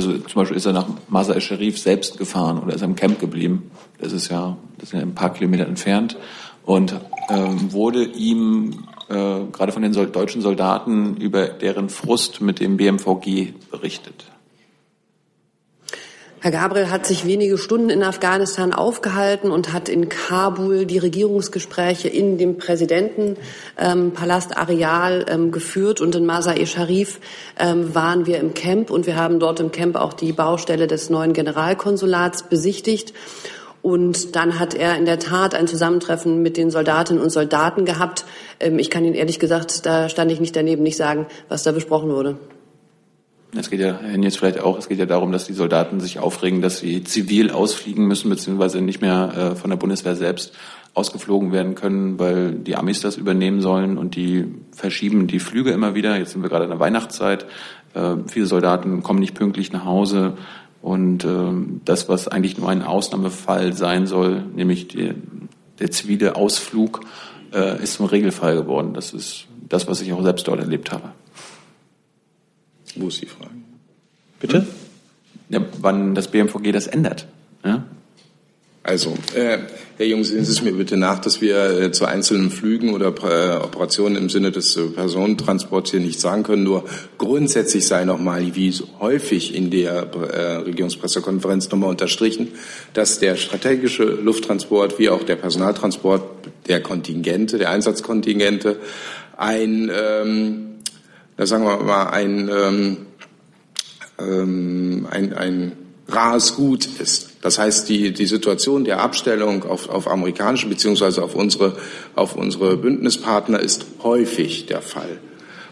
also 0.00 0.18
zum 0.18 0.34
Beispiel 0.34 0.56
ist 0.56 0.66
er 0.66 0.72
nach 0.72 0.86
Masa 1.08 1.34
el-Sharif 1.34 1.78
selbst 1.78 2.18
gefahren 2.18 2.58
oder 2.58 2.74
ist 2.74 2.82
im 2.82 2.96
Camp 2.96 3.20
geblieben. 3.20 3.70
Das 3.98 4.12
ist 4.12 4.30
ja, 4.30 4.56
das 4.78 4.88
ist 4.88 4.92
ja 4.94 5.00
ein 5.00 5.14
paar 5.14 5.32
Kilometer 5.32 5.66
entfernt. 5.66 6.16
Und 6.64 6.94
ähm, 7.28 7.72
wurde 7.72 8.04
ihm 8.04 8.84
äh, 9.08 9.40
gerade 9.52 9.72
von 9.72 9.82
den 9.82 9.92
Sol 9.92 10.06
deutschen 10.06 10.40
Soldaten 10.40 11.16
über 11.16 11.48
deren 11.48 11.88
Frust 11.88 12.40
mit 12.40 12.60
dem 12.60 12.76
BMVG 12.76 13.52
berichtet. 13.70 14.26
Herr 16.42 16.52
Gabriel 16.52 16.90
hat 16.90 17.04
sich 17.04 17.26
wenige 17.26 17.58
Stunden 17.58 17.90
in 17.90 18.02
Afghanistan 18.02 18.72
aufgehalten 18.72 19.50
und 19.50 19.74
hat 19.74 19.90
in 19.90 20.08
Kabul 20.08 20.86
die 20.86 20.96
Regierungsgespräche 20.96 22.08
in 22.08 22.38
dem 22.38 22.56
Präsidentenpalast 22.56 24.50
ähm, 24.52 24.56
Areal 24.56 25.26
ähm, 25.28 25.52
geführt 25.52 26.00
und 26.00 26.14
in 26.14 26.24
Masar-e 26.24 26.64
Sharif 26.64 27.20
ähm, 27.58 27.94
waren 27.94 28.24
wir 28.24 28.38
im 28.38 28.54
Camp 28.54 28.90
und 28.90 29.06
wir 29.06 29.16
haben 29.16 29.38
dort 29.38 29.60
im 29.60 29.70
Camp 29.70 29.96
auch 29.96 30.14
die 30.14 30.32
Baustelle 30.32 30.86
des 30.86 31.10
neuen 31.10 31.34
Generalkonsulats 31.34 32.44
besichtigt. 32.44 33.12
Und 33.82 34.34
dann 34.34 34.58
hat 34.58 34.72
er 34.72 34.96
in 34.96 35.04
der 35.04 35.18
Tat 35.18 35.54
ein 35.54 35.66
Zusammentreffen 35.66 36.40
mit 36.40 36.56
den 36.56 36.70
Soldatinnen 36.70 37.22
und 37.22 37.28
Soldaten 37.28 37.84
gehabt. 37.84 38.24
Ähm, 38.60 38.78
ich 38.78 38.88
kann 38.88 39.04
Ihnen 39.04 39.14
ehrlich 39.14 39.40
gesagt, 39.40 39.84
da 39.84 40.08
stand 40.08 40.32
ich 40.32 40.40
nicht 40.40 40.56
daneben, 40.56 40.84
nicht 40.84 40.96
sagen, 40.96 41.26
was 41.50 41.64
da 41.64 41.72
besprochen 41.72 42.08
wurde. 42.08 42.38
Es 43.56 43.68
geht 43.68 43.80
ja, 43.80 43.98
Herr 44.00 44.18
jetzt 44.18 44.38
vielleicht 44.38 44.60
auch, 44.60 44.78
es 44.78 44.88
geht 44.88 44.98
ja 44.98 45.06
darum, 45.06 45.32
dass 45.32 45.44
die 45.44 45.54
Soldaten 45.54 45.98
sich 45.98 46.20
aufregen, 46.20 46.62
dass 46.62 46.78
sie 46.78 47.02
zivil 47.02 47.50
ausfliegen 47.50 48.06
müssen, 48.06 48.30
beziehungsweise 48.30 48.80
nicht 48.80 49.00
mehr 49.00 49.32
äh, 49.36 49.56
von 49.56 49.70
der 49.70 49.76
Bundeswehr 49.76 50.14
selbst 50.14 50.52
ausgeflogen 50.94 51.52
werden 51.52 51.74
können, 51.74 52.18
weil 52.18 52.52
die 52.52 52.76
Amis 52.76 53.00
das 53.00 53.16
übernehmen 53.16 53.60
sollen 53.60 53.98
und 53.98 54.16
die 54.16 54.46
verschieben 54.72 55.26
die 55.26 55.38
Flüge 55.38 55.70
immer 55.70 55.94
wieder. 55.94 56.16
Jetzt 56.16 56.32
sind 56.32 56.42
wir 56.42 56.48
gerade 56.48 56.64
in 56.64 56.70
der 56.70 56.80
Weihnachtszeit. 56.80 57.46
Äh, 57.94 58.16
viele 58.28 58.46
Soldaten 58.46 59.02
kommen 59.02 59.18
nicht 59.20 59.34
pünktlich 59.34 59.72
nach 59.72 59.84
Hause. 59.84 60.34
Und 60.82 61.24
äh, 61.24 61.52
das, 61.84 62.08
was 62.08 62.28
eigentlich 62.28 62.56
nur 62.56 62.68
ein 62.68 62.82
Ausnahmefall 62.82 63.72
sein 63.72 64.06
soll, 64.06 64.42
nämlich 64.54 64.88
die, 64.88 65.14
der 65.78 65.90
zivile 65.90 66.36
Ausflug, 66.36 67.00
äh, 67.52 67.82
ist 67.82 67.94
zum 67.94 68.06
Regelfall 68.06 68.56
geworden. 68.56 68.94
Das 68.94 69.12
ist 69.12 69.46
das, 69.68 69.88
was 69.88 70.00
ich 70.00 70.12
auch 70.12 70.22
selbst 70.22 70.48
dort 70.48 70.60
erlebt 70.60 70.92
habe. 70.92 71.12
Wo 72.96 73.08
ist 73.08 73.20
die 73.22 73.26
Frage? 73.26 73.50
Bitte? 74.40 74.66
Ja, 75.48 75.60
wann 75.80 76.14
das 76.14 76.28
BMVG 76.28 76.72
das 76.72 76.86
ändert. 76.86 77.26
Ja? 77.64 77.84
Also, 78.82 79.14
äh, 79.34 79.58
Herr 79.98 80.06
Jung, 80.06 80.24
sehen 80.24 80.44
Sie 80.46 80.52
es 80.52 80.62
mir 80.62 80.72
bitte 80.72 80.96
nach, 80.96 81.18
dass 81.18 81.42
wir 81.42 81.80
äh, 81.80 81.92
zu 81.92 82.06
einzelnen 82.06 82.50
Flügen 82.50 82.94
oder 82.94 83.08
äh, 83.08 83.62
Operationen 83.62 84.16
im 84.16 84.30
Sinne 84.30 84.52
des 84.52 84.74
äh, 84.76 84.86
Personentransports 84.86 85.90
hier 85.90 86.00
nichts 86.00 86.22
sagen 86.22 86.44
können. 86.44 86.62
Nur 86.62 86.84
grundsätzlich 87.18 87.86
sei 87.86 88.06
nochmal, 88.06 88.54
wie 88.56 88.72
häufig 88.98 89.54
in 89.54 89.70
der 89.70 90.10
äh, 90.14 90.56
Regierungspressekonferenz 90.62 91.70
nochmal 91.70 91.90
unterstrichen, 91.90 92.48
dass 92.94 93.18
der 93.18 93.36
strategische 93.36 94.04
Lufttransport 94.04 94.98
wie 94.98 95.10
auch 95.10 95.24
der 95.24 95.36
Personaltransport 95.36 96.22
der 96.66 96.80
Kontingente, 96.80 97.58
der 97.58 97.68
Einsatzkontingente 97.68 98.78
ein 99.36 99.90
ähm, 99.92 100.79
na, 101.40 101.46
sagen 101.46 101.64
wir 101.64 101.78
mal, 101.78 102.10
ein, 102.10 102.50
ähm, 102.54 102.96
ähm, 104.18 105.08
ein, 105.10 105.32
ein 105.32 105.72
rares 106.06 106.54
Gut 106.54 106.86
ist. 107.00 107.30
Das 107.40 107.58
heißt, 107.58 107.88
die, 107.88 108.12
die 108.12 108.26
Situation 108.26 108.84
der 108.84 109.00
Abstellung 109.00 109.64
auf, 109.64 109.88
auf 109.88 110.06
amerikanische 110.06 110.68
beziehungsweise 110.68 111.22
auf 111.22 111.34
unsere, 111.34 111.78
auf 112.14 112.36
unsere 112.36 112.76
Bündnispartner 112.76 113.58
ist 113.58 113.86
häufig 114.02 114.66
der 114.66 114.82
Fall. 114.82 115.18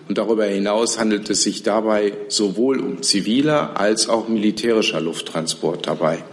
Und 0.09 0.17
darüber 0.17 0.47
hinaus 0.47 0.99
handelt 0.99 1.29
es 1.29 1.43
sich 1.43 1.65
dabei 1.65 2.15
sowohl 2.29 2.81
um 2.81 3.03
ziviler 3.03 3.79
als 3.79 4.09
auch 4.09 4.27
militärischer 4.27 5.03
Lufttransport 5.03 5.87
dabei. 5.87 6.25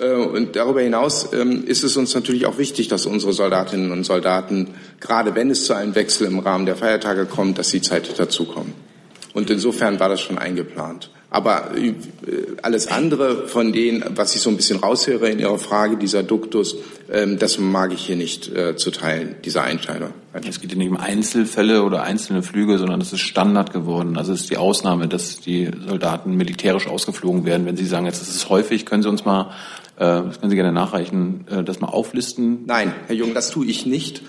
Äh, 0.00 0.14
und 0.14 0.56
darüber 0.56 0.80
hinaus 0.80 1.32
ähm, 1.32 1.64
ist 1.66 1.84
es 1.84 1.96
uns 1.96 2.14
natürlich 2.14 2.46
auch 2.46 2.58
wichtig, 2.58 2.88
dass 2.88 3.06
unsere 3.06 3.32
Soldatinnen 3.32 3.92
und 3.92 4.04
Soldaten, 4.04 4.68
gerade 4.98 5.34
wenn 5.34 5.50
es 5.50 5.64
zu 5.64 5.74
einem 5.74 5.94
Wechsel 5.94 6.26
im 6.26 6.38
Rahmen 6.38 6.66
der 6.66 6.76
Feiertage 6.76 7.26
kommt, 7.26 7.58
dass 7.58 7.70
sie 7.70 7.82
zeitig 7.82 8.14
dazukommen. 8.14 8.72
Und 9.32 9.50
insofern 9.50 10.00
war 10.00 10.08
das 10.08 10.20
schon 10.20 10.38
eingeplant. 10.38 11.10
Aber 11.30 11.70
äh, 11.76 11.94
alles 12.62 12.88
andere 12.88 13.46
von 13.46 13.72
denen, 13.72 14.04
was 14.16 14.34
ich 14.34 14.40
so 14.40 14.50
ein 14.50 14.56
bisschen 14.56 14.80
raushöre 14.80 15.28
in 15.28 15.38
Ihrer 15.38 15.58
Frage, 15.58 15.96
dieser 15.96 16.24
Duktus, 16.24 16.76
das 17.38 17.58
mag 17.58 17.92
ich 17.92 18.06
hier 18.06 18.16
nicht 18.16 18.48
äh, 18.54 18.76
zu 18.76 18.92
teilen, 18.92 19.34
diese 19.44 19.62
Einteilung. 19.62 20.12
Es 20.32 20.60
geht 20.60 20.70
hier 20.70 20.78
nicht 20.78 20.90
um 20.90 20.96
Einzelfälle 20.96 21.82
oder 21.82 22.04
einzelne 22.04 22.42
Flüge, 22.42 22.78
sondern 22.78 23.00
es 23.00 23.12
ist 23.12 23.20
Standard 23.20 23.72
geworden. 23.72 24.16
Also 24.16 24.32
es 24.32 24.42
ist 24.42 24.50
die 24.50 24.56
Ausnahme, 24.56 25.08
dass 25.08 25.40
die 25.40 25.70
Soldaten 25.88 26.36
militärisch 26.36 26.86
ausgeflogen 26.86 27.44
werden. 27.44 27.66
Wenn 27.66 27.76
Sie 27.76 27.86
sagen, 27.86 28.06
jetzt 28.06 28.22
ist 28.22 28.34
es 28.34 28.48
häufig, 28.48 28.86
können 28.86 29.02
Sie 29.02 29.08
uns 29.08 29.24
mal, 29.24 29.50
äh, 29.96 30.22
das 30.22 30.38
können 30.38 30.50
Sie 30.50 30.56
gerne 30.56 30.72
nachreichen, 30.72 31.46
das 31.64 31.80
mal 31.80 31.88
auflisten? 31.88 32.64
Nein, 32.66 32.94
Herr 33.08 33.16
Jung, 33.16 33.34
das 33.34 33.50
tue 33.50 33.66
ich 33.66 33.86
nicht. 33.86 34.22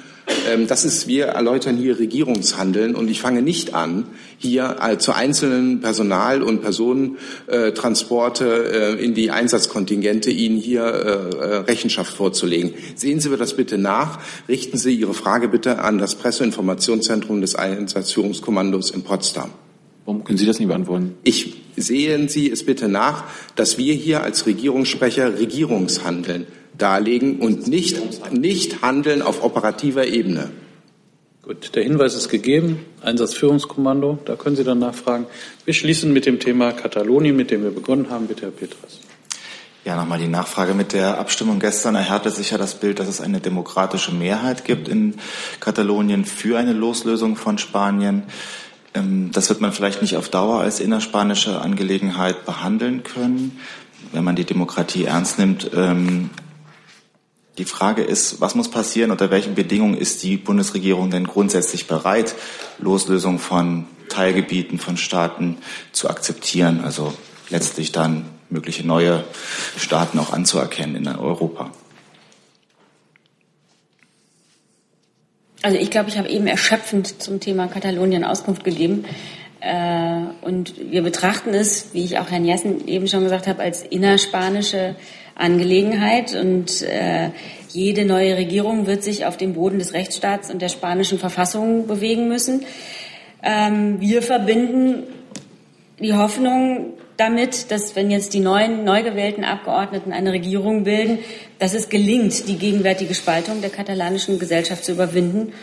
Ähm, 0.49 0.67
das 0.67 0.86
ist, 0.86 1.07
wir 1.07 1.26
erläutern 1.26 1.78
hier 1.78 1.99
Regierungshandeln 1.99 2.95
und 2.95 3.09
ich 3.09 3.22
fange 3.22 3.41
nicht 3.41 3.74
an, 3.74 4.05
hier 4.38 4.78
äh, 4.82 4.97
zu 4.97 5.13
einzelnen 5.13 5.82
Personal- 5.82 6.41
und 6.41 6.61
Personentransporte 6.61 8.97
äh, 8.99 9.03
in 9.03 9.13
die 9.13 9.32
Einsatzkontingente 9.32 10.32
Ihnen 10.32 10.57
hier 10.57 10.84
äh, 10.84 11.55
Rechenschaft 11.57 12.13
vorzulegen. 12.13 12.74
Sehen 12.95 13.19
Sie 13.19 13.30
mir 13.30 13.38
das 13.38 13.55
bitte 13.55 13.78
nach. 13.78 14.19
Richten 14.47 14.78
Sie 14.78 14.93
Ihre 14.93 15.13
Frage 15.13 15.47
bitte 15.47 15.80
an 15.80 15.97
das 15.97 16.15
Presseinformationszentrum 16.15 17.41
des 17.41 17.55
Einsatzführungskommandos 17.55 18.91
in 18.91 19.03
Potsdam. 19.03 19.51
Warum 20.05 20.24
können 20.24 20.38
Sie 20.38 20.45
das 20.45 20.59
nicht 20.59 20.67
beantworten? 20.67 21.15
Ich 21.24 21.61
sehen 21.78 22.28
Sie 22.28 22.49
es 22.49 22.65
bitte 22.65 22.89
nach, 22.89 23.24
dass 23.55 23.78
wir 23.78 23.93
hier 23.93 24.24
als 24.24 24.45
Regierungssprecher 24.45 25.39
Regierungshandeln 25.39 26.47
darlegen 26.82 27.39
und 27.39 27.67
nicht, 27.67 27.99
nicht 28.32 28.82
handeln 28.82 29.21
auf 29.21 29.43
operativer 29.43 30.07
Ebene. 30.07 30.49
Gut, 31.43 31.75
der 31.75 31.84
Hinweis 31.84 32.13
ist 32.15 32.29
gegeben. 32.29 32.86
Einsatzführungskommando, 33.01 34.19
da 34.25 34.36
können 34.36 34.55
Sie 34.55 34.63
dann 34.63 34.79
nachfragen. 34.79 35.25
Wir 35.65 35.73
schließen 35.73 36.13
mit 36.13 36.25
dem 36.25 36.39
Thema 36.39 36.71
Katalonien, 36.71 37.36
mit 37.36 37.49
dem 37.49 37.63
wir 37.63 37.71
begonnen 37.71 38.09
haben. 38.09 38.27
Bitte, 38.27 38.43
Herr 38.43 38.51
Petras. 38.51 38.99
Ja, 39.84 39.95
nochmal 39.95 40.19
die 40.19 40.27
Nachfrage 40.27 40.75
mit 40.75 40.93
der 40.93 41.17
Abstimmung 41.17 41.59
gestern 41.59 41.95
erhärte 41.95 42.29
sich 42.29 42.51
ja 42.51 42.59
das 42.59 42.75
Bild, 42.75 42.99
dass 42.99 43.07
es 43.07 43.19
eine 43.19 43.39
demokratische 43.39 44.11
Mehrheit 44.13 44.63
gibt 44.63 44.88
in 44.88 45.15
Katalonien 45.59 46.25
für 46.25 46.59
eine 46.59 46.73
Loslösung 46.73 47.36
von 47.36 47.57
Spanien. 47.57 48.23
Ähm, 48.93 49.32
das 49.34 49.49
wird 49.49 49.59
man 49.59 49.73
vielleicht 49.73 50.03
nicht 50.03 50.17
auf 50.17 50.29
Dauer 50.29 50.61
als 50.61 50.79
innerspanische 50.79 51.59
Angelegenheit 51.59 52.45
behandeln 52.45 53.01
können, 53.01 53.59
wenn 54.11 54.23
man 54.23 54.36
die 54.36 54.45
Demokratie 54.45 55.05
ernst 55.05 55.39
nimmt. 55.39 55.71
Die 57.57 57.65
Frage 57.65 58.01
ist, 58.01 58.39
was 58.39 58.55
muss 58.55 58.71
passieren, 58.71 59.11
unter 59.11 59.29
welchen 59.29 59.55
Bedingungen 59.55 59.97
ist 59.97 60.23
die 60.23 60.37
Bundesregierung 60.37 61.11
denn 61.11 61.27
grundsätzlich 61.27 61.87
bereit, 61.87 62.33
Loslösung 62.79 63.39
von 63.39 63.87
Teilgebieten 64.07 64.79
von 64.79 64.97
Staaten 64.97 65.57
zu 65.91 66.09
akzeptieren, 66.09 66.81
also 66.83 67.13
letztlich 67.49 67.91
dann 67.91 68.25
mögliche 68.49 68.85
neue 68.85 69.23
Staaten 69.77 70.19
auch 70.19 70.31
anzuerkennen 70.33 70.95
in 70.95 71.07
Europa? 71.07 71.71
Also 75.61 75.77
ich 75.77 75.91
glaube, 75.91 76.09
ich 76.09 76.17
habe 76.17 76.29
eben 76.29 76.47
erschöpfend 76.47 77.21
zum 77.21 77.39
Thema 77.39 77.67
Katalonien 77.67 78.23
Auskunft 78.23 78.63
gegeben. 78.63 79.05
Äh, 79.59 80.23
und 80.41 80.73
wir 80.91 81.03
betrachten 81.03 81.53
es, 81.53 81.93
wie 81.93 82.03
ich 82.03 82.17
auch 82.17 82.31
Herrn 82.31 82.45
Jessen 82.45 82.87
eben 82.87 83.07
schon 83.07 83.23
gesagt 83.23 83.47
habe, 83.47 83.61
als 83.61 83.83
innerspanische 83.83 84.95
Angelegenheit 85.41 86.35
und 86.35 86.81
äh, 86.81 87.29
jede 87.69 88.05
neue 88.05 88.37
Regierung 88.37 88.87
wird 88.87 89.03
sich 89.03 89.25
auf 89.25 89.37
dem 89.37 89.53
Boden 89.53 89.79
des 89.79 89.93
Rechtsstaats 89.93 90.51
und 90.51 90.61
der 90.61 90.69
spanischen 90.69 91.19
Verfassung 91.19 91.87
bewegen 91.87 92.27
müssen. 92.27 92.65
Ähm, 93.43 93.99
wir 93.99 94.21
verbinden 94.21 95.03
die 95.99 96.13
Hoffnung 96.13 96.93
damit, 97.17 97.71
dass 97.71 97.95
wenn 97.95 98.09
jetzt 98.09 98.33
die 98.33 98.39
neuen, 98.39 98.83
neu 98.83 99.03
gewählten 99.03 99.43
Abgeordneten 99.43 100.11
eine 100.11 100.31
Regierung 100.31 100.83
bilden, 100.83 101.19
dass 101.59 101.73
es 101.73 101.89
gelingt, 101.89 102.47
die 102.47 102.57
gegenwärtige 102.57 103.13
Spaltung 103.13 103.61
der 103.61 103.69
katalanischen 103.69 104.39
Gesellschaft 104.39 104.83
zu 104.83 104.93
überwinden 104.93 105.53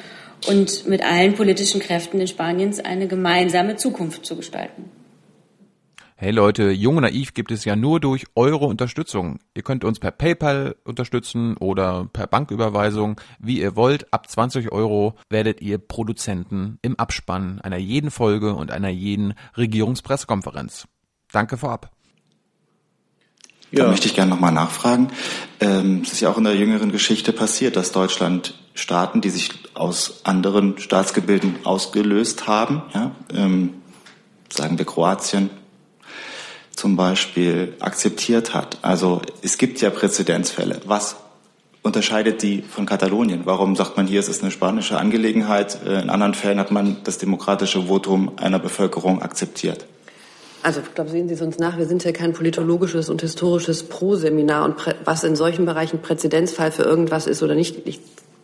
und 0.46 0.86
mit 0.86 1.04
allen 1.04 1.34
politischen 1.34 1.80
Kräften 1.80 2.20
in 2.20 2.28
Spaniens 2.28 2.78
eine 2.78 3.08
gemeinsame 3.08 3.76
Zukunft 3.76 4.24
zu 4.24 4.36
gestalten. 4.36 4.90
Hey 6.20 6.32
Leute, 6.32 6.72
Jung 6.72 6.96
und 6.96 7.04
Naiv 7.04 7.32
gibt 7.32 7.52
es 7.52 7.64
ja 7.64 7.76
nur 7.76 8.00
durch 8.00 8.24
eure 8.34 8.64
Unterstützung. 8.64 9.38
Ihr 9.54 9.62
könnt 9.62 9.84
uns 9.84 10.00
per 10.00 10.10
PayPal 10.10 10.74
unterstützen 10.82 11.56
oder 11.56 12.08
per 12.12 12.26
Banküberweisung, 12.26 13.20
wie 13.38 13.60
ihr 13.60 13.76
wollt. 13.76 14.12
Ab 14.12 14.28
20 14.28 14.72
Euro 14.72 15.14
werdet 15.30 15.60
ihr 15.60 15.78
Produzenten 15.78 16.80
im 16.82 16.98
Abspann 16.98 17.60
einer 17.60 17.76
jeden 17.76 18.10
Folge 18.10 18.56
und 18.56 18.72
einer 18.72 18.88
jeden 18.88 19.34
Regierungspressekonferenz. 19.56 20.88
Danke 21.30 21.56
vorab. 21.56 21.92
Ja. 23.70 23.84
Da 23.84 23.90
möchte 23.90 24.08
ich 24.08 24.16
gerne 24.16 24.30
nochmal 24.32 24.50
nachfragen. 24.50 25.12
Ähm, 25.60 26.00
es 26.02 26.14
ist 26.14 26.20
ja 26.20 26.30
auch 26.30 26.38
in 26.38 26.42
der 26.42 26.56
jüngeren 26.56 26.90
Geschichte 26.90 27.32
passiert, 27.32 27.76
dass 27.76 27.92
Deutschland 27.92 28.58
Staaten, 28.74 29.20
die 29.20 29.30
sich 29.30 29.52
aus 29.74 30.22
anderen 30.24 30.78
Staatsgebilden 30.78 31.64
ausgelöst 31.64 32.48
haben, 32.48 32.82
ja, 32.92 33.12
ähm, 33.32 33.74
sagen 34.48 34.78
wir 34.78 34.84
Kroatien, 34.84 35.50
zum 36.78 36.96
Beispiel 36.96 37.74
akzeptiert 37.80 38.54
hat. 38.54 38.78
Also 38.82 39.20
es 39.42 39.58
gibt 39.58 39.80
ja 39.80 39.90
Präzedenzfälle. 39.90 40.80
Was 40.86 41.16
unterscheidet 41.82 42.42
die 42.42 42.62
von 42.62 42.86
Katalonien? 42.86 43.42
Warum 43.44 43.74
sagt 43.74 43.96
man 43.96 44.06
hier, 44.06 44.20
es 44.20 44.28
ist 44.28 44.42
eine 44.42 44.52
spanische 44.52 44.98
Angelegenheit? 44.98 45.78
Äh, 45.84 46.02
in 46.02 46.10
anderen 46.10 46.34
Fällen 46.34 46.60
hat 46.60 46.70
man 46.70 46.98
das 47.04 47.18
demokratische 47.18 47.88
Votum 47.88 48.32
einer 48.36 48.58
Bevölkerung 48.60 49.22
akzeptiert. 49.22 49.86
Also 50.62 50.80
ich 50.80 50.94
glaube, 50.94 51.10
sehen 51.10 51.28
Sie 51.28 51.34
es 51.34 51.42
uns 51.42 51.58
nach, 51.58 51.78
wir 51.78 51.86
sind 51.86 52.04
ja 52.04 52.12
kein 52.12 52.32
politologisches 52.32 53.08
und 53.10 53.22
historisches 53.22 53.84
Pro-Seminar 53.84 54.64
und 54.64 54.74
was 55.04 55.24
in 55.24 55.36
solchen 55.36 55.66
Bereichen 55.66 56.00
Präzedenzfall 56.00 56.72
für 56.72 56.82
irgendwas 56.82 57.26
ist 57.26 57.42
oder 57.42 57.54
nicht, 57.54 57.86
ich, 57.86 58.00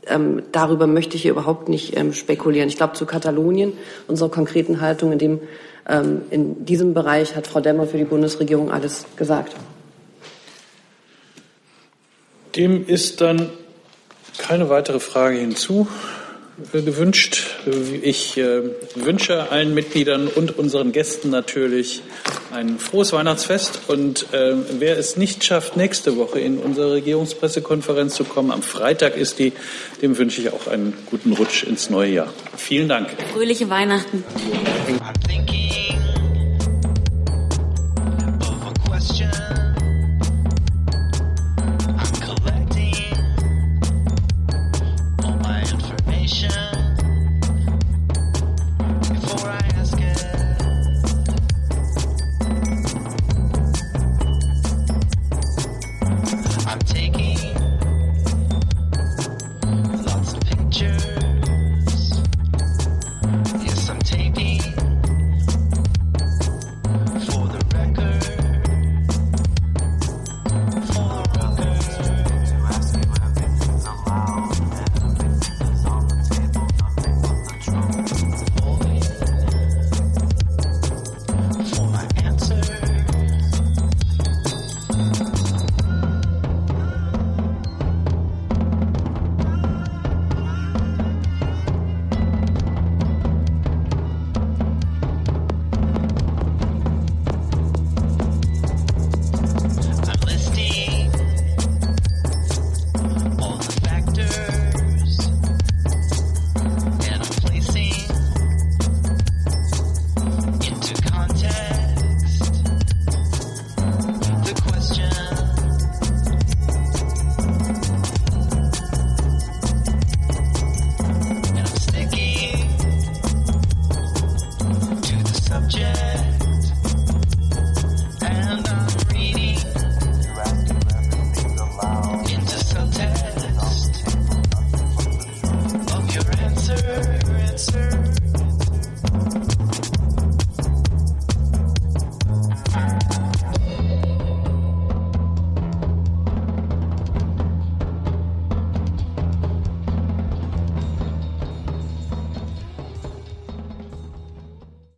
ähm, 0.07 0.43
darüber 0.53 0.87
möchte 0.87 1.17
ich 1.17 1.23
hier 1.23 1.33
überhaupt 1.33 1.69
nicht 1.69 1.97
ähm, 1.97 2.13
spekulieren. 2.13 2.69
Ich 2.69 2.77
glaube, 2.77 2.93
zu 2.95 3.05
Katalonien, 3.05 3.73
unserer 4.07 4.29
konkreten 4.29 4.81
Haltung 4.81 5.11
in 5.11 5.19
dem 5.19 5.41
in 5.87 6.65
diesem 6.65 6.95
Bereich 6.95 7.37
hat 7.37 7.47
Frau 7.47 7.61
Demmer 7.61 7.87
für 7.87 7.99
die 7.99 8.05
Bundesregierung 8.05 8.71
alles 8.71 9.05
gesagt. 9.17 9.55
Dem 12.57 12.87
ist 12.87 13.21
dann 13.21 13.51
keine 14.39 14.69
weitere 14.69 15.01
Frage 15.01 15.39
hinzu 15.39 15.89
äh, 16.73 16.83
gewünscht. 16.83 17.47
Ich 18.03 18.37
äh, 18.39 18.63
wünsche 18.95 19.51
allen 19.51 19.75
Mitgliedern 19.75 20.29
und 20.29 20.57
unseren 20.57 20.93
Gästen 20.93 21.31
natürlich 21.31 22.03
ein 22.53 22.79
frohes 22.79 23.13
Weihnachtsfest. 23.13 23.81
Und 23.89 24.33
äh, 24.33 24.55
wer 24.79 24.99
es 24.99 25.17
nicht 25.17 25.45
schafft, 25.45 25.77
nächste 25.77 26.17
Woche 26.17 26.39
in 26.39 26.59
unsere 26.59 26.93
Regierungspressekonferenz 26.93 28.15
zu 28.15 28.25
kommen, 28.25 28.53
am 28.53 28.63
Freitag 28.63 29.17
ist 29.17 29.39
die, 29.39 29.53
dem 30.03 30.17
wünsche 30.17 30.41
ich 30.41 30.53
auch 30.53 30.69
einen 30.69 30.95
guten 31.11 31.33
Rutsch 31.33 31.65
ins 31.65 31.91
neue 31.91 32.13
Jahr. 32.13 32.33
Vielen 32.57 32.89
Dank. 32.89 33.09
Fröhliche 33.33 33.69
Weihnachten. 33.69 34.23